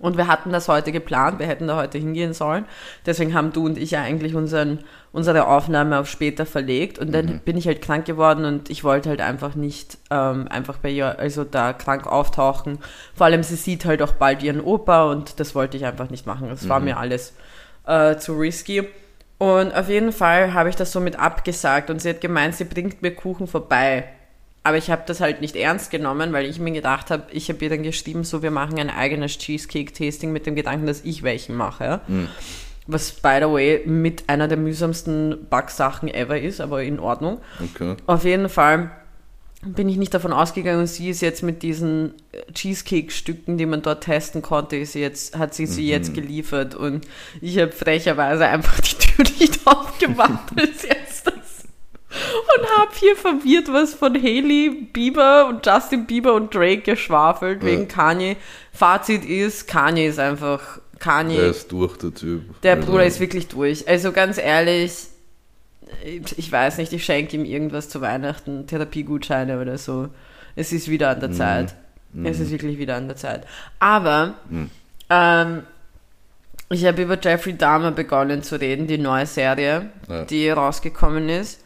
Und 0.00 0.16
wir 0.16 0.26
hatten 0.26 0.50
das 0.50 0.66
heute 0.66 0.92
geplant, 0.92 1.38
wir 1.38 1.46
hätten 1.46 1.68
da 1.68 1.76
heute 1.76 1.98
hingehen 1.98 2.32
sollen. 2.32 2.64
Deswegen 3.04 3.34
haben 3.34 3.52
du 3.52 3.66
und 3.66 3.76
ich 3.76 3.90
ja 3.90 4.00
eigentlich 4.00 4.34
unseren, 4.34 4.80
unsere 5.12 5.46
Aufnahme 5.46 5.98
auf 5.98 6.08
später 6.08 6.46
verlegt. 6.46 6.98
Und 6.98 7.12
dann 7.12 7.40
bin 7.44 7.58
ich 7.58 7.66
halt 7.66 7.82
krank 7.82 8.06
geworden 8.06 8.46
und 8.46 8.70
ich 8.70 8.82
wollte 8.82 9.10
halt 9.10 9.20
einfach 9.20 9.54
nicht 9.54 9.98
ähm, 10.10 10.48
einfach 10.48 10.78
bei 10.78 10.88
ihr, 10.88 11.18
also 11.18 11.44
da 11.44 11.74
krank 11.74 12.06
auftauchen. 12.06 12.78
Vor 13.14 13.26
allem, 13.26 13.42
sie 13.42 13.56
sieht 13.56 13.84
halt 13.84 14.00
auch 14.00 14.12
bald 14.12 14.42
ihren 14.42 14.62
Opa 14.62 15.10
und 15.10 15.38
das 15.38 15.54
wollte 15.54 15.76
ich 15.76 15.84
einfach 15.84 16.08
nicht 16.08 16.26
machen. 16.26 16.48
Das 16.48 16.68
war 16.68 16.80
mir 16.80 16.96
alles 16.96 17.34
äh, 17.86 18.16
zu 18.16 18.38
risky. 18.38 18.88
Und 19.36 19.74
auf 19.74 19.88
jeden 19.88 20.12
Fall 20.12 20.54
habe 20.54 20.68
ich 20.68 20.76
das 20.76 20.92
somit 20.92 21.18
abgesagt 21.18 21.90
und 21.90 22.00
sie 22.00 22.10
hat 22.10 22.20
gemeint, 22.20 22.54
sie 22.54 22.64
bringt 22.64 23.02
mir 23.02 23.14
Kuchen 23.14 23.46
vorbei. 23.46 24.04
Aber 24.62 24.76
ich 24.76 24.90
habe 24.90 25.02
das 25.06 25.20
halt 25.20 25.40
nicht 25.40 25.56
ernst 25.56 25.90
genommen, 25.90 26.32
weil 26.32 26.44
ich 26.44 26.58
mir 26.58 26.72
gedacht 26.72 27.10
habe, 27.10 27.24
ich 27.32 27.48
habe 27.48 27.64
ihr 27.64 27.70
dann 27.70 27.82
geschrieben, 27.82 28.24
so 28.24 28.42
wir 28.42 28.50
machen 28.50 28.78
ein 28.78 28.90
eigenes 28.90 29.38
Cheesecake-Tasting 29.38 30.30
mit 30.32 30.46
dem 30.46 30.54
Gedanken, 30.54 30.86
dass 30.86 31.02
ich 31.02 31.22
welchen 31.22 31.56
mache. 31.56 32.00
Was, 32.86 33.12
by 33.12 33.38
the 33.40 33.46
way, 33.46 33.82
mit 33.86 34.28
einer 34.28 34.48
der 34.48 34.58
mühsamsten 34.58 35.46
Backsachen 35.48 36.08
ever 36.08 36.38
ist, 36.38 36.60
aber 36.60 36.82
in 36.82 36.98
Ordnung. 36.98 37.40
Okay. 37.74 37.96
Auf 38.06 38.24
jeden 38.24 38.48
Fall 38.48 38.90
bin 39.62 39.88
ich 39.88 39.96
nicht 39.96 40.14
davon 40.14 40.32
ausgegangen 40.32 40.80
und 40.80 40.86
sie 40.86 41.10
ist 41.10 41.20
jetzt 41.20 41.42
mit 41.42 41.62
diesen 41.62 42.14
äh, 42.32 42.50
Cheesecake-Stücken, 42.52 43.58
die 43.58 43.66
man 43.66 43.82
dort 43.82 44.04
testen 44.04 44.40
konnte, 44.40 44.76
ist 44.76 44.94
jetzt, 44.94 45.36
hat 45.36 45.54
sie 45.54 45.66
sie 45.66 45.86
jetzt 45.86 46.14
geliefert 46.14 46.74
und 46.74 47.06
ich 47.42 47.58
habe 47.58 47.72
frecherweise 47.72 48.46
einfach 48.46 48.80
die 48.80 48.94
Tür 48.94 49.24
nicht 49.38 49.66
aufgemacht 49.66 50.48
als 50.56 50.84
erstes 50.84 51.39
und 52.10 52.78
habe 52.78 52.90
hier 52.94 53.16
verwirrt 53.16 53.72
was 53.72 53.94
von 53.94 54.14
Haley 54.14 54.88
Bieber 54.92 55.46
und 55.48 55.64
Justin 55.64 56.06
Bieber 56.06 56.34
und 56.34 56.54
Drake 56.54 56.82
geschwafelt 56.82 57.64
wegen 57.64 57.82
Ja. 57.82 57.86
Kanye. 57.88 58.36
Fazit 58.72 59.24
ist, 59.24 59.68
Kanye 59.68 60.06
ist 60.08 60.18
einfach 60.18 60.80
Kanye. 60.98 61.36
Der 61.36 61.46
ist 61.50 61.70
durch, 61.72 61.96
der 61.98 62.12
Typ. 62.12 62.60
Der 62.62 62.74
Also, 62.76 62.86
Bruder 62.90 63.06
ist 63.06 63.20
wirklich 63.20 63.46
durch. 63.48 63.86
Also 63.88 64.12
ganz 64.12 64.38
ehrlich, 64.38 64.92
ich 66.36 66.50
weiß 66.52 66.78
nicht, 66.78 66.92
ich 66.92 67.04
schenke 67.04 67.36
ihm 67.36 67.44
irgendwas 67.44 67.88
zu 67.88 68.00
Weihnachten, 68.00 68.66
Therapiegutscheine 68.66 69.60
oder 69.60 69.78
so. 69.78 70.08
Es 70.56 70.72
ist 70.72 70.88
wieder 70.88 71.08
Mhm. 71.08 71.14
an 71.14 71.20
der 71.20 71.32
Zeit. 71.32 71.74
Es 72.24 72.40
ist 72.40 72.50
wirklich 72.50 72.76
wieder 72.78 72.96
an 72.96 73.06
der 73.06 73.16
Zeit. 73.16 73.46
Aber 73.78 74.34
Mhm. 74.48 74.70
ähm, 75.10 75.62
ich 76.70 76.84
habe 76.84 77.02
über 77.02 77.18
Jeffrey 77.20 77.56
Dahmer 77.56 77.92
begonnen 77.92 78.42
zu 78.42 78.60
reden, 78.60 78.86
die 78.88 78.98
neue 78.98 79.26
Serie, 79.26 79.90
Ja. 80.08 80.24
die 80.24 80.50
rausgekommen 80.50 81.28
ist. 81.28 81.64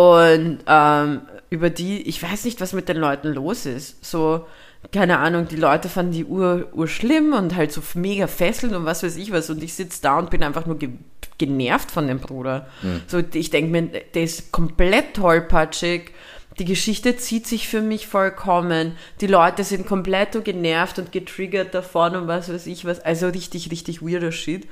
Und 0.00 0.60
ähm, 0.66 1.20
über 1.50 1.68
die, 1.68 2.00
ich 2.08 2.22
weiß 2.22 2.46
nicht, 2.46 2.62
was 2.62 2.72
mit 2.72 2.88
den 2.88 2.96
Leuten 2.96 3.28
los 3.34 3.66
ist. 3.66 4.02
So, 4.02 4.46
keine 4.92 5.18
Ahnung, 5.18 5.46
die 5.46 5.56
Leute 5.56 5.90
fanden 5.90 6.12
die 6.12 6.24
Uhr, 6.24 6.70
Uhr 6.72 6.88
schlimm 6.88 7.34
und 7.34 7.54
halt 7.54 7.70
so 7.70 7.82
mega 7.92 8.26
fesselnd 8.26 8.74
und 8.74 8.86
was 8.86 9.02
weiß 9.02 9.16
ich 9.16 9.30
was. 9.30 9.50
Und 9.50 9.62
ich 9.62 9.74
sitze 9.74 10.00
da 10.00 10.18
und 10.18 10.30
bin 10.30 10.42
einfach 10.42 10.64
nur 10.64 10.78
ge 10.78 10.88
genervt 11.36 11.90
von 11.90 12.06
dem 12.06 12.18
Bruder. 12.18 12.66
So, 13.06 13.22
ich 13.32 13.50
denke 13.50 13.70
mir, 13.70 13.82
der 14.14 14.22
ist 14.22 14.52
komplett 14.52 15.14
tollpatschig. 15.14 16.12
Die 16.58 16.66
Geschichte 16.66 17.16
zieht 17.16 17.46
sich 17.46 17.68
für 17.68 17.82
mich 17.82 18.06
vollkommen. 18.06 18.92
Die 19.20 19.26
Leute 19.26 19.64
sind 19.64 19.86
komplett 19.86 20.34
so 20.34 20.40
genervt 20.42 20.98
und 20.98 21.12
getriggert 21.12 21.74
davon 21.74 22.16
und 22.16 22.26
was 22.26 22.50
weiß 22.50 22.66
ich 22.66 22.86
was. 22.86 23.00
Also 23.00 23.28
richtig, 23.28 23.70
richtig 23.70 24.00
weirder 24.02 24.32
Shit. 24.32 24.66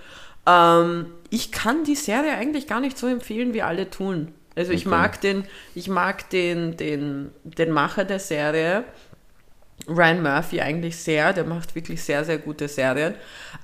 Ähm, 0.47 1.07
ich 1.31 1.53
kann 1.53 1.85
die 1.85 1.97
Serie 1.97 2.33
eigentlich 2.33 2.67
gar 2.67 2.81
nicht 2.81 2.97
so 2.97 3.07
empfehlen, 3.07 3.53
wie 3.53 3.63
alle 3.63 3.91
tun. 3.91 4.33
Also 4.59 4.73
ich 4.73 4.83
Okay. 4.87 4.91
mag 4.97 5.21
den, 5.21 5.45
ich 5.75 5.89
mag 5.89 6.29
den, 6.31 6.77
den, 6.77 7.31
den 7.45 7.71
Macher 7.71 8.05
der 8.05 8.19
Serie, 8.19 8.85
Ryan 9.89 10.23
Murphy 10.23 10.61
eigentlich 10.61 10.97
sehr, 10.97 11.33
der 11.33 11.45
macht 11.45 11.75
wirklich 11.75 12.03
sehr, 12.03 12.25
sehr 12.25 12.39
gute 12.39 12.67
Serien. 12.69 13.15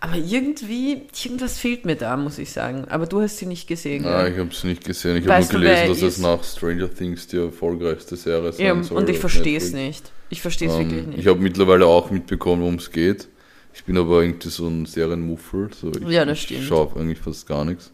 Aber 0.00 0.14
irgendwie, 0.16 1.02
irgendwas 1.22 1.58
fehlt 1.58 1.84
mir 1.84 1.96
da, 1.96 2.16
muss 2.16 2.38
ich 2.38 2.50
sagen. 2.52 2.86
Aber 2.88 3.06
du 3.06 3.20
hast 3.20 3.38
sie 3.38 3.46
nicht 3.46 3.66
gesehen, 3.66 4.06
Ah, 4.06 4.22
gell? 4.22 4.32
ich 4.32 4.38
habe 4.38 4.50
es 4.50 4.64
nicht 4.64 4.84
gesehen. 4.84 5.16
Ich 5.16 5.26
habe 5.28 5.40
nur 5.40 5.48
gelesen, 5.48 5.88
dass 5.88 5.98
es 6.02 6.18
ist? 6.18 6.18
nach 6.18 6.42
Stranger 6.44 6.88
Things 6.94 7.26
die 7.26 7.38
erfolgreichste 7.38 8.16
Serie 8.16 8.52
sein 8.52 8.64
Ja, 8.64 8.82
soll. 8.82 8.98
und 8.98 9.08
ich 9.10 9.18
verstehe 9.18 9.58
es 9.58 9.72
nicht. 9.72 10.12
Ich 10.30 10.40
verstehe 10.40 10.68
es 10.68 10.78
wirklich 10.78 11.02
Ähm, 11.02 11.10
nicht. 11.10 11.18
ich 11.18 11.26
habe 11.26 11.40
mittlerweile 11.40 11.86
auch 11.86 12.10
mitbekommen, 12.10 12.62
worum 12.62 12.76
es 12.76 12.90
geht. 12.90 13.28
Ich 13.74 13.84
bin 13.84 13.98
aber 13.98 14.22
irgendwie 14.22 14.48
so 14.50 14.68
ein 14.68 14.86
Serienmuffel. 14.86 15.70
So 15.74 15.90
ich, 15.90 16.08
Ja, 16.08 16.24
das 16.24 16.38
ich 16.38 16.44
stimmt. 16.44 16.62
schaue 16.62 16.94
eigentlich 16.98 17.18
fast 17.18 17.46
gar 17.46 17.64
nichts. 17.64 17.92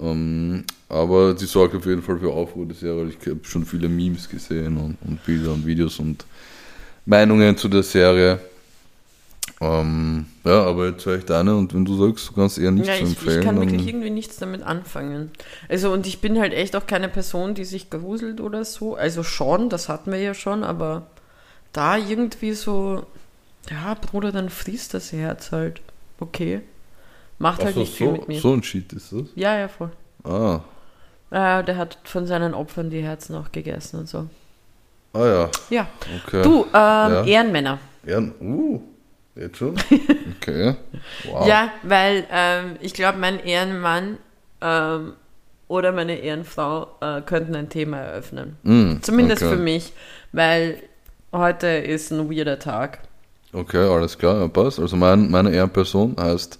Ähm, 0.00 0.64
aber 0.88 1.34
die 1.34 1.46
sorgt 1.46 1.74
auf 1.74 1.86
jeden 1.86 2.02
Fall 2.02 2.18
für 2.18 2.32
Aufruhr, 2.32 2.66
die 2.66 2.74
Serie. 2.74 3.08
Ich 3.08 3.28
habe 3.28 3.40
schon 3.42 3.64
viele 3.66 3.88
Memes 3.88 4.28
gesehen 4.28 4.76
und, 4.76 4.96
und 5.06 5.24
Bilder 5.24 5.52
und 5.52 5.66
Videos 5.66 5.98
und 5.98 6.24
Meinungen 7.04 7.56
zu 7.56 7.68
der 7.68 7.82
Serie. 7.82 8.40
Ähm, 9.60 10.24
ja, 10.44 10.62
aber 10.64 10.88
jetzt 10.88 11.04
höre 11.04 11.18
ich 11.18 11.26
deine 11.26 11.54
und 11.54 11.74
wenn 11.74 11.84
du 11.84 11.94
sagst, 11.94 12.30
du 12.30 12.32
kannst 12.32 12.58
eher 12.58 12.70
nichts 12.70 12.88
ja, 12.88 12.94
ich, 12.94 13.02
empfehlen, 13.02 13.40
ich 13.40 13.44
kann 13.44 13.60
wirklich 13.60 13.86
irgendwie 13.86 14.08
nichts 14.08 14.38
damit 14.38 14.62
anfangen. 14.62 15.30
Also, 15.68 15.92
und 15.92 16.06
ich 16.06 16.20
bin 16.22 16.40
halt 16.40 16.54
echt 16.54 16.74
auch 16.76 16.86
keine 16.86 17.10
Person, 17.10 17.54
die 17.54 17.64
sich 17.64 17.90
gruselt 17.90 18.40
oder 18.40 18.64
so. 18.64 18.94
Also 18.94 19.22
schon, 19.22 19.68
das 19.68 19.90
hatten 19.90 20.12
wir 20.12 20.18
ja 20.18 20.32
schon, 20.32 20.64
aber 20.64 21.08
da 21.74 21.98
irgendwie 21.98 22.52
so, 22.52 23.04
ja, 23.70 23.94
Bruder, 23.94 24.32
dann 24.32 24.48
frisst 24.48 24.94
das 24.94 25.12
Herz 25.12 25.52
halt. 25.52 25.82
Okay. 26.20 26.62
Macht 27.40 27.60
Ach 27.60 27.64
halt 27.64 27.74
so, 27.74 27.80
nicht 27.80 27.94
viel 27.94 28.06
so, 28.06 28.12
mit 28.12 28.28
mir. 28.28 28.38
so 28.40 28.52
ein 28.52 28.62
Shit 28.62 28.92
ist 28.92 29.12
das? 29.12 29.22
Ja, 29.34 29.58
ja, 29.58 29.66
voll. 29.68 29.90
Ah, 30.24 30.60
Äh, 31.32 31.64
der 31.64 31.76
hat 31.76 31.96
von 32.04 32.26
seinen 32.26 32.54
Opfern 32.54 32.90
die 32.90 33.02
Herzen 33.02 33.34
auch 33.34 33.50
gegessen 33.50 34.00
und 34.00 34.08
so. 34.08 34.26
ah 35.14 35.26
ja, 35.26 35.50
Ja. 35.70 35.86
okay. 36.24 36.42
Du, 36.42 36.64
ähm, 36.64 36.70
Ja. 36.74 37.24
Ehrenmänner. 37.24 37.78
Ehren, 38.06 38.32
uh, 38.40 38.80
jetzt 39.36 39.56
schon? 39.58 39.74
Okay, 40.36 40.74
wow. 41.30 41.46
Ja, 41.46 41.70
weil 41.82 42.24
ähm, 42.30 42.76
ich 42.80 42.92
glaube, 42.94 43.18
mein 43.18 43.38
Ehrenmann 43.44 44.18
ähm, 44.60 45.14
oder 45.68 45.92
meine 45.92 46.16
Ehrenfrau 46.18 46.88
äh, 47.00 47.20
könnten 47.22 47.54
ein 47.54 47.68
Thema 47.68 47.98
eröffnen. 47.98 48.56
Mm, 48.62 48.96
Zumindest 49.02 49.42
okay. 49.42 49.52
für 49.54 49.60
mich, 49.60 49.92
weil 50.32 50.82
heute 51.32 51.66
ist 51.68 52.10
ein 52.10 52.30
weirder 52.30 52.58
Tag. 52.58 53.00
Okay, 53.52 53.86
alles 53.86 54.16
klar, 54.18 54.40
ja, 54.40 54.48
passt. 54.48 54.78
Also 54.80 54.96
mein, 54.96 55.30
meine 55.30 55.50
Ehrenperson 55.52 56.16
heißt 56.18 56.58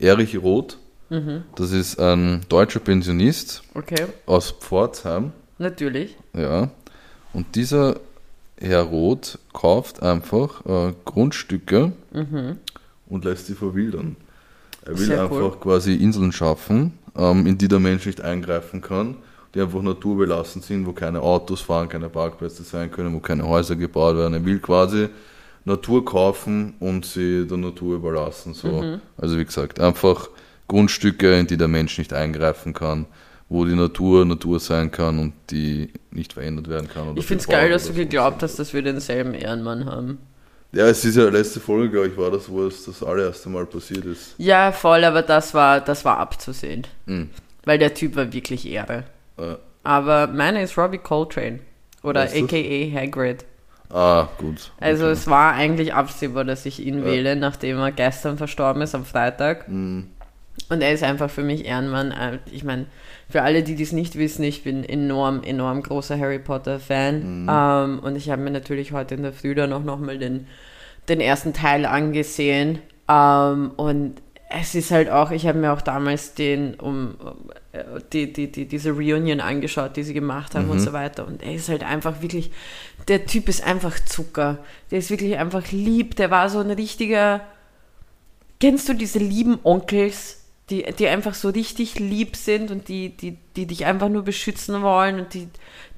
Erich 0.00 0.40
Roth. 0.42 0.78
Mhm. 1.10 1.42
Das 1.56 1.72
ist 1.72 1.98
ein 1.98 2.42
deutscher 2.48 2.80
Pensionist 2.80 3.62
Okay, 3.74 4.06
aus 4.26 4.50
Pforzheim. 4.52 5.32
natürlich. 5.58 6.16
Ja. 6.34 6.70
Und 7.32 7.54
dieser 7.56 7.96
Herr 8.58 8.82
Roth 8.82 9.38
kauft 9.52 10.02
einfach 10.02 10.64
äh, 10.66 10.92
Grundstücke 11.04 11.92
und 13.08 13.24
lässt 13.24 13.46
sie 13.46 13.54
verwildern. 13.54 14.16
Er 14.84 14.92
will 14.98 15.04
Mhm. 15.04 15.08
Sehr 15.10 15.22
einfach 15.22 15.36
cool. 15.36 15.56
quasi 15.60 15.94
Inseln 15.94 16.32
schaffen, 16.32 16.92
ähm, 17.16 17.46
in 17.46 17.58
die 17.58 17.68
der 17.68 17.80
Mensch 17.80 18.06
nicht 18.06 18.20
eingreifen 18.20 18.80
kann, 18.80 19.16
die 19.54 19.60
einfach 19.60 19.82
naturbelassen 19.82 20.62
sind, 20.62 20.86
wo 20.86 20.92
keine 20.92 21.20
Autos 21.20 21.60
fahren, 21.60 21.88
keine 21.88 22.08
Parkplätze 22.08 22.62
sein 22.62 22.90
können, 22.90 23.14
wo 23.14 23.20
keine 23.20 23.46
Häuser 23.46 23.76
gebaut 23.76 24.16
werden. 24.16 24.34
Er 24.34 24.44
will 24.44 24.58
quasi 24.60 25.08
Natur 25.64 26.04
kaufen 26.04 26.74
und 26.80 27.04
sie 27.04 27.46
der 27.46 27.58
Natur 27.58 27.96
überlassen. 27.96 28.54
So. 28.54 28.68
Mhm. 28.68 29.00
Also 29.16 29.38
wie 29.38 29.44
gesagt, 29.44 29.80
einfach 29.80 30.28
Grundstücke, 30.68 31.38
in 31.38 31.46
die 31.46 31.56
der 31.56 31.68
Mensch 31.68 31.98
nicht 31.98 32.12
eingreifen 32.12 32.72
kann, 32.72 33.06
wo 33.48 33.64
die 33.64 33.74
Natur 33.74 34.24
Natur 34.24 34.60
sein 34.60 34.90
kann 34.90 35.18
und 35.18 35.32
die 35.50 35.92
nicht 36.10 36.32
verändert 36.32 36.68
werden 36.68 36.88
kann. 36.88 37.16
Ich 37.16 37.26
finde 37.26 37.42
es 37.42 37.48
geil, 37.48 37.70
dass 37.70 37.86
du 37.86 37.92
geglaubt 37.92 38.42
hast, 38.42 38.58
dass 38.58 38.72
wir 38.72 38.82
denselben 38.82 39.34
Ehrenmann 39.34 39.86
haben. 39.86 40.18
Ja, 40.72 40.86
es 40.86 41.04
ist 41.04 41.16
ja 41.16 41.28
letzte 41.28 41.58
Folge, 41.58 41.90
glaube 41.90 42.08
ich, 42.08 42.16
war 42.16 42.30
das, 42.30 42.48
wo 42.48 42.64
es 42.64 42.84
das 42.84 43.02
allererste 43.02 43.48
Mal 43.48 43.66
passiert 43.66 44.04
ist. 44.04 44.34
Ja, 44.38 44.70
voll, 44.70 45.02
aber 45.02 45.22
das 45.22 45.52
war, 45.52 45.80
das 45.80 46.04
war 46.04 46.18
abzusehen. 46.18 46.86
Mhm. 47.06 47.30
Weil 47.64 47.78
der 47.78 47.92
Typ 47.94 48.14
war 48.14 48.32
wirklich 48.32 48.66
Ehre. 48.68 49.04
Äh, 49.36 49.56
Aber 49.82 50.28
meine 50.28 50.62
ist 50.62 50.78
Robbie 50.78 50.98
Coltrane. 50.98 51.58
Oder 52.02 52.22
Weißt 52.22 52.36
aka 52.36 52.56
Hagrid. 52.56 53.44
Ah, 53.92 54.28
gut. 54.38 54.70
Also 54.80 55.04
Okay. 55.04 55.12
es 55.12 55.26
war 55.26 55.54
eigentlich 55.54 55.94
absehbar, 55.94 56.44
dass 56.44 56.66
ich 56.66 56.84
ihn 56.84 57.00
Ja. 57.00 57.04
wähle, 57.04 57.36
nachdem 57.36 57.78
er 57.78 57.92
gestern 57.92 58.38
verstorben 58.38 58.82
ist 58.82 58.94
am 58.94 59.04
Freitag. 59.04 59.68
Mhm. 59.68 60.08
Und 60.68 60.82
er 60.82 60.92
ist 60.92 61.02
einfach 61.02 61.30
für 61.30 61.42
mich 61.42 61.64
Ehrenmann. 61.64 62.10
Äh, 62.12 62.38
Ich 62.50 62.64
meine, 62.64 62.86
für 63.28 63.42
alle, 63.42 63.62
die 63.62 63.74
dies 63.76 63.92
nicht 63.92 64.16
wissen, 64.18 64.42
ich 64.44 64.62
bin 64.64 64.84
enorm, 64.84 65.42
enorm 65.42 65.82
großer 65.82 66.18
Harry 66.18 66.38
Potter-Fan. 66.38 67.46
Ähm, 67.48 67.98
und 68.00 68.16
ich 68.16 68.30
habe 68.30 68.42
mir 68.42 68.50
natürlich 68.50 68.92
heute 68.92 69.14
in 69.14 69.22
der 69.22 69.32
Früh 69.32 69.54
dann 69.54 69.72
auch 69.72 69.82
nochmal 69.84 70.18
den, 70.18 70.46
den 71.08 71.20
ersten 71.20 71.52
Teil 71.52 71.86
angesehen. 71.86 72.78
Ähm, 73.08 73.70
und 73.76 74.16
es 74.50 74.74
ist 74.74 74.90
halt 74.90 75.08
auch, 75.10 75.30
ich 75.30 75.46
habe 75.46 75.58
mir 75.58 75.72
auch 75.72 75.80
damals 75.80 76.34
den, 76.34 76.74
um, 76.74 77.14
die, 78.12 78.32
die, 78.32 78.50
die, 78.50 78.66
diese 78.66 78.90
Reunion 78.90 79.40
angeschaut, 79.40 79.96
die 79.96 80.02
sie 80.02 80.14
gemacht 80.14 80.54
haben 80.54 80.70
und 80.70 80.80
so 80.80 80.92
weiter. 80.92 81.26
Und 81.26 81.42
er 81.42 81.54
ist 81.54 81.68
halt 81.68 81.84
einfach 81.84 82.20
wirklich, 82.20 82.50
der 83.08 83.26
Typ 83.26 83.48
ist 83.48 83.64
einfach 83.64 83.98
Zucker. 84.04 84.58
Der 84.90 84.98
ist 84.98 85.10
wirklich 85.10 85.36
einfach 85.38 85.70
lieb. 85.70 86.16
Der 86.16 86.30
war 86.30 86.50
so 86.50 86.58
ein 86.58 86.70
richtiger, 86.70 87.42
Kennst 88.60 88.90
du 88.90 88.92
diese 88.92 89.18
lieben 89.18 89.58
Onkels, 89.62 90.39
die, 90.70 90.84
die 90.98 91.08
einfach 91.08 91.34
so 91.34 91.48
richtig 91.48 91.98
lieb 91.98 92.36
sind 92.36 92.70
und 92.70 92.88
die, 92.88 93.10
die, 93.16 93.36
die 93.56 93.66
dich 93.66 93.84
einfach 93.86 94.08
nur 94.08 94.22
beschützen 94.22 94.82
wollen 94.82 95.18
und 95.20 95.34
die, 95.34 95.48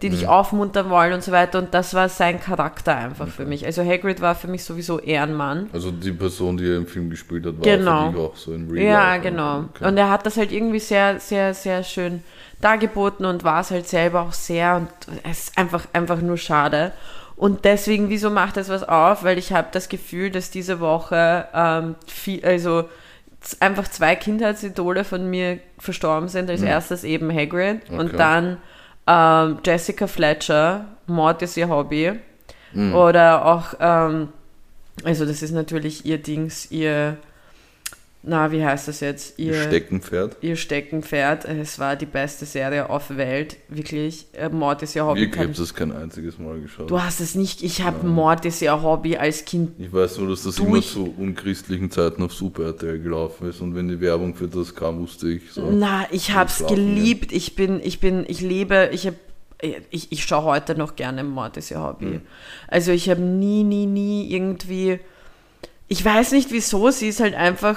die 0.01 0.09
dich 0.11 0.27
aufmuntern 0.27 0.89
wollen 0.91 1.13
und 1.13 1.23
so 1.23 1.31
weiter? 1.31 1.59
Und 1.59 1.75
das 1.75 1.95
war 1.95 2.09
sein 2.09 2.41
Charakter 2.41 2.97
einfach 2.97 3.29
für 3.29 3.45
mich. 3.45 3.65
Also 3.67 3.85
Hagrid 3.85 4.21
war 4.21 4.35
für 4.35 4.49
mich 4.49 4.65
sowieso 4.65 4.99
Ehrenmann. 4.99 5.69
Also 5.73 5.91
die 5.91 6.13
Person, 6.13 6.57
die 6.57 6.67
er 6.69 6.77
im 6.79 6.87
Film 6.87 7.11
gespielt 7.11 7.45
hat, 7.47 7.57
war 7.59 7.63
Genau. 7.63 8.27
auch 8.27 8.37
so 8.37 8.53
in 8.53 8.71
Real 8.71 8.85
Ja, 8.87 9.11
Life. 9.15 9.23
genau. 9.29 9.59
Okay. 9.75 9.87
Und 9.87 9.97
er 9.97 10.11
hat 10.11 10.27
das 10.27 10.37
halt 10.37 10.51
irgendwie 10.51 10.81
sehr, 10.81 11.21
sehr, 11.21 11.55
sehr 11.55 11.85
schön 11.85 12.23
dargeboten 12.61 13.27
und 13.27 13.45
war 13.45 13.61
es 13.61 13.71
halt 13.71 13.87
selber 13.89 14.23
auch 14.23 14.33
sehr 14.33 14.77
und 14.77 14.89
es 15.25 15.45
ist 15.49 15.59
einfach, 15.59 15.87
einfach 15.93 16.21
nur 16.21 16.37
schade. 16.39 16.93
Und 17.37 17.65
deswegen, 17.65 18.09
wieso 18.09 18.31
macht 18.31 18.57
das 18.57 18.69
was 18.69 18.85
auf? 18.89 19.25
Weil 19.25 19.37
ich 19.37 19.53
habe 19.53 19.69
das 19.73 19.89
Gefühl, 19.89 20.31
dass 20.31 20.51
diese 20.51 20.79
Woche 20.81 21.49
ähm, 21.55 21.97
viel, 22.07 22.45
also 22.45 22.85
einfach 23.61 23.89
zwei 23.89 24.15
Kindheitsidole 24.17 25.05
von 25.05 25.29
mir 25.29 25.59
verstorben 25.79 26.29
sind. 26.29 26.49
Als 26.51 26.63
erstes 26.63 27.05
eben 27.05 27.33
Hagrid 27.33 27.83
Okay. 27.89 27.99
und 27.99 28.19
dann 28.19 28.57
ähm, 29.07 29.59
Jessica 29.65 30.07
Fletcher, 30.07 30.87
Mord 31.07 31.43
ist 31.43 31.57
ihr 31.57 31.69
Hobby. 31.69 32.13
Oder 32.95 33.45
auch, 33.45 33.75
ähm, 33.81 34.29
also 35.05 35.27
das 35.27 35.43
ist 35.43 35.51
natürlich 35.53 36.07
ihr 36.07 36.17
Dings, 36.19 36.71
ihr, 36.71 37.19
na, 38.25 38.53
wie 38.53 38.65
heißt 38.65 38.87
das 38.87 39.01
jetzt? 39.01 39.39
Ihr 39.39 39.55
Steckenpferd. 39.55 40.37
ihr 40.43 40.55
Steckenpferd. 40.57 41.45
Es 41.45 41.79
war 41.79 41.97
die 41.97 42.07
beste 42.07 42.45
Serie 42.47 42.89
auf 42.89 43.09
der 43.09 43.17
Welt, 43.17 43.57
wirklich. 43.69 44.27
Äh, 44.33 44.49
Mord 44.49 44.83
ist 44.83 44.95
ihr 44.95 45.05
Hobby. 45.05 45.25
Ich 45.25 45.37
habe 45.37 45.49
das 45.49 45.75
kein 45.75 45.91
einziges 45.91 46.39
Mal 46.39 46.61
geschaut. 46.61 46.91
du 46.91 47.03
hast 47.03 47.21
es 47.21 47.35
nicht, 47.35 47.63
ich 47.63 47.83
habe 47.83 48.07
Mord 48.07 48.45
ist 48.45 48.63
ihr 48.63 48.81
Hobby 48.81 49.17
als 49.17 49.45
Kind. 49.45 49.73
Ich 49.79 49.93
weiß 49.93 50.19
nur, 50.19 50.29
dass 50.29 50.45
das 50.45 50.57
Du, 50.57 50.67
immer 50.67 50.83
zu 50.83 51.13
unchristlichen 51.19 51.91
Zeiten 51.91 52.23
auf 52.23 52.33
Super 52.33 52.67
RTL 52.67 53.01
gelaufen 53.01 53.49
ist 53.49 53.61
und 53.61 53.75
wenn 53.75 53.89
die 53.89 54.01
Werbung 54.01 54.35
für 54.35 54.47
das 54.47 54.75
kam, 54.75 55.01
wusste 55.01 55.29
ich 55.29 55.51
so. 55.53 55.69
Na, 55.71 56.07
ich 56.13 56.33
hab's 56.35 56.59
Schlafen 56.59 56.77
gehen. 56.77 56.95
geliebt. 56.95 57.33
Ich 57.33 57.57
bin, 57.57 57.81
ich 57.83 57.99
bin, 57.99 58.25
ich 58.29 58.41
lebe, 58.41 58.91
ich 58.93 59.07
habe 59.07 59.17
ich, 59.91 60.11
ich 60.11 60.25
schaue 60.25 60.45
heute 60.45 60.77
noch 60.77 60.97
gerne 60.97 61.23
Mord 61.23 61.57
ist 61.57 61.71
ihr 61.71 61.81
Hobby. 61.81 62.07
Mhm. 62.07 62.21
Also 62.67 62.91
ich 62.93 63.09
habe 63.09 63.21
nie, 63.21 63.63
nie, 63.63 63.87
nie 63.87 64.29
irgendwie. 64.33 64.99
Ich 65.93 66.03
weiß 66.03 66.33
nicht 66.33 66.51
wieso, 66.53 66.91
sie 66.91 67.09
ist 67.09 67.21
halt 67.21 67.35
einfach, 67.35 67.77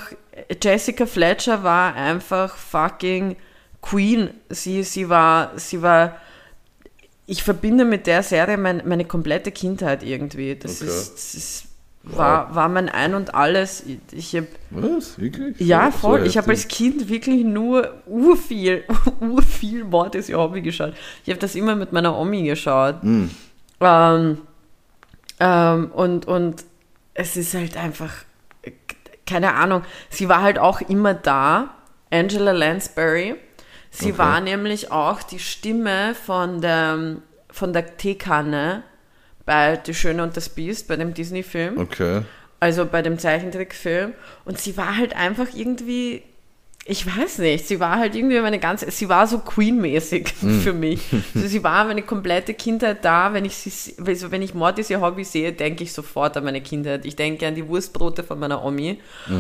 Jessica 0.64 1.06
Fletcher 1.06 1.64
war 1.64 1.96
einfach 1.96 2.56
fucking 2.56 3.36
Queen. 3.82 4.30
Sie, 4.50 4.84
sie 4.84 5.10
war, 5.10 5.52
sie 5.58 5.82
war, 5.82 6.16
ich 7.28 7.44
verbinde 7.44 7.84
mit 7.84 8.08
der 8.08 8.24
Serie 8.24 8.56
mein, 8.58 8.84
meine 8.86 9.04
komplette 9.04 9.52
Kindheit 9.52 10.02
irgendwie. 10.02 10.56
Das 10.56 10.82
Okay. 10.82 10.90
ist, 10.90 11.14
das 11.14 11.36
ist 11.36 11.66
war, 12.04 12.54
war 12.56 12.70
mein 12.70 12.88
Ein 12.88 13.16
und 13.16 13.34
Alles. 13.36 13.84
Ich 14.12 14.34
hab, 14.36 14.46
Was? 14.70 15.20
Wirklich? 15.20 15.60
ja, 15.60 15.92
So- 15.92 15.98
voll. 15.98 16.20
so 16.22 16.26
ich 16.28 16.38
habe 16.38 16.52
als? 16.52 16.68
Kind 16.68 17.10
wirklich 17.10 17.44
nur 17.44 17.96
urviel, 18.06 18.84
urviel 19.20 19.84
Mord 19.84 20.16
ist 20.16 20.30
ihr 20.30 20.38
Hobby 20.38 20.62
geschaut. 20.62 20.94
Ich 21.26 21.32
habe 21.32 21.40
das 21.40 21.56
immer 21.56 21.76
mit 21.76 21.92
meiner 21.92 22.18
Omi 22.18 22.44
geschaut. 22.44 23.02
Hm. 23.02 23.30
Ähm, 23.82 24.38
ähm, 25.40 25.92
und, 25.92 26.28
und 26.28 26.64
es 27.16 27.36
ist 27.36 27.56
halt 27.56 27.76
einfach, 27.78 28.12
äh, 28.62 28.72
keine 29.26 29.56
Ahnung, 29.56 29.84
sie 30.10 30.30
war 30.30 30.44
halt 30.44 30.60
auch 30.60 30.82
immer 30.82 31.16
da, 31.16 31.72
Angela 32.12 32.52
Lansbury. 32.52 33.36
Sie 33.90 34.10
Okay. 34.12 34.18
war 34.20 34.42
nämlich 34.42 34.92
auch 34.92 35.24
die 35.24 35.40
Stimme 35.40 36.14
von 36.16 36.62
der, 36.62 37.18
von 37.50 37.74
der 37.74 37.98
Teekanne 37.98 38.84
bei 39.46 39.78
Die 39.78 39.94
Schöne 39.94 40.22
und 40.24 40.36
das 40.38 40.50
Biest, 40.50 40.88
bei 40.88 40.96
dem 40.96 41.14
Disney-Film 41.14 41.78
Okay. 41.78 42.22
also 42.60 42.86
bei 42.86 43.02
dem 43.02 43.18
Zeichentrickfilm. 43.20 44.14
Und 44.44 44.60
sie 44.60 44.76
war 44.78 44.98
halt 44.98 45.16
einfach 45.16 45.48
irgendwie, 45.54 46.24
ich 46.88 47.08
weiß 47.08 47.40
nicht, 47.40 47.68
sie 47.68 47.80
war 47.80 47.98
halt 47.98 48.16
irgendwie 48.16 48.40
meine 48.40 48.60
ganze, 48.60 48.92
sie 48.92 49.10
war 49.10 49.26
so 49.26 49.40
Queen-mäßig 49.40 50.30
für 50.64 50.74
mich. 50.74 51.02
Also 51.36 51.48
sie 51.48 51.64
war 51.64 51.84
meine 51.86 52.04
komplette 52.04 52.54
Kindheit 52.54 53.04
da. 53.04 53.34
Wenn 53.34 53.44
ich 53.44 53.58
sie, 53.58 53.96
also 54.06 54.32
wenn 54.32 54.42
ich 54.42 54.54
Mord 54.54 54.80
ist 54.80 54.90
ihr 54.90 55.02
Hobby 55.02 55.24
sehe, 55.24 55.52
denke 55.52 55.84
ich 55.84 55.92
sofort 55.92 56.38
an 56.38 56.44
meine 56.44 56.62
Kindheit. 56.62 57.06
Ich 57.06 57.16
denke 57.16 57.48
an 57.48 57.56
die 57.56 57.68
Wurstbrote 57.68 58.24
von 58.24 58.40
meiner 58.40 58.64
Omi 58.64 59.00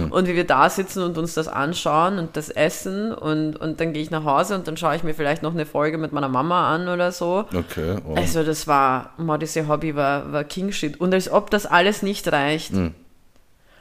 und 0.10 0.28
wie 0.28 0.36
wir 0.36 0.44
da 0.44 0.70
sitzen 0.70 1.04
und 1.04 1.18
uns 1.18 1.36
das 1.36 1.48
anschauen 1.48 2.18
und 2.18 2.36
das 2.36 2.50
essen 2.50 3.14
und, 3.14 3.56
und 3.56 3.80
dann 3.80 3.94
gehe 3.94 4.02
ich 4.02 4.12
nach 4.12 4.26
Hause 4.26 4.56
und 4.56 4.68
dann 4.68 4.78
schaue 4.78 4.96
ich 4.96 5.04
mir 5.04 5.14
vielleicht 5.14 5.44
noch 5.44 5.54
eine 5.54 5.66
Folge 5.66 5.98
mit 5.98 6.12
meiner 6.12 6.30
Mama 6.30 6.74
an 6.74 6.90
oder 6.90 7.12
so. 7.12 7.46
Okay. 7.54 7.98
Oh. 8.08 8.16
Also 8.16 8.44
das 8.44 8.68
war, 8.68 9.14
Modesty 9.18 9.64
Hobby 9.66 9.96
war, 9.96 10.32
war 10.32 10.44
King 10.44 10.72
Shit. 10.72 11.00
Und 11.00 11.14
als 11.14 11.32
ob 11.32 11.50
das 11.50 11.66
alles 11.66 12.02
nicht 12.02 12.32
reicht. 12.32 12.74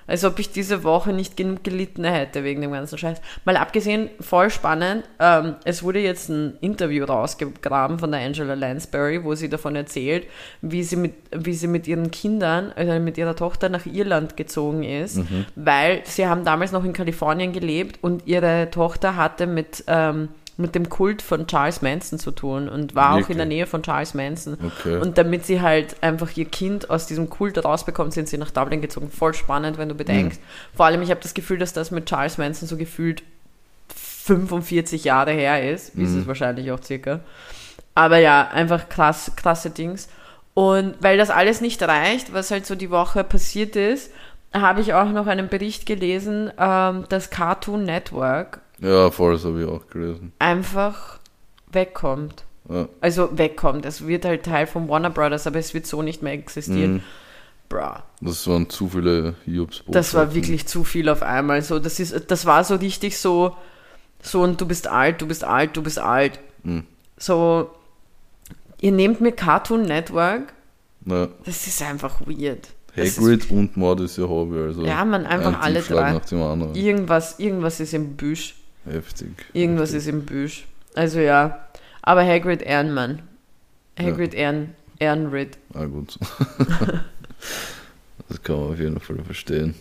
Als 0.07 0.25
ob 0.25 0.39
ich 0.39 0.51
diese 0.51 0.85
Woche 0.85 1.13
nicht 1.13 1.37
genug 1.37 1.65
gelitten 1.65 2.05
hätte 2.05 2.45
wegen 2.45 2.61
dem 2.61 2.73
ganzen 2.73 2.99
Scheiß. 2.99 3.21
Mal 3.45 3.57
abgesehen, 3.57 4.11
voll 4.21 4.51
spannend, 4.51 5.05
ähm, 5.19 5.57
es 5.65 5.83
wurde 5.83 6.01
jetzt 6.01 6.29
ein 6.29 6.57
Interview 6.61 7.05
rausgegraben 7.05 7.99
von 7.99 8.11
der 8.13 8.21
Angela 8.21 8.55
Lansbury, 8.55 9.25
wo 9.25 9.35
sie 9.35 9.49
davon 9.49 9.77
erzählt, 9.77 10.27
wie 10.61 10.83
sie 10.83 10.97
mit, 10.97 11.15
wie 11.33 11.55
sie 11.55 11.67
mit 11.67 11.87
ihren 11.87 12.11
Kindern, 12.11 12.73
also 12.77 12.99
mit 13.01 13.19
ihrer 13.19 13.37
Tochter 13.37 13.69
nach 13.69 13.87
Irland 13.87 14.37
gezogen 14.37 14.83
ist, 14.83 15.21
weil 15.57 16.03
sie 16.05 16.27
haben 16.27 16.45
damals 16.45 16.73
noch 16.73 16.85
in 16.85 16.93
Kalifornien 16.93 17.53
gelebt 17.53 17.99
und 18.03 18.27
ihre 18.27 18.71
Tochter 18.71 19.17
hatte 19.17 19.47
mit, 19.47 19.85
ähm, 19.87 20.29
mit 20.57 20.75
dem 20.75 20.89
Kult 20.89 21.21
von 21.21 21.47
Charles 21.47 21.83
Manson 21.83 22.19
zu 22.19 22.31
tun 22.31 22.69
und 22.69 22.95
war 22.95 23.11
auch 23.11 23.15
in 23.15 23.21
Wirklich? 23.23 23.37
der 23.39 23.47
Nähe 23.47 23.67
von 23.67 23.83
Charles 23.83 24.15
Manson. 24.15 24.57
Okay. 24.65 24.99
Und 24.99 25.19
damit 25.19 25.45
sie 25.45 25.61
halt 25.61 26.03
einfach 26.03 26.37
ihr 26.37 26.45
Kind 26.45 26.91
aus 26.91 27.07
diesem 27.07 27.29
Kult 27.29 27.63
rausbekommt, 27.65 28.13
sind 28.13 28.29
sie 28.29 28.39
nach 28.39 28.51
Dublin 28.51 28.81
gezogen. 28.81 29.11
Voll 29.11 29.35
spannend, 29.35 29.79
wenn 29.79 29.89
du 29.89 29.95
bedenkst. 29.95 30.41
Vor 30.75 30.87
allem, 30.87 31.03
ich 31.03 31.11
habe 31.11 31.21
das 31.21 31.35
Gefühl, 31.35 31.59
dass 31.59 31.73
das 31.73 31.91
mit 31.91 32.07
Charles 32.07 32.39
Manson 32.39 32.69
so 32.69 32.77
gefühlt 32.77 33.23
45 33.89 35.05
Jahre 35.05 35.33
her 35.33 35.71
ist. 35.71 35.95
Ist 35.97 36.15
es 36.15 36.27
wahrscheinlich 36.27 36.71
auch 36.71 36.83
circa. 36.83 37.21
Aber 37.95 38.19
ja, 38.19 38.49
einfach 38.49 38.89
krass, 38.89 39.33
krasse 39.37 39.71
Dings. 39.71 40.09
Und 40.55 40.95
weil 41.01 41.19
das 41.19 41.31
alles 41.31 41.61
nicht 41.61 41.83
reicht, 41.83 42.33
was 42.33 42.51
halt 42.51 42.65
so 42.65 42.77
die 42.77 42.91
Woche 42.91 43.25
passiert 43.25 43.75
ist, 43.75 44.13
habe 44.53 44.81
ich 44.81 44.95
auch 44.95 45.11
noch 45.11 45.27
einen 45.27 45.49
Bericht 45.49 45.85
gelesen, 45.85 46.53
ähm, 46.59 47.07
dass 47.09 47.31
Cartoon 47.31 47.85
Network 47.85 48.61
Ja, 48.81 49.11
voll, 49.11 49.35
das 49.35 49.45
habe 49.45 49.63
ich 49.63 49.69
auch 49.69 49.87
gelesen. 49.89 50.33
einfach 50.39 51.19
wegkommt. 51.73 52.45
Ja. 52.69 52.89
Also 53.01 53.37
wegkommt. 53.37 53.85
Es 53.85 54.07
wird 54.07 54.25
halt 54.25 54.45
Teil 54.45 54.67
von 54.67 54.89
Warner 54.89 55.11
Brothers, 55.11 55.47
aber 55.47 55.59
es 55.59 55.75
wird 55.75 55.87
so 55.87 56.03
nicht 56.03 56.23
mehr 56.23 56.33
existieren. 56.33 56.95
Mhm. 56.95 57.01
Bra. 57.69 58.03
Das 58.21 58.47
waren 58.47 58.69
zu 58.71 58.89
viele 58.89 59.35
hiobs 59.45 59.83
Das 59.89 60.15
war 60.15 60.35
wirklich 60.35 60.67
zu 60.67 60.85
viel 60.85 61.09
auf 61.09 61.23
einmal. 61.23 61.63
So, 61.63 61.79
das 61.79 61.99
ist, 62.01 62.31
das 62.31 62.47
war 62.47 62.63
so 62.65 62.77
richtig 62.77 63.19
so, 63.19 63.57
so 64.23 64.43
und 64.43 64.61
du 64.61 64.67
bist 64.67 64.87
alt, 64.87 65.21
du 65.23 65.27
bist 65.27 65.45
alt, 65.45 65.77
du 65.77 65.83
bist 65.83 65.99
alt. 65.99 66.39
Mhm. 66.63 66.85
So, 67.17 67.71
ihr 68.81 68.93
nehmt 68.93 69.21
mir 69.21 69.33
Cartoon 69.33 69.83
Network, 69.83 70.53
Ja. 71.07 71.29
das 71.45 71.67
ist 71.67 71.83
einfach 71.83 72.21
weird. 72.27 72.69
Hagrid 72.97 73.51
und 73.51 73.77
Mord 73.77 74.01
ist 74.01 74.19
ihr 74.19 74.29
Hobby. 74.29 74.59
Also 74.59 74.85
Ja, 74.85 75.05
man, 75.05 75.27
einfach 75.27 75.55
ein 75.55 75.61
alle 75.61 75.83
drei. 75.83 76.21
Irgendwas, 76.75 77.39
irgendwas 77.41 77.81
ist 77.81 77.93
im 77.93 78.17
Büsch. 78.17 78.55
Heftig. 78.85 79.31
Irgendwas 79.53 79.93
ist 79.93 80.07
im 80.07 80.25
Büsch. 80.25 80.67
Also 80.95 81.21
ja. 81.21 81.67
Aber 82.03 82.25
Hagrid 82.25 82.63
Ehrenmann. 82.63 83.23
Hagrid 83.99 84.35
Ehren, 84.35 84.75
Ehrenrid. 84.99 85.57
Ah, 85.73 85.85
gut. 85.85 86.19
das 88.29 88.43
kann 88.43 88.61
man 88.61 88.73
auf 88.73 88.79
jeden 88.79 89.01
Fall 89.01 89.19
verstehen. 89.25 89.75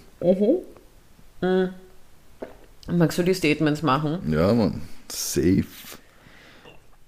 Magst 2.87 3.17
du 3.17 3.23
die 3.23 3.33
Statements 3.33 3.81
machen? 3.81 4.19
Ja, 4.31 4.53
Mann. 4.53 4.81
Safe. 5.11 5.65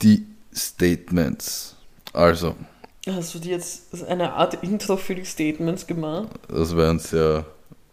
Die 0.01 0.25
Statements. 0.53 1.75
Also, 2.13 2.55
Hast 3.07 3.35
du 3.35 3.39
dir 3.39 3.51
jetzt 3.51 4.03
eine 4.07 4.33
Art 4.33 4.63
Intro 4.63 4.97
für 4.97 5.13
die 5.13 5.25
Statements 5.25 5.85
gemacht? 5.85 6.29
das 6.47 6.75
wäre 6.75 6.89
ein 6.89 6.97
sehr 6.99 7.45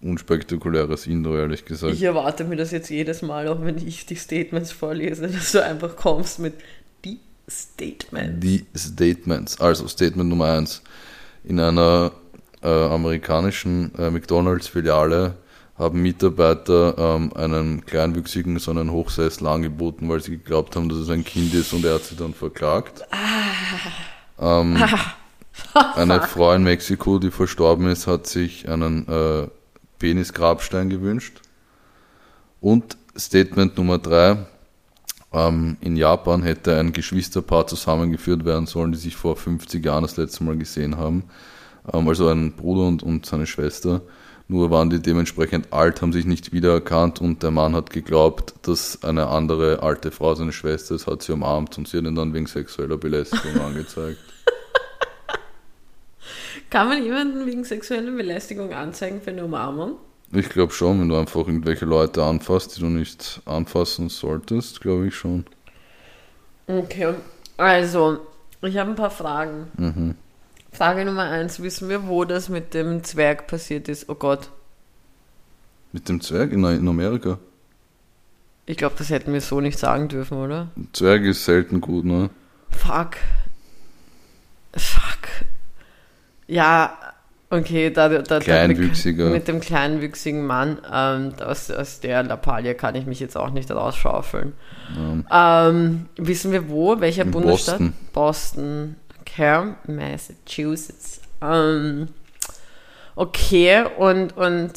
unspektakuläres 0.02 1.06
Intro, 1.06 1.36
ehrlich 1.36 1.64
gesagt. 1.64 1.94
Ich 1.94 2.02
erwarte 2.02 2.44
mir 2.44 2.56
das 2.56 2.70
jetzt 2.70 2.90
jedes 2.90 3.22
Mal, 3.22 3.48
auch 3.48 3.62
wenn 3.62 3.78
ich 3.78 4.06
die 4.06 4.16
Statements 4.16 4.72
vorlese, 4.72 5.28
dass 5.28 5.52
du 5.52 5.64
einfach 5.64 5.96
kommst 5.96 6.38
mit 6.38 6.54
die 7.04 7.20
Statements. 7.48 8.40
Die 8.40 8.66
Statements. 8.76 9.60
Also, 9.60 9.86
Statement 9.88 10.28
Nummer 10.28 10.46
eins. 10.46 10.82
In 11.44 11.58
einer 11.58 12.12
äh, 12.62 12.68
amerikanischen 12.68 13.92
äh, 13.96 14.10
McDonalds-Filiale 14.10 15.36
haben 15.76 16.02
Mitarbeiter 16.02 16.94
ähm, 16.98 17.32
einen 17.34 17.84
Kleinwüchsigen 17.84 18.58
so 18.58 18.70
einen 18.70 18.92
Hochsessel 18.92 19.46
angeboten, 19.46 20.08
weil 20.08 20.20
sie 20.20 20.32
geglaubt 20.32 20.76
haben, 20.76 20.88
dass 20.88 20.98
es 20.98 21.08
ein 21.08 21.24
Kind 21.24 21.54
ist 21.54 21.72
und 21.72 21.84
er 21.84 21.94
hat 21.94 22.04
sie 22.04 22.16
dann 22.16 22.34
verklagt. 22.34 23.02
Ähm, 24.38 24.76
eine 25.74 26.20
Frau 26.22 26.52
in 26.52 26.62
Mexiko, 26.62 27.18
die 27.18 27.30
verstorben 27.30 27.88
ist, 27.88 28.06
hat 28.06 28.26
sich 28.26 28.68
einen 28.68 29.08
äh, 29.08 29.48
Penisgrabstein 30.02 30.90
gewünscht. 30.90 31.40
Und 32.60 32.96
Statement 33.16 33.78
Nummer 33.78 33.98
drei. 33.98 34.36
Ähm, 35.32 35.76
in 35.80 35.94
Japan 35.94 36.42
hätte 36.42 36.76
ein 36.76 36.92
Geschwisterpaar 36.92 37.68
zusammengeführt 37.68 38.44
werden 38.44 38.66
sollen, 38.66 38.90
die 38.90 38.98
sich 38.98 39.14
vor 39.14 39.36
50 39.36 39.84
Jahren 39.84 40.02
das 40.02 40.16
letzte 40.16 40.42
Mal 40.42 40.56
gesehen 40.56 40.96
haben. 40.96 41.22
Ähm, 41.92 42.08
also 42.08 42.26
ein 42.28 42.52
Bruder 42.52 42.88
und, 42.88 43.04
und 43.04 43.26
seine 43.26 43.46
Schwester. 43.46 44.02
Nur 44.48 44.72
waren 44.72 44.90
die 44.90 45.00
dementsprechend 45.00 45.72
alt, 45.72 46.02
haben 46.02 46.12
sich 46.12 46.26
nicht 46.26 46.52
wiedererkannt 46.52 47.20
und 47.20 47.44
der 47.44 47.52
Mann 47.52 47.76
hat 47.76 47.90
geglaubt, 47.90 48.54
dass 48.62 49.04
eine 49.04 49.28
andere 49.28 49.84
alte 49.84 50.10
Frau 50.10 50.34
seine 50.34 50.52
Schwester 50.52 50.96
ist, 50.96 51.06
hat 51.06 51.22
sie 51.22 51.32
umarmt 51.32 51.78
und 51.78 51.86
sie 51.86 51.98
hat 51.98 52.06
ihn 52.06 52.16
dann 52.16 52.34
wegen 52.34 52.46
sexueller 52.46 52.98
Belästigung 52.98 53.60
angezeigt. 53.64 54.31
Kann 56.72 56.88
man 56.88 57.04
jemanden 57.04 57.44
wegen 57.44 57.64
sexueller 57.64 58.12
Belästigung 58.12 58.72
anzeigen 58.72 59.20
für 59.20 59.30
eine 59.30 59.44
Umarmung? 59.44 59.98
Ich 60.32 60.48
glaube 60.48 60.72
schon, 60.72 60.98
wenn 61.02 61.10
du 61.10 61.16
einfach 61.16 61.46
irgendwelche 61.46 61.84
Leute 61.84 62.24
anfasst, 62.24 62.74
die 62.78 62.80
du 62.80 62.86
nicht 62.86 63.42
anfassen 63.44 64.08
solltest, 64.08 64.80
glaube 64.80 65.08
ich 65.08 65.14
schon. 65.14 65.44
Okay, 66.66 67.12
also, 67.58 68.20
ich 68.62 68.78
habe 68.78 68.88
ein 68.88 68.96
paar 68.96 69.10
Fragen. 69.10 69.66
Mhm. 69.76 70.14
Frage 70.72 71.04
Nummer 71.04 71.24
eins, 71.24 71.62
wissen 71.62 71.90
wir, 71.90 72.08
wo 72.08 72.24
das 72.24 72.48
mit 72.48 72.72
dem 72.72 73.04
Zwerg 73.04 73.48
passiert 73.48 73.90
ist? 73.90 74.08
Oh 74.08 74.14
Gott, 74.14 74.48
Mit 75.92 76.08
dem 76.08 76.22
Zwerg 76.22 76.52
in, 76.52 76.64
in 76.64 76.88
Amerika. 76.88 77.38
ich 78.64 78.78
glaube, 78.78 78.94
das 78.96 79.10
hätten 79.10 79.34
wir 79.34 79.42
so 79.42 79.60
nicht 79.60 79.78
sagen 79.78 80.08
dürfen, 80.08 80.38
oder? 80.38 80.68
Zwerg 80.94 81.24
ist 81.24 81.44
selten 81.44 81.82
gut, 81.82 82.06
ne? 82.06 82.30
Fuck. 82.70 83.16
Fuck. 84.74 85.28
Ja, 86.52 86.98
okay, 87.48 87.90
da, 87.90 88.10
da, 88.10 88.38
Kleinwüchsiger. 88.38 89.24
Mit, 89.24 89.32
mit 89.32 89.48
dem 89.48 89.60
kleinwüchsigen 89.60 90.44
Mann 90.44 90.82
ähm, 90.92 91.32
aus, 91.42 91.70
aus 91.70 92.00
der 92.00 92.22
Lappalie 92.24 92.74
kann 92.74 92.94
ich 92.94 93.06
mich 93.06 93.20
jetzt 93.20 93.38
auch 93.38 93.48
nicht 93.48 93.70
rausschaufeln. 93.70 94.52
Ähm, 95.30 96.06
wissen 96.16 96.52
wir 96.52 96.68
wo? 96.68 97.00
Welcher 97.00 97.22
In 97.22 97.30
Bundesstaat? 97.30 97.78
Boston. 97.78 97.94
Boston. 98.12 98.96
Okay, 99.22 99.72
Massachusetts. 99.86 101.22
Ähm, 101.40 102.08
okay, 103.14 103.84
und, 103.96 104.36
und 104.36 104.72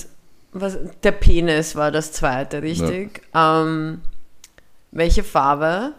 was, 0.53 0.77
der 1.03 1.11
Penis 1.11 1.75
war 1.75 1.91
das 1.91 2.13
zweite, 2.13 2.61
richtig? 2.61 3.21
Ähm, 3.33 4.01
welche 4.91 5.23
Farbe? 5.23 5.91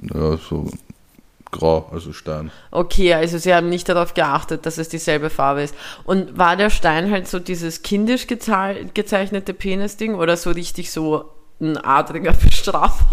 Ja, 0.00 0.38
so 0.38 0.70
grau, 1.54 1.88
also 1.92 2.12
Stein. 2.12 2.50
Okay, 2.70 3.14
also 3.14 3.38
sie 3.38 3.54
haben 3.54 3.68
nicht 3.68 3.88
darauf 3.88 4.12
geachtet, 4.14 4.66
dass 4.66 4.76
es 4.78 4.88
dieselbe 4.88 5.30
Farbe 5.30 5.62
ist. 5.62 5.74
Und 6.04 6.36
war 6.36 6.56
der 6.56 6.70
Stein 6.70 7.10
halt 7.10 7.28
so 7.28 7.38
dieses 7.38 7.82
kindisch 7.82 8.26
gezeichnete 8.26 9.54
Penis-Ding 9.54 10.14
oder 10.14 10.36
so 10.36 10.50
richtig 10.50 10.90
so 10.90 11.30
ein 11.60 11.76
adriger 11.78 12.32
Bestrafer? 12.32 13.06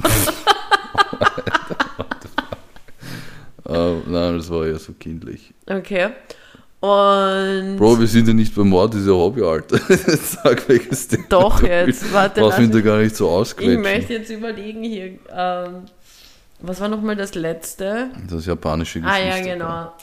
Äh, 3.68 3.94
nein, 4.08 4.38
das 4.38 4.50
war 4.50 4.66
ja 4.68 4.78
so 4.78 4.94
kindlich. 4.94 5.54
Okay. 5.68 6.10
Und 6.82 7.78
Bro, 7.78 8.00
wir 8.00 8.08
sind 8.08 8.28
ja 8.28 8.34
nicht 8.34 8.56
beim 8.56 8.70
Mord, 8.70 8.96
das 8.96 9.02
ist 9.02 9.08
ja 9.08 9.14
Hobby, 9.14 9.44
Alter. 9.44 9.78
Sag 9.88 10.68
welches 10.68 11.08
Thema 11.08 11.26
Doch, 11.30 11.62
jetzt, 11.62 12.12
warte, 12.12 12.42
Was 12.42 12.56
sind 12.56 12.72
da 12.74 12.78
mich- 12.78 12.86
gar 12.86 12.98
nicht 12.98 13.16
so 13.16 13.26
ich 13.28 13.32
ausquetschen? 13.32 13.82
möchte 13.82 14.14
jetzt 14.14 14.32
überlegen 14.32 14.84
hier. 14.84 15.20
Ähm, 15.32 15.84
was 16.62 16.80
war 16.80 16.88
nochmal 16.88 17.16
das 17.16 17.34
letzte? 17.36 18.10
Das 18.30 18.46
japanische 18.46 19.00
Ah 19.04 19.18
Geschichte. 19.18 19.48
ja, 19.50 19.56
genau. 19.56 19.94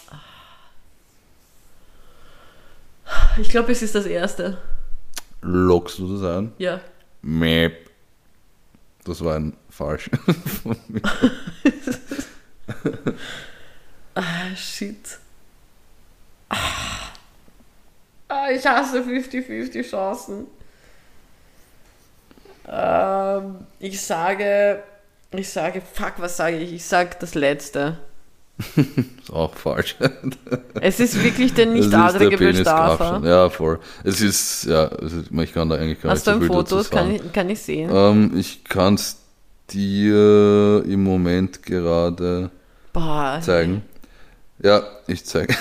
Ich 3.39 3.49
glaube, 3.49 3.73
es 3.73 3.83
ist 3.83 3.95
das 3.95 4.07
erste. 4.07 4.59
Lockst 5.41 5.99
du 5.99 6.13
das 6.17 6.37
ein? 6.37 6.53
Ja. 6.59 6.81
Mäp. 7.23 7.89
Das 9.05 9.25
war 9.25 9.37
ein 9.37 9.57
falsch. 9.71 10.11
von 10.63 10.77
mir. 10.89 11.01
Ah, 14.15 14.55
shit. 14.57 15.19
Ah, 16.51 16.57
Ah, 18.31 18.51
ich 18.51 18.67
hasse 18.67 19.01
50-50 19.01 19.89
Chancen. 19.89 20.47
Ähm, 22.67 23.67
ich 23.79 23.99
sage, 24.03 24.83
ich 25.33 25.49
sage, 25.49 25.81
fuck, 25.81 26.15
was 26.19 26.37
sage 26.37 26.57
ich? 26.57 26.73
Ich 26.73 26.85
sage 26.85 27.11
das 27.21 27.35
letzte. 27.35 27.99
ist 28.77 29.31
auch 29.33 29.55
falsch. 29.55 29.97
Es 30.81 30.99
ist 31.01 31.23
wirklich 31.23 31.55
der 31.55 31.67
nicht 31.67 31.93
adrige. 31.95 32.37
Penisgrabstein. 32.37 33.25
Ja, 33.25 33.51
voll. 33.51 33.79
Es 34.05 34.21
ist, 34.21 34.65
ja, 34.65 34.91
ich 35.43 35.53
kann 35.53 35.69
da 35.69 35.77
eigentlich 35.77 36.01
gar 36.01 36.13
Hast 36.13 36.27
du 36.27 36.33
nicht 36.33 36.43
ein 36.43 36.47
so 36.49 36.55
viel 36.55 36.63
dazu 36.63 36.77
Foto? 36.83 36.97
Kann 36.97 37.15
ich, 37.15 37.33
kann 37.33 37.51
ich 37.51 37.61
sehen? 37.61 37.91
Ähm, 37.93 38.33
ich 38.37 38.65
kann 38.65 38.95
es 38.95 39.19
dir 39.71 40.83
im 40.87 41.05
Moment 41.05 41.63
gerade 41.63 42.51
Boah. 42.93 43.39
zeigen. 43.41 43.83
Ja, 44.63 44.83
ich 45.07 45.25
zeige. 45.25 45.55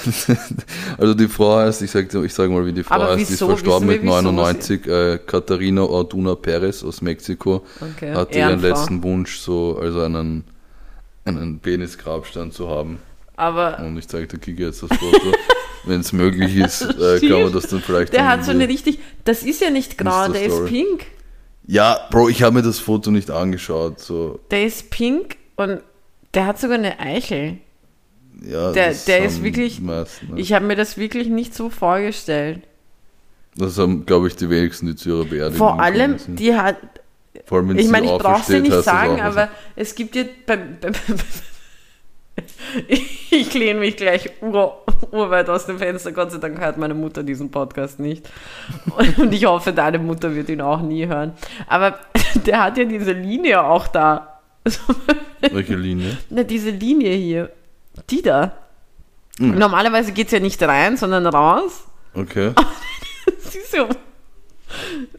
also 0.97 1.13
die 1.13 1.27
Frau 1.27 1.57
heißt, 1.57 1.81
ich 1.83 1.91
sage 1.91 2.25
ich 2.25 2.33
sag 2.33 2.49
mal, 2.49 2.65
wie 2.65 2.73
die 2.73 2.83
Frau 2.83 2.95
Aber 2.95 3.09
heißt, 3.09 3.19
die 3.19 3.23
ist 3.23 3.31
wieso? 3.31 3.47
verstorben 3.49 3.87
mit 3.87 4.01
wir, 4.01 4.09
wieso 4.09 4.31
99. 4.31 4.87
Äh, 4.87 5.19
Katharina 5.25 5.83
Orduna 5.83 6.33
Perez 6.35 6.83
aus 6.83 7.01
Mexiko 7.01 7.63
Okay. 7.79 8.13
hatte 8.15 8.39
ihren 8.39 8.49
Ehrenfrau. 8.59 8.67
letzten 8.69 9.03
Wunsch, 9.03 9.37
so 9.37 9.77
also 9.79 10.01
einen, 10.01 10.45
einen 11.25 11.59
Penisgrabstein 11.59 12.51
zu 12.51 12.69
haben. 12.69 12.99
Aber 13.35 13.77
Und 13.79 13.97
ich 13.97 14.07
zeige 14.07 14.25
der 14.27 14.39
Kiki 14.39 14.63
jetzt 14.63 14.81
das 14.81 14.89
Foto. 14.97 15.31
Wenn 15.85 16.01
es 16.01 16.11
möglich 16.11 16.55
ist, 16.57 16.81
äh, 16.81 17.19
kann 17.19 17.43
man 17.43 17.53
das 17.53 17.67
dann 17.67 17.81
vielleicht 17.81 18.11
der 18.13 18.27
hat 18.27 18.43
so 18.43 18.51
eine 18.51 18.67
richtig, 18.67 18.99
das 19.23 19.43
ist 19.43 19.61
ja 19.61 19.69
nicht 19.69 19.97
grau, 19.97 20.27
der 20.27 20.43
ist 20.43 20.65
pink. 20.65 21.05
Ja, 21.65 21.99
Bro, 22.09 22.29
ich 22.29 22.41
habe 22.43 22.55
mir 22.55 22.61
das 22.63 22.79
Foto 22.79 23.11
nicht 23.11 23.29
angeschaut. 23.29 23.99
So, 23.99 24.39
Der 24.51 24.65
ist 24.65 24.89
pink 24.89 25.37
und 25.55 25.81
der 26.33 26.45
hat 26.47 26.59
sogar 26.59 26.77
eine 26.77 26.99
Eichel. 26.99 27.57
Ja, 28.41 28.71
Der- 28.71 28.93
der 28.93 29.25
ist 29.25 29.43
wirklich- 29.43 29.79
meisten, 29.81 30.33
ne? 30.35 30.39
Ich 30.39 30.53
habe 30.53 30.65
mir 30.65 30.75
das 30.75 30.97
wirklich 30.97 31.27
nicht 31.27 31.53
so 31.55 31.69
vorgestellt. 31.69 32.61
Das 33.55 33.77
haben, 33.79 34.05
glaube 34.05 34.27
ich, 34.27 34.35
die 34.35 34.49
wenigsten, 34.49 34.85
die 34.87 34.95
zu 34.95 35.09
ihrer 35.09 35.25
Beerdigung 35.25 35.57
Vor 35.57 35.81
allem, 35.81 36.17
sind. 36.19 36.39
die 36.39 36.55
hat, 36.55 36.77
Vor 37.45 37.57
allem, 37.59 37.77
ich 37.77 37.89
meine, 37.89 38.05
ich 38.05 38.11
brauche 38.11 38.43
sie 38.43 38.57
aufersteht, 38.57 38.63
nicht 38.63 38.83
sagen, 38.83 39.19
aber 39.21 39.49
es 39.75 39.95
gibt 39.95 40.15
ja 40.15 40.23
ich 43.31 43.53
lehne 43.53 43.79
mich 43.79 43.95
gleich 43.97 44.29
ur, 44.41 44.83
urweit 45.11 45.49
aus 45.49 45.65
dem 45.65 45.79
Fenster. 45.79 46.11
Gott 46.11 46.31
sei 46.31 46.37
Dank 46.37 46.59
hört 46.59 46.77
meine 46.77 46.93
Mutter 46.93 47.23
diesen 47.23 47.49
Podcast 47.49 47.99
nicht. 47.99 48.29
Und 49.17 49.33
ich 49.33 49.45
hoffe, 49.45 49.73
deine 49.73 49.97
Mutter 49.99 50.35
wird 50.35 50.49
ihn 50.49 50.61
auch 50.61 50.81
nie 50.81 51.07
hören. 51.07 51.33
Aber 51.67 51.97
der 52.45 52.63
hat 52.63 52.77
ja 52.77 52.83
diese 52.83 53.13
Linie 53.13 53.63
auch 53.63 53.87
da. 53.87 54.39
Welche 55.51 55.75
Linie? 55.75 56.17
Na, 56.29 56.43
diese 56.43 56.69
Linie 56.71 57.13
hier. 57.15 57.51
Die 58.09 58.21
da. 58.21 58.53
Mhm. 59.39 59.57
Normalerweise 59.57 60.11
geht 60.11 60.27
es 60.27 60.33
ja 60.33 60.39
nicht 60.39 60.61
rein, 60.63 60.97
sondern 60.97 61.25
raus. 61.25 61.83
Okay. 62.13 62.53
Das 63.43 63.55
ist 63.55 63.71
so. 63.71 63.87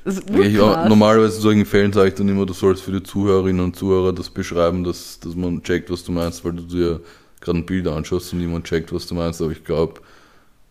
Das 0.04 0.16
ist 0.16 0.30
Ich, 0.30 0.58
auch, 0.60 0.88
normalerweise 0.88 1.36
in 1.36 1.42
solchen 1.42 1.66
Fällen 1.66 1.92
sage 1.92 2.08
ich 2.08 2.14
dann 2.14 2.28
immer, 2.28 2.46
du 2.46 2.54
sollst 2.54 2.82
für 2.82 2.92
die 2.92 3.02
Zuhörerinnen 3.02 3.62
und 3.64 3.76
Zuhörer 3.76 4.12
das 4.14 4.30
beschreiben, 4.30 4.82
dass, 4.84 5.20
dass 5.20 5.34
man 5.34 5.62
checkt, 5.62 5.90
was 5.90 6.04
du 6.04 6.12
meinst, 6.12 6.44
weil 6.44 6.52
du 6.52 6.62
dir 6.62 7.00
gerade 7.40 7.58
ein 7.58 7.66
Bild 7.66 7.86
anschaust 7.86 8.32
und 8.32 8.40
niemand 8.40 8.66
checkt, 8.66 8.92
was 8.92 9.06
du 9.06 9.14
meinst. 9.14 9.40
Aber 9.42 9.52
ich 9.52 9.64
glaube, 9.64 10.00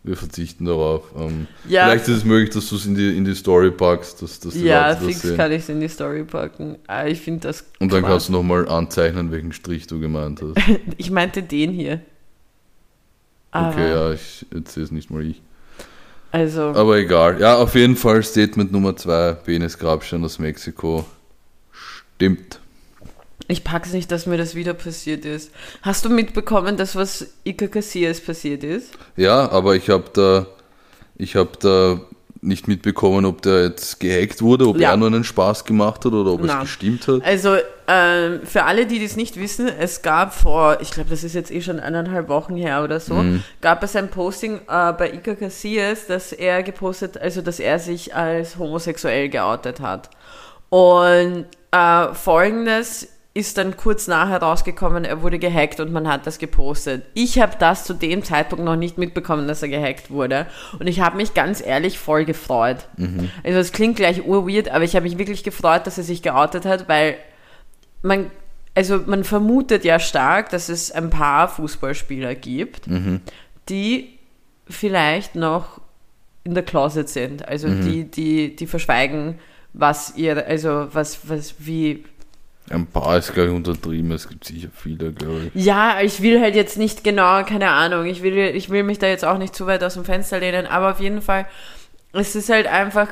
wir 0.04 0.16
verzichten 0.16 0.64
darauf. 0.64 1.04
Ähm, 1.18 1.46
Ja. 1.68 1.84
Vielleicht 1.86 2.08
ist 2.08 2.16
es 2.18 2.24
möglich, 2.24 2.50
dass 2.50 2.68
du 2.68 2.76
es 2.76 2.86
in 2.86 2.94
die, 2.94 3.16
in 3.16 3.24
die 3.24 3.34
Story 3.34 3.70
packst, 3.70 4.22
dass, 4.22 4.40
dass 4.40 4.54
die 4.54 4.60
Ja, 4.64 4.88
Leute 4.88 5.00
das 5.00 5.06
fix 5.08 5.22
sehen. 5.22 5.36
kann 5.36 5.52
ich 5.52 5.62
es 5.62 5.68
in 5.68 5.80
die 5.80 5.88
Story 5.88 6.24
packen. 6.24 6.76
Ah, 6.86 7.06
Ich 7.06 7.20
finde 7.20 7.48
das. 7.48 7.64
Und 7.78 7.92
dann 7.92 8.02
kannst 8.04 8.28
du 8.28 8.32
nochmal 8.32 8.68
anzeichnen, 8.68 9.30
welchen 9.30 9.52
Strich 9.52 9.86
du 9.86 10.00
gemeint 10.00 10.40
hast. 10.42 10.54
Ich 10.96 11.10
meinte 11.10 11.42
den 11.42 11.72
hier. 11.72 12.00
Aber, 13.50 13.70
Okay, 13.70 13.90
ja, 13.90 14.12
ich 14.12 14.46
erzähle 14.54 14.84
es 14.86 14.92
nicht 14.92 15.10
mal 15.10 15.24
ich. 15.24 15.40
Also, 16.30 16.60
Aber 16.62 16.98
egal. 16.98 17.40
Ja, 17.40 17.56
auf 17.56 17.74
jeden 17.74 17.96
Fall 17.96 18.22
Statement 18.22 18.70
Nummer 18.70 18.94
2, 18.94 19.32
Penis 19.44 19.78
Grabstein 19.78 20.22
aus 20.24 20.38
Mexiko. 20.38 21.06
Stimmt. 22.16 22.60
Ich 23.48 23.64
pack's 23.64 23.92
nicht, 23.92 24.12
dass 24.12 24.26
mir 24.26 24.36
das 24.38 24.54
wieder 24.54 24.74
passiert 24.74 25.24
ist. 25.24 25.50
Hast 25.82 26.04
du 26.04 26.10
mitbekommen, 26.10 26.76
dass 26.76 26.94
was 26.94 27.26
Iker 27.44 27.68
Casillas 27.68 28.20
passiert 28.20 28.62
ist? 28.62 28.90
Ja, 29.16 29.50
aber 29.50 29.74
ich 29.74 29.88
habe 29.90 30.04
da, 30.12 30.46
ich 31.16 31.34
habe 31.34 31.50
da 31.58 32.00
nicht 32.40 32.68
mitbekommen, 32.68 33.24
ob 33.24 33.42
der 33.42 33.64
jetzt 33.64 33.98
gehackt 33.98 34.42
wurde, 34.42 34.68
ob 34.68 34.78
Ja. 34.78 34.90
er 34.92 34.96
nur 34.96 35.08
einen 35.08 35.24
Spaß 35.24 35.64
gemacht 35.64 36.04
hat 36.04 36.12
oder 36.12 36.30
ob 36.34 36.42
Na. 36.44 36.58
es 36.58 36.60
gestimmt 36.60 37.08
hat. 37.08 37.24
Also, 37.24 37.56
ähm, 37.88 38.40
für 38.44 38.62
alle, 38.62 38.86
die 38.86 39.02
das 39.02 39.16
nicht 39.16 39.36
wissen, 39.40 39.66
es 39.66 40.02
gab 40.02 40.32
vor, 40.32 40.78
ich 40.80 40.92
glaube, 40.92 41.10
das 41.10 41.24
ist 41.24 41.34
jetzt 41.34 41.50
eh 41.50 41.60
schon 41.62 41.80
eineinhalb 41.80 42.28
Wochen 42.28 42.54
her 42.54 42.84
oder 42.84 43.00
so, 43.00 43.14
Mhm. 43.14 43.42
gab 43.60 43.82
es 43.82 43.96
ein 43.96 44.08
Posting 44.08 44.58
äh, 44.68 44.92
bei 44.92 45.10
Iker 45.14 45.34
Casillas, 45.34 46.06
dass 46.06 46.32
er 46.32 46.62
gepostet, 46.62 47.18
also 47.18 47.42
dass 47.42 47.58
er 47.58 47.80
sich 47.80 48.14
als 48.14 48.56
homosexuell 48.56 49.28
geoutet 49.30 49.80
hat. 49.80 50.08
Und 50.68 51.46
äh, 51.72 52.14
folgendes 52.14 53.08
ist 53.34 53.58
dann 53.58 53.76
kurz 53.76 54.08
nachher 54.08 54.42
rausgekommen, 54.42 55.04
er 55.04 55.22
wurde 55.22 55.38
gehackt 55.38 55.78
und 55.80 55.92
man 55.92 56.08
hat 56.08 56.26
das 56.26 56.38
gepostet. 56.38 57.04
Ich 57.14 57.38
habe 57.38 57.54
das 57.58 57.84
zu 57.84 57.94
dem 57.94 58.24
Zeitpunkt 58.24 58.64
noch 58.64 58.74
nicht 58.74 58.98
mitbekommen, 58.98 59.46
dass 59.46 59.62
er 59.62 59.68
gehackt 59.68 60.10
wurde. 60.10 60.46
Und 60.80 60.88
ich 60.88 61.00
habe 61.00 61.16
mich 61.16 61.34
ganz 61.34 61.64
ehrlich 61.64 61.98
voll 61.98 62.24
gefreut. 62.24 62.88
Also 63.44 63.58
es 63.58 63.70
klingt 63.72 63.96
gleich 63.96 64.24
urweird, 64.26 64.70
aber 64.70 64.82
ich 64.84 64.96
habe 64.96 65.04
mich 65.04 65.18
wirklich 65.18 65.44
gefreut, 65.44 65.86
dass 65.86 65.98
er 65.98 66.04
sich 66.04 66.22
geoutet 66.22 66.64
hat, 66.64 66.88
weil 66.88 67.16
man, 68.02 68.30
also 68.74 69.00
man 69.06 69.22
vermutet 69.24 69.84
ja 69.84 70.00
stark, 70.00 70.50
dass 70.50 70.68
es 70.68 70.90
ein 70.90 71.10
paar 71.10 71.48
Fußballspieler 71.48 72.34
gibt, 72.34 72.86
die 73.68 74.18
vielleicht 74.68 75.34
noch 75.36 75.80
in 76.44 76.54
der 76.54 76.64
Closet 76.64 77.08
sind. 77.08 77.46
Also 77.46 77.68
die, 77.68 78.04
die, 78.04 78.56
die 78.56 78.66
verschweigen, 78.66 79.38
was 79.74 80.16
ihr, 80.16 80.46
also 80.46 80.88
was, 80.92 81.28
was, 81.28 81.54
wie, 81.58 82.04
Ein 82.70 82.86
paar 82.86 83.18
ist 83.18 83.34
gleich 83.34 83.50
untertrieben, 83.50 84.12
es 84.12 84.28
gibt 84.28 84.44
sicher 84.44 84.68
viele, 84.74 85.12
glaube 85.12 85.50
ich. 85.52 85.64
ja, 85.64 86.00
ich 86.00 86.22
will 86.22 86.40
halt 86.40 86.54
jetzt 86.54 86.76
nicht 86.76 87.04
genau, 87.04 87.42
keine 87.44 87.70
Ahnung, 87.70 88.06
ich 88.06 88.22
will, 88.22 88.36
ich 88.36 88.70
will 88.70 88.82
mich 88.82 88.98
da 88.98 89.06
jetzt 89.06 89.24
auch 89.24 89.38
nicht 89.38 89.54
zu 89.54 89.66
weit 89.66 89.82
aus 89.84 89.94
dem 89.94 90.04
Fenster 90.04 90.40
lehnen, 90.40 90.66
aber 90.66 90.90
auf 90.90 91.00
jeden 91.00 91.22
Fall, 91.22 91.46
es 92.12 92.34
ist 92.36 92.50
halt 92.50 92.66
einfach, 92.66 93.08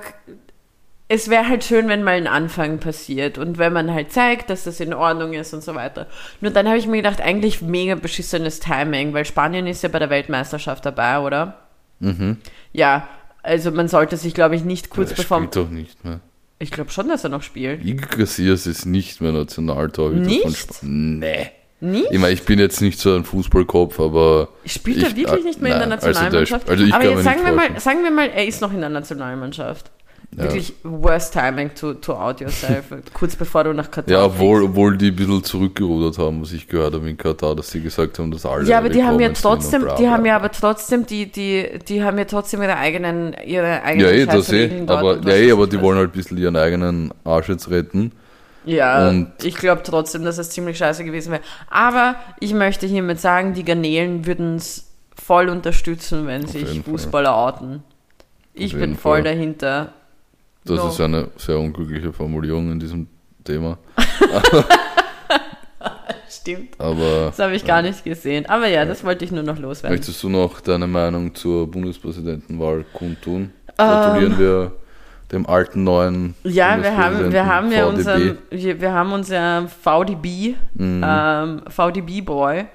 es 1.09 1.31
wäre 1.31 1.49
halt 1.49 1.65
schön, 1.65 1.89
wenn 1.89 2.03
mal 2.03 2.15
ein 2.15 2.27
Anfang 2.27 2.79
passiert 2.79 3.39
und 3.39 3.59
wenn 3.59 3.73
man 3.73 3.93
halt 3.93 4.13
zeigt, 4.13 4.51
dass 4.51 4.65
das 4.65 4.81
in 4.81 4.93
Ordnung 4.93 5.35
ist 5.35 5.55
und 5.55 5.63
so 5.63 5.75
weiter. 5.75 6.07
Nur 6.41 6.51
dann 6.51 6.67
habe 6.67 6.79
ich 6.79 6.87
mir 6.87 6.97
gedacht, 6.97 7.21
eigentlich 7.21 7.63
mega 7.63 7.95
beschissenes 7.95 8.61
Timing, 8.61 9.13
weil 9.13 9.25
Spanien 9.25 9.67
ist 9.67 9.83
ja 9.83 9.89
bei 9.89 10.01
der 10.01 10.11
Weltmeisterschaft 10.11 10.85
dabei, 10.85 11.21
oder? 11.21 11.67
Mhm. 12.01 12.39
Ja, 12.73 13.09
also 13.43 13.71
man 13.71 13.87
sollte 13.87 14.17
sich, 14.17 14.35
glaube 14.35 14.57
ich, 14.57 14.65
nicht 14.65 14.91
kurz 14.91 15.11
er 15.11 15.17
bevor. 15.17 15.39
spielt 15.39 15.57
doch 15.57 15.71
nicht 15.71 16.05
mehr. 16.05 16.21
Ich 16.59 16.71
glaube 16.71 16.91
schon, 16.91 17.09
dass 17.09 17.23
er 17.25 17.31
noch 17.31 17.43
spielt. 17.43 17.85
Igor 17.85 18.09
Casillas 18.09 18.67
ist 18.67 18.87
nicht 18.87 19.21
mehr 19.21 19.33
Nationaltorhüter 19.33 20.25
von 20.25 20.51
Nicht? 20.51 20.57
Spanien. 20.57 21.19
Nee. 21.19 21.51
Nie? 21.81 22.05
Ich 22.11 22.19
meine, 22.19 22.33
ich 22.33 22.43
bin 22.45 22.59
jetzt 22.59 22.81
nicht 22.81 22.99
so 22.99 23.15
ein 23.15 23.25
Fußballkopf, 23.25 24.01
aber 24.01 24.49
Spielt 24.65 25.03
er 25.03 25.09
Ich- 25.11 25.17
wirklich 25.17 25.45
nicht 25.45 25.61
mehr 25.61 25.75
in 25.75 25.79
der 25.81 25.89
nein, 25.89 25.99
also 25.99 26.07
der 26.07 26.13
Nationalmannschaft? 26.23 26.71
also 26.71 26.85
Aber 26.95 27.05
jetzt 27.05 27.23
sagen 27.25 27.37
nicht 27.45 27.47
wir, 27.51 27.53
mal, 27.71 27.81
sagen 27.81 28.03
wir 28.03 28.11
mal, 28.11 28.29
er 28.35 28.47
ist 28.47 28.63
noch 28.63 28.73
in 28.73 28.81
der 28.81 28.89
Nationalmannschaft. 28.89 29.91
Ja. 30.37 30.43
Wirklich 30.43 30.75
worst 30.83 31.33
timing 31.33 31.75
to, 31.75 31.95
to 31.95 32.13
out 32.13 32.43
yourself. 32.43 32.85
Kurz 33.15 33.35
bevor 33.37 33.65
du 33.65 33.73
nach 33.73 33.91
Katar 33.91 34.13
ja, 34.13 34.25
obwohl, 34.27 34.65
obwohl 34.65 34.97
die 34.99 35.09
ein 35.09 35.17
bisschen 35.17 35.43
zurückgerudert 35.43 36.19
haben, 36.19 36.43
was 36.43 36.53
ich 36.53 36.69
gehört 36.69 36.93
habe 36.93 37.09
in 37.09 37.17
Katar, 37.17 37.57
dass 37.57 37.71
sie 37.71 37.81
gesagt 37.81 38.19
haben, 38.19 38.31
dass 38.31 38.45
alle 38.45 38.65
Ja, 38.65 38.77
aber 38.79 38.91
die 38.91 39.03
haben 39.03 39.19
ja 39.19 39.31
trotzdem, 39.31 39.83
bla, 39.83 39.95
die 39.97 40.03
bla, 40.03 40.13
haben 40.13 40.27
ja 40.27 40.37
aber 40.37 40.53
trotzdem, 40.53 41.07
die, 41.07 41.33
die, 41.33 41.79
die 41.89 42.05
haben 42.05 42.19
ja 42.19 42.27
trotzdem 42.27 42.61
ihre 42.61 42.77
eigenen, 42.77 43.35
ihre 43.47 43.67
Ja, 43.67 43.83
eigenen 43.83 44.11
eh, 44.13 44.27
das 44.27 44.53
eh. 44.53 44.83
Aber, 44.87 45.21
ja, 45.23 45.35
eh, 45.35 45.53
aber 45.53 45.67
die 45.67 45.81
wollen 45.81 45.97
halt 45.97 46.11
ein 46.11 46.13
bisschen 46.17 46.37
ihren 46.37 46.57
eigenen 46.57 47.15
Arsch 47.25 47.49
jetzt 47.49 47.71
retten. 47.71 48.13
Ja, 48.67 49.09
Und- 49.09 49.33
ich 49.43 49.55
glaube 49.57 49.83
trotzdem, 49.85 50.23
dass 50.25 50.37
es 50.37 50.51
ziemlich 50.51 50.77
scheiße 50.77 51.03
gewesen 51.05 51.33
wäre. 51.33 51.43
Aber 51.71 52.17
ich 52.41 52.53
möchte 52.53 52.87
hiermit 52.87 53.21
sagen, 53.21 53.55
die 53.55 53.65
Garnelen 53.65 54.27
würden 54.27 54.57
es 54.57 54.91
voll 55.15 55.49
unterstützen, 55.49 56.27
wenn 56.27 56.47
sich. 56.47 56.83
Fußballer 56.83 57.35
outen. 57.35 57.83
Ich 58.53 58.75
bin 58.75 58.97
voll 58.97 59.23
Fall. 59.23 59.23
dahinter. 59.23 59.93
Das 60.67 60.79
No. 60.79 60.89
ist 60.89 61.01
eine 61.01 61.29
sehr 61.37 61.59
unglückliche 61.59 62.13
Formulierung 62.13 62.73
in 62.73 62.81
diesem 62.81 63.07
Thema. 63.45 63.79
Stimmt. 66.29 66.79
Aber 66.79 67.27
Das 67.27 67.39
habe 67.39 67.55
ich 67.55 67.65
gar 67.65 67.83
nicht 67.83 68.05
gesehen. 68.05 68.47
Aber 68.47 68.67
ja, 68.69 68.85
das 68.85 69.05
wollte 69.05 69.25
ich 69.25 69.31
nur 69.33 69.43
noch 69.43 69.59
loswerden. 69.59 69.97
möchtest 69.97 70.23
du 70.23 70.29
noch 70.29 70.61
deine 70.61 70.87
Meinung 70.87 71.35
zur 71.35 71.71
Bundespräsidentenwahl 71.71 72.85
kundtun? 72.93 73.53
Gratulieren 73.77 74.39
wir 74.39 74.73
dem 75.33 75.47
alten 75.47 75.83
neuen 75.85 76.35
Ähm. 76.45 76.51
Ja, 76.53 76.81
wir 76.83 76.97
haben, 76.97 77.33
wir 77.33 77.47
haben 77.47 77.71
ja 77.73 77.85
VDB. 77.87 77.97
unseren, 77.99 78.39
wir, 78.51 78.81
wir 78.81 78.93
haben 78.93 79.13
unser 79.13 79.69
VDB, 79.69 80.55
Mhm. 80.75 81.03
ähm, 81.05 81.63
VDB-Boy 81.69 82.67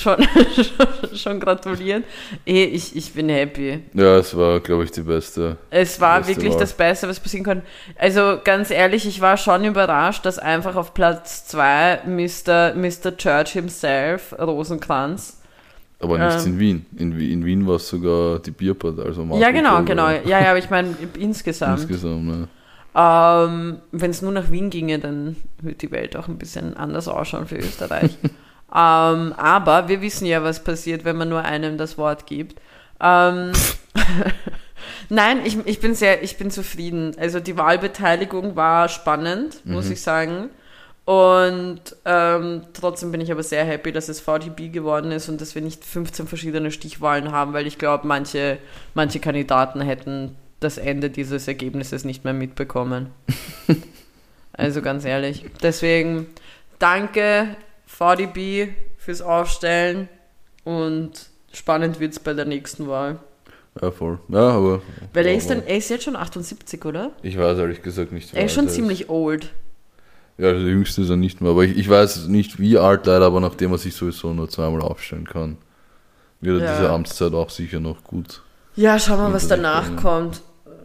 schon, 0.00 0.16
schon, 0.54 1.16
schon 1.16 1.40
gratuliert. 1.40 2.04
Eh, 2.46 2.64
Ich, 2.64 2.94
ich 2.96 3.12
bin 3.12 3.28
happy. 3.28 3.80
Ja, 3.94 4.16
es 4.16 4.36
war, 4.36 4.60
glaube 4.60 4.84
ich, 4.84 4.90
die 4.90 5.02
beste. 5.02 5.56
Es 5.70 6.00
war 6.00 6.18
Beste 6.18 6.36
wirklich 6.36 6.52
Wahl. 6.52 6.60
das 6.60 6.72
Beste, 6.72 7.08
was 7.08 7.20
passieren 7.20 7.44
konnte. 7.44 7.62
Also 7.96 8.38
ganz 8.42 8.70
ehrlich, 8.70 9.06
ich 9.06 9.20
war 9.20 9.36
schon 9.36 9.64
überrascht, 9.64 10.24
dass 10.26 10.38
einfach 10.38 10.76
auf 10.76 10.94
Platz 10.94 11.46
2 11.48 12.00
Mr. 12.06 12.74
Mr. 12.74 13.16
Church 13.16 13.52
himself, 13.52 14.34
Rosenkranz. 14.38 15.40
Aber 16.00 16.16
nichts 16.18 16.46
Ähm. 16.46 16.52
in 16.54 16.58
Wien. 16.60 16.86
In, 16.96 17.20
in 17.20 17.44
Wien 17.44 17.66
war 17.66 17.76
es 17.76 17.88
sogar 17.88 18.38
die 18.38 18.52
Bierpart. 18.52 19.00
Also 19.00 19.24
Marco 19.24 19.42
ja, 19.42 19.50
genau, 19.50 19.82
genau. 19.82 20.08
Ja, 20.08 20.40
ja, 20.40 20.50
aber 20.50 20.58
ich 20.58 20.70
meine 20.70 20.94
insgesamt. 21.18 21.80
Insgesamt, 21.80 22.24
ne? 22.24 22.48
Ähm, 22.94 23.78
Wenn 23.92 24.10
es 24.10 24.22
nur 24.22 24.32
nach 24.32 24.50
Wien 24.50 24.70
ginge, 24.70 24.98
dann 24.98 25.36
würde 25.60 25.76
die 25.76 25.90
Welt 25.90 26.16
auch 26.16 26.26
ein 26.28 26.38
bisschen 26.38 26.76
anders 26.76 27.06
ausschauen 27.08 27.46
für 27.46 27.56
Österreich. 27.56 28.16
ähm, 28.74 29.32
aber 29.36 29.88
wir 29.88 30.00
wissen 30.00 30.26
ja, 30.26 30.42
was 30.42 30.62
passiert, 30.62 31.04
wenn 31.04 31.16
man 31.16 31.28
nur 31.28 31.44
einem 31.44 31.78
das 31.78 31.98
Wort 31.98 32.26
gibt. 32.26 32.60
Ähm, 33.00 33.52
Nein, 35.08 35.40
ich, 35.44 35.56
ich 35.66 35.80
bin 35.80 35.94
sehr, 35.94 36.22
ich 36.22 36.36
bin 36.36 36.50
zufrieden. 36.50 37.14
Also 37.18 37.40
die 37.40 37.56
Wahlbeteiligung 37.56 38.56
war 38.56 38.88
spannend, 38.88 39.64
muss 39.64 39.88
ich 39.90 40.02
sagen. 40.02 40.50
Und 41.08 41.80
ähm, 42.04 42.62
trotzdem 42.74 43.12
bin 43.12 43.22
ich 43.22 43.32
aber 43.32 43.42
sehr 43.42 43.64
happy, 43.64 43.92
dass 43.92 44.10
es 44.10 44.20
VDB 44.20 44.68
geworden 44.68 45.10
ist 45.10 45.30
und 45.30 45.40
dass 45.40 45.54
wir 45.54 45.62
nicht 45.62 45.82
15 45.82 46.26
verschiedene 46.26 46.70
Stichwahlen 46.70 47.32
haben, 47.32 47.54
weil 47.54 47.66
ich 47.66 47.78
glaube, 47.78 48.06
manche, 48.06 48.58
manche 48.92 49.18
Kandidaten 49.18 49.80
hätten 49.80 50.36
das 50.60 50.76
Ende 50.76 51.08
dieses 51.08 51.48
Ergebnisses 51.48 52.04
nicht 52.04 52.24
mehr 52.24 52.34
mitbekommen. 52.34 53.08
also 54.52 54.82
ganz 54.82 55.06
ehrlich. 55.06 55.46
Deswegen 55.62 56.26
danke 56.78 57.56
VDB 57.88 58.68
fürs 58.98 59.22
Aufstellen 59.22 60.08
und 60.64 61.30
spannend 61.52 61.98
wird 61.98 62.12
es 62.12 62.20
bei 62.20 62.34
der 62.34 62.44
nächsten 62.44 62.86
Wahl. 62.86 63.18
Ja, 63.80 63.90
voll. 63.90 64.18
Ja, 64.28 64.50
aber. 64.50 64.82
Weil 65.14 65.26
er 65.26 65.34
ist, 65.34 65.48
dann, 65.50 65.62
er 65.66 65.76
ist 65.76 65.88
jetzt 65.88 66.04
schon 66.04 66.16
78, 66.16 66.84
oder? 66.84 67.12
Ich 67.22 67.38
weiß 67.38 67.58
ehrlich 67.58 67.80
gesagt 67.82 68.12
nicht. 68.12 68.32
wie 68.32 68.36
Er 68.36 68.44
ist 68.44 68.56
alt 68.58 68.66
schon 68.66 68.68
ziemlich 68.68 69.08
old. 69.08 69.52
Ja, 70.36 70.52
der 70.52 70.60
jüngste 70.60 71.02
ist 71.02 71.10
er 71.10 71.16
nicht 71.16 71.40
mehr. 71.40 71.50
Aber 71.52 71.64
ich, 71.64 71.76
ich 71.76 71.88
weiß 71.88 72.26
nicht, 72.26 72.58
wie 72.60 72.76
alt 72.78 73.06
leider, 73.06 73.26
aber 73.26 73.40
nachdem 73.40 73.72
er 73.72 73.78
sich 73.78 73.94
sowieso 73.94 74.32
nur 74.34 74.48
zweimal 74.48 74.82
aufstellen 74.82 75.26
kann, 75.26 75.56
wird 76.40 76.60
er 76.60 76.66
Ja. 76.66 76.76
diese 76.76 76.90
Amtszeit 76.90 77.32
auch 77.32 77.50
sicher 77.50 77.80
noch 77.80 78.04
gut. 78.04 78.42
Ja, 78.76 78.98
schau 78.98 79.16
mal, 79.16 79.32
was 79.32 79.48
danach 79.48 79.96
kommt. 79.96 80.42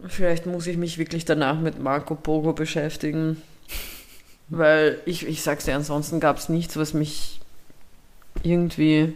Vielleicht 0.08 0.46
muss 0.46 0.66
ich 0.66 0.76
mich 0.76 0.98
wirklich 0.98 1.24
danach 1.24 1.60
mit 1.60 1.80
Marco 1.80 2.14
Pogo 2.14 2.52
beschäftigen. 2.52 3.40
Weil 4.48 5.00
ich, 5.06 5.26
ich 5.26 5.42
sag's 5.42 5.64
dir, 5.64 5.74
ansonsten 5.74 6.20
gab 6.20 6.36
es 6.36 6.48
nichts, 6.48 6.76
was 6.76 6.94
mich 6.94 7.40
irgendwie 8.42 9.14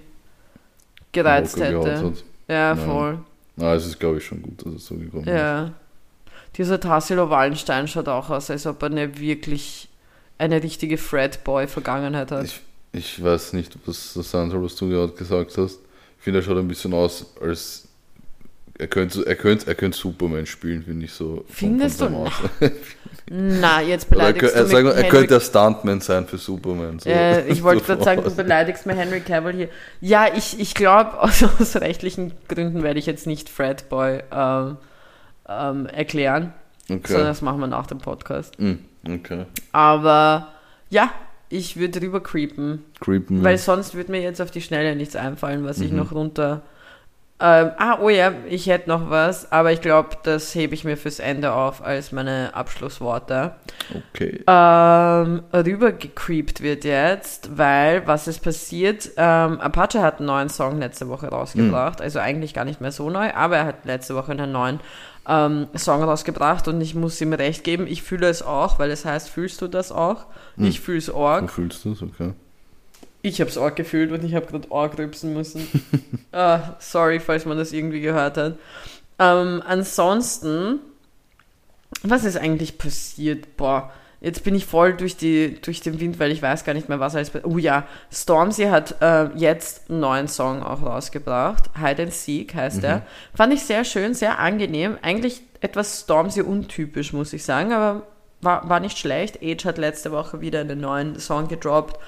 gereizt 1.12 1.58
hätte. 1.60 2.14
Ja, 2.48 2.76
voll. 2.76 3.18
Na, 3.56 3.74
es 3.74 3.86
ist, 3.86 3.98
glaube 3.98 4.18
ich, 4.18 4.24
schon 4.24 4.40
gut, 4.40 4.64
dass 4.64 4.74
es 4.74 4.86
so 4.86 4.94
gekommen 4.94 5.24
ist. 5.24 5.34
Ja. 5.34 5.72
Dieser 6.56 6.80
Tassilo 6.80 7.28
Wallenstein 7.28 7.88
schaut 7.88 8.08
auch 8.08 8.30
aus, 8.30 8.50
als 8.50 8.66
ob 8.66 8.82
er 8.82 8.90
eine 8.90 9.18
wirklich 9.18 9.88
eine 10.38 10.62
richtige 10.62 10.96
Fred-Boy-Vergangenheit 10.96 12.30
hat. 12.30 12.44
Ich, 12.44 12.60
ich 12.92 13.22
weiß 13.22 13.52
nicht, 13.52 13.76
was 13.84 14.14
das 14.14 14.30
sein 14.30 14.50
soll, 14.50 14.62
was 14.62 14.76
du 14.76 14.88
gerade 14.88 15.12
gesagt 15.12 15.58
hast. 15.58 15.80
Ich 16.18 16.24
finde, 16.24 16.40
er 16.40 16.42
schaut 16.42 16.56
ein 16.56 16.68
bisschen 16.68 16.94
aus, 16.94 17.26
als 17.40 17.87
er 18.78 18.86
könnte, 18.86 19.26
er 19.26 19.34
könnte, 19.36 19.66
er 19.66 19.74
könnte 19.74 19.98
Superman 19.98 20.46
spielen, 20.46 20.82
finde 20.84 21.04
ich 21.06 21.12
so. 21.12 21.36
von- 21.36 21.44
Findest 21.48 21.98
von 21.98 22.12
du? 22.12 22.18
seinem 22.18 22.26
Aussehen. 22.26 22.72
Na, 23.60 23.82
jetzt 23.82 24.08
beleidigst 24.08 24.54
er, 24.54 24.62
du 24.62 24.68
sagen 24.70 24.86
er 24.88 25.04
könnte 25.08 25.26
der 25.34 25.40
Stuntman 25.40 26.00
sein 26.00 26.26
für 26.26 26.38
Superman. 26.38 26.98
So. 26.98 27.10
Äh, 27.10 27.46
ich 27.48 27.62
wollte 27.62 27.84
gerade 27.84 28.02
sagen, 28.02 28.22
du 28.24 28.30
beleidigst 28.34 28.86
mir 28.86 28.94
Henry 28.94 29.20
Cavill 29.20 29.52
hier. 29.54 29.68
Ja, 30.00 30.28
ich, 30.34 30.58
ich 30.58 30.74
glaube, 30.74 31.18
aus, 31.22 31.42
aus 31.42 31.76
rechtlichen 31.76 32.32
Gründen 32.48 32.82
werde 32.82 32.98
ich 32.98 33.06
jetzt 33.06 33.26
nicht 33.26 33.48
Fredboy 33.50 34.22
ähm, 34.32 34.76
ähm, 35.48 35.86
erklären, 35.86 36.52
sondern 36.86 37.04
Okay. 37.04 37.22
das 37.24 37.42
machen 37.42 37.60
wir 37.60 37.66
nach 37.66 37.86
dem 37.86 37.98
Podcast. 37.98 38.56
Hm, 38.58 38.78
okay. 39.06 39.44
Aber 39.72 40.48
ja, 40.88 41.10
ich 41.50 41.76
würde 41.76 42.00
drüber 42.00 42.22
creepen, 42.22 42.82
Creepen. 43.00 43.42
weil 43.44 43.58
sonst 43.58 43.94
würde 43.94 44.10
mir 44.10 44.22
jetzt 44.22 44.40
auf 44.40 44.50
die 44.50 44.62
Schnelle 44.62 44.96
nichts 44.96 45.16
einfallen, 45.16 45.64
was 45.64 45.80
ich 45.80 45.90
Mhm. 45.90 45.98
noch 45.98 46.12
runter. 46.12 46.62
Ähm, 47.40 47.70
ah, 47.76 47.98
oh 48.00 48.08
ja, 48.08 48.32
ich 48.48 48.66
hätte 48.66 48.88
noch 48.88 49.10
was, 49.10 49.52
aber 49.52 49.70
ich 49.70 49.80
glaube, 49.80 50.10
das 50.24 50.52
hebe 50.56 50.74
ich 50.74 50.82
mir 50.84 50.96
fürs 50.96 51.20
Ende 51.20 51.52
auf 51.52 51.84
als 51.84 52.10
meine 52.10 52.52
Abschlussworte. 52.54 53.52
okay. 53.94 54.42
ähm, 54.48 55.44
rüber 55.52 55.92
gecreept 55.92 56.62
wird 56.62 56.84
jetzt, 56.84 57.56
weil 57.56 58.04
was 58.08 58.26
ist 58.26 58.40
passiert? 58.40 59.10
Ähm, 59.16 59.60
Apache 59.60 60.02
hat 60.02 60.18
einen 60.18 60.26
neuen 60.26 60.48
Song 60.48 60.80
letzte 60.80 61.08
Woche 61.08 61.28
rausgebracht, 61.28 62.00
also 62.00 62.18
eigentlich 62.18 62.54
gar 62.54 62.64
nicht 62.64 62.80
mehr 62.80 62.90
so 62.90 63.08
neu, 63.08 63.32
aber 63.32 63.58
er 63.58 63.66
hat 63.66 63.84
letzte 63.84 64.16
Woche 64.16 64.32
einen 64.32 64.50
neuen 64.50 64.80
ähm, 65.28 65.68
Song 65.76 66.02
rausgebracht 66.02 66.66
und 66.66 66.80
ich 66.80 66.96
muss 66.96 67.20
ihm 67.20 67.32
recht 67.32 67.62
geben, 67.62 67.86
ich 67.86 68.02
fühle 68.02 68.28
es 68.28 68.42
auch, 68.42 68.80
weil 68.80 68.90
es 68.90 69.04
heißt, 69.04 69.28
fühlst 69.28 69.62
du 69.62 69.68
das 69.68 69.92
auch? 69.92 70.26
Ich 70.56 70.80
fühle 70.80 70.98
es 70.98 71.08
Wie 71.08 71.12
arg. 71.14 71.52
fühlst 71.52 71.84
du 71.84 71.92
es? 71.92 72.02
Okay. 72.02 72.32
Ich 73.22 73.40
habe 73.40 73.50
es 73.50 73.58
arg 73.58 73.76
gefühlt 73.76 74.12
und 74.12 74.24
ich 74.24 74.34
habe 74.34 74.46
gerade 74.46 74.70
arg 74.70 74.96
rübsen 74.98 75.34
müssen. 75.34 75.66
ah, 76.32 76.76
sorry, 76.78 77.20
falls 77.20 77.44
man 77.44 77.58
das 77.58 77.72
irgendwie 77.72 78.00
gehört 78.00 78.36
hat. 78.36 78.58
Ähm, 79.18 79.62
ansonsten, 79.66 80.78
was 82.02 82.24
ist 82.24 82.36
eigentlich 82.36 82.78
passiert? 82.78 83.56
Boah, 83.56 83.92
jetzt 84.20 84.44
bin 84.44 84.54
ich 84.54 84.66
voll 84.66 84.94
durch, 84.94 85.16
die, 85.16 85.60
durch 85.60 85.80
den 85.80 85.98
Wind, 86.00 86.20
weil 86.20 86.30
ich 86.30 86.40
weiß 86.42 86.64
gar 86.64 86.74
nicht 86.74 86.88
mehr, 86.88 87.00
was 87.00 87.16
alles 87.16 87.30
passiert. 87.30 87.52
Oh 87.52 87.58
ja, 87.58 87.86
Stormzy 88.12 88.64
hat 88.64 89.00
äh, 89.00 89.26
jetzt 89.36 89.90
einen 89.90 90.00
neuen 90.00 90.28
Song 90.28 90.62
auch 90.62 90.82
rausgebracht. 90.82 91.70
Hide 91.76 92.04
and 92.04 92.12
Seek 92.12 92.54
heißt 92.54 92.84
er. 92.84 93.02
Fand 93.34 93.52
ich 93.52 93.62
sehr 93.62 93.84
schön, 93.84 94.14
sehr 94.14 94.38
angenehm. 94.38 94.96
Eigentlich 95.02 95.42
etwas 95.60 96.02
Stormzy 96.02 96.42
untypisch, 96.42 97.12
muss 97.12 97.32
ich 97.32 97.44
sagen, 97.44 97.72
aber 97.72 98.06
war, 98.40 98.68
war 98.68 98.80
nicht 98.80 98.98
schlecht. 98.98 99.40
Age 99.42 99.64
hat 99.64 99.78
letzte 99.78 100.12
Woche 100.12 100.40
wieder 100.40 100.60
einen 100.60 100.80
neuen 100.80 101.18
Song 101.18 101.48
gedroppt. 101.48 101.98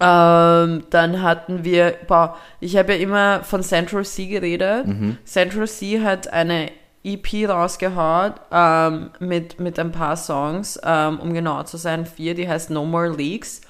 Ähm, 0.00 0.84
dann 0.90 1.22
hatten 1.22 1.64
wir, 1.64 1.94
boah, 2.06 2.36
ich 2.60 2.76
habe 2.76 2.94
ja 2.94 2.98
immer 3.00 3.42
von 3.42 3.62
Central 3.62 4.04
C 4.04 4.26
geredet. 4.26 4.86
Central 5.24 5.68
C 5.68 6.00
hat 6.02 6.32
eine 6.32 6.70
EP 7.04 7.48
rausgehaut 7.48 8.34
ähm, 8.50 9.10
mit, 9.20 9.60
mit 9.60 9.78
ein 9.78 9.92
paar 9.92 10.16
Songs, 10.16 10.78
ähm, 10.84 11.20
um 11.20 11.32
genau 11.32 11.62
zu 11.62 11.76
sein, 11.76 12.06
vier, 12.06 12.34
die 12.34 12.48
heißt 12.48 12.70
No 12.70 12.84
More 12.84 13.08
Leaks. 13.08 13.60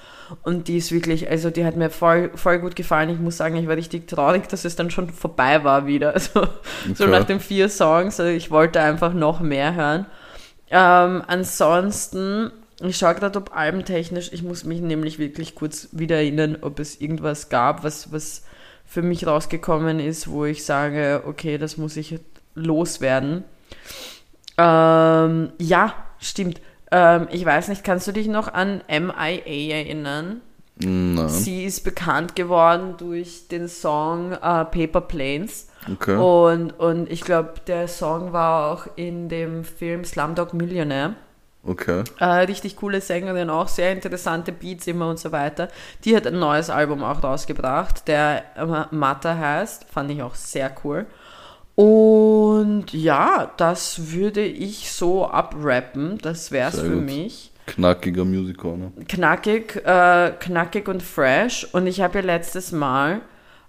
Und 0.43 0.69
die 0.69 0.77
ist 0.77 0.93
wirklich, 0.93 1.31
also 1.31 1.49
die 1.49 1.65
hat 1.65 1.77
mir 1.77 1.89
voll, 1.89 2.31
voll 2.35 2.59
gut 2.59 2.77
gefallen. 2.77 3.09
Ich 3.09 3.19
muss 3.19 3.39
sagen, 3.39 3.57
ich 3.57 3.67
war 3.67 3.77
richtig 3.77 4.09
traurig, 4.09 4.47
dass 4.49 4.67
es 4.67 4.77
dann 4.77 4.91
schon 4.91 5.09
vorbei 5.11 5.65
war 5.65 5.87
wieder. 5.87 6.15
Also, 6.19 6.49
so 6.95 7.07
nach 7.07 7.25
den 7.25 7.41
vier 7.41 7.69
Songs, 7.69 8.19
also 8.21 8.31
ich 8.31 8.51
wollte 8.51 8.81
einfach 8.81 9.13
noch 9.13 9.41
mehr 9.41 9.75
hören. 9.75 10.07
Ähm, 10.71 11.23
ansonsten, 11.27 12.51
ich 12.81 12.97
schaue 12.97 13.15
gerade, 13.15 13.39
ob 13.39 13.57
albentechnisch, 13.57 14.33
ich 14.33 14.43
muss 14.43 14.65
mich 14.65 14.81
nämlich 14.81 15.19
wirklich 15.19 15.55
kurz 15.55 15.89
wieder 15.93 16.17
erinnern, 16.17 16.59
ob 16.61 16.79
es 16.79 17.01
irgendwas 17.01 17.49
gab, 17.49 17.83
was, 17.83 18.13
was 18.13 18.45
für 18.85 19.03
mich 19.03 19.27
rausgekommen 19.27 20.01
ist, 20.01 20.29
wo 20.29 20.45
ich 20.45 20.65
sage, 20.65 21.23
okay, 21.27 21.59
das 21.59 21.77
muss 21.77 21.97
ich 21.97 22.21
loswerden. 22.55 23.45
Ähm, 24.57 25.53
ja, 25.59 25.95
stimmt. 26.21 26.61
Ähm, 26.91 27.29
ich 27.31 27.45
weiß 27.45 27.69
nicht, 27.69 27.85
kannst 27.85 28.07
du 28.07 28.13
dich 28.13 28.29
noch 28.29 28.53
an 28.53 28.83
MIA 28.89 29.77
erinnern? 29.77 30.41
Nein. 30.81 31.29
Sie 31.29 31.65
ist 31.65 31.83
bekannt 31.83 32.37
geworden 32.37 32.95
durch 32.99 33.49
den 33.49 33.69
Song 33.69 34.33
äh, 34.33 34.37
Paper 34.65 35.01
Planes. 35.01 35.69
Okay. 35.93 36.17
Und, 36.17 36.71
und 36.79 37.11
ich 37.11 37.23
glaube, 37.23 37.55
der 37.67 37.89
Song 37.89 38.33
war 38.33 38.73
auch 38.73 38.87
in 38.95 39.29
dem 39.29 39.65
Film 39.65 40.05
Slumdog 40.05 40.55
Millionaire. 40.55 41.15
Okay. 41.69 42.03
Äh, 42.19 42.25
richtig 42.25 42.77
coole 42.77 43.03
Sängerin, 43.03 43.51
auch 43.51 43.69
sehr 43.69 43.93
interessante 43.93 44.53
Beats 44.53 44.87
immer 44.87 45.11
und 45.11 45.19
so 45.19 45.33
weiter. 45.33 45.69
Die 46.05 46.17
hat 46.17 46.27
ein 46.27 46.39
neues 46.39 46.71
Album 46.71 47.05
auch 47.05 47.23
rausgebracht, 47.23 48.09
der 48.09 48.45
äh, 48.57 48.95
Mata 48.95 49.37
heißt. 49.37 49.85
Fand 49.91 50.11
ich 50.11 50.23
auch 50.23 50.35
sehr 50.35 50.75
cool. 50.83 51.07
Und 51.75 52.93
ja, 52.93 53.53
das 53.59 54.13
würde 54.13 54.43
ich 54.43 54.91
so 54.91 55.29
abrappen. 55.29 56.19
Das 56.23 56.51
wär's 56.51 56.75
Sehr 56.75 56.87
für 56.87 56.95
gut. 56.97 57.05
mich. 57.05 57.53
Knackiger 57.67 58.25
Music 58.25 58.57
Corner. 58.57 58.91
Knackig, 59.07 59.77
äh, 59.85 60.33
knackig 60.41 60.89
und 60.89 61.03
fresh. 61.03 61.69
Und 61.73 61.87
ich 61.87 62.01
habe 62.01 62.19
ja 62.19 62.25
letztes 62.25 62.73
Mal 62.73 63.21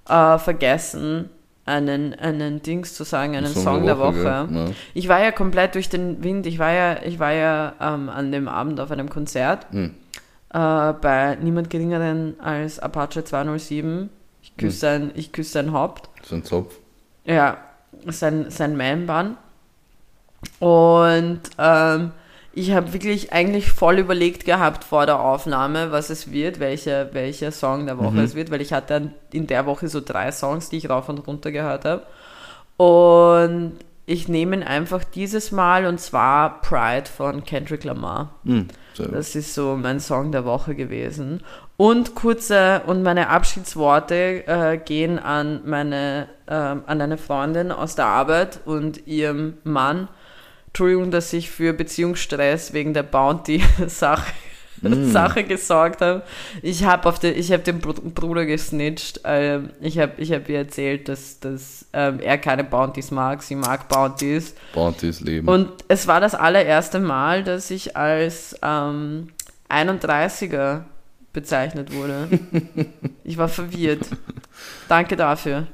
äh, 0.07 0.37
vergessen, 0.39 1.29
einen, 1.69 2.13
einen 2.15 2.61
Dings 2.61 2.93
zu 2.93 3.03
sagen, 3.03 3.35
einen 3.35 3.53
Song, 3.53 3.63
Song 3.63 3.85
der 3.85 3.99
Woche. 3.99 4.23
Der 4.23 4.49
Woche. 4.49 4.53
Ja. 4.53 4.65
Ich 4.93 5.07
war 5.07 5.21
ja 5.21 5.31
komplett 5.31 5.75
durch 5.75 5.89
den 5.89 6.23
Wind. 6.23 6.45
Ich 6.45 6.59
war 6.59 6.71
ja, 6.71 7.03
ich 7.03 7.19
war 7.19 7.31
ja 7.31 7.73
ähm, 7.79 8.09
an 8.09 8.31
dem 8.31 8.47
Abend 8.47 8.79
auf 8.79 8.91
einem 8.91 9.09
Konzert 9.09 9.67
hm. 9.71 9.93
äh, 10.53 10.93
bei 10.93 11.37
niemand 11.41 11.69
geringeren 11.69 12.39
als 12.39 12.79
Apache 12.79 13.23
207. 13.23 14.09
Ich 14.41 14.57
küsse 14.57 14.93
hm. 14.93 15.11
sein, 15.15 15.31
küss 15.31 15.51
sein 15.51 15.71
Haupt. 15.71 16.09
Sein 16.23 16.43
Zopf. 16.43 16.75
Ja, 17.25 17.57
sein, 18.07 18.49
sein 18.49 18.75
Man-Bun. 18.75 19.37
Und 20.59 21.41
ähm, 21.57 22.11
ich 22.53 22.71
habe 22.71 22.93
wirklich 22.93 23.31
eigentlich 23.31 23.71
voll 23.71 23.99
überlegt 23.99 24.45
gehabt 24.45 24.83
vor 24.83 25.05
der 25.05 25.19
Aufnahme, 25.19 25.91
was 25.91 26.09
es 26.09 26.31
wird, 26.31 26.59
welcher, 26.59 27.13
welcher 27.13 27.51
Song 27.51 27.85
der 27.85 27.97
Woche 27.97 28.11
mhm. 28.11 28.19
es 28.19 28.35
wird, 28.35 28.51
weil 28.51 28.61
ich 28.61 28.73
hatte 28.73 29.11
in 29.31 29.47
der 29.47 29.65
Woche 29.65 29.87
so 29.87 30.01
drei 30.01 30.31
Songs, 30.31 30.69
die 30.69 30.77
ich 30.77 30.89
rauf 30.89 31.09
und 31.09 31.19
runter 31.19 31.51
gehört 31.51 31.85
habe. 31.85 32.03
Und 32.77 33.73
ich 34.05 34.27
nehme 34.27 34.55
ihn 34.55 34.63
einfach 34.63 35.03
dieses 35.03 35.51
Mal 35.51 35.85
und 35.85 35.99
zwar 35.99 36.61
Pride 36.61 37.05
von 37.05 37.43
Kendrick 37.43 37.83
Lamar. 37.83 38.33
Mhm, 38.43 38.67
das 38.97 39.35
ist 39.35 39.53
so 39.53 39.77
mein 39.79 39.99
Song 39.99 40.31
der 40.31 40.45
Woche 40.45 40.73
gewesen. 40.73 41.43
Und 41.77 42.15
kurze 42.15 42.81
und 42.87 43.03
meine 43.03 43.29
Abschiedsworte 43.29 44.47
äh, 44.47 44.77
gehen 44.83 45.19
an 45.19 45.61
meine 45.65 46.27
äh, 46.47 46.53
an 46.53 46.83
eine 46.87 47.17
Freundin 47.19 47.71
aus 47.71 47.95
der 47.95 48.07
Arbeit 48.07 48.61
und 48.65 49.05
ihrem 49.05 49.57
Mann 49.63 50.07
Entschuldigung, 50.69 51.11
dass 51.11 51.33
ich 51.33 51.49
für 51.49 51.73
Beziehungsstress 51.73 52.73
wegen 52.73 52.93
der 52.93 53.03
Bounty-Sache 53.03 54.31
mm. 54.81 55.09
Sache 55.11 55.43
gesorgt 55.43 56.01
habe. 56.01 56.23
Ich 56.61 56.83
habe 56.83 57.11
den, 57.19 57.43
hab 57.43 57.63
den 57.63 57.79
Bruder 57.79 58.45
gesnitcht. 58.45 59.21
Ähm, 59.23 59.71
ich 59.81 59.97
habe 59.99 60.13
ich 60.17 60.31
hab 60.31 60.47
ihr 60.47 60.59
erzählt, 60.59 61.09
dass, 61.09 61.39
dass 61.39 61.85
ähm, 61.93 62.19
er 62.19 62.37
keine 62.37 62.63
Bounties 62.63 63.11
mag. 63.11 63.41
Sie 63.43 63.55
mag 63.55 63.89
Bounties. 63.89 64.53
Bounties 64.73 65.21
leben. 65.21 65.47
Und 65.47 65.71
es 65.87 66.07
war 66.07 66.21
das 66.21 66.35
allererste 66.35 66.99
Mal, 66.99 67.43
dass 67.43 67.71
ich 67.71 67.97
als 67.97 68.55
ähm, 68.61 69.29
31er 69.69 70.83
bezeichnet 71.33 71.93
wurde. 71.93 72.27
ich 73.23 73.37
war 73.37 73.49
verwirrt. 73.49 74.07
Danke 74.87 75.15
dafür. 75.15 75.67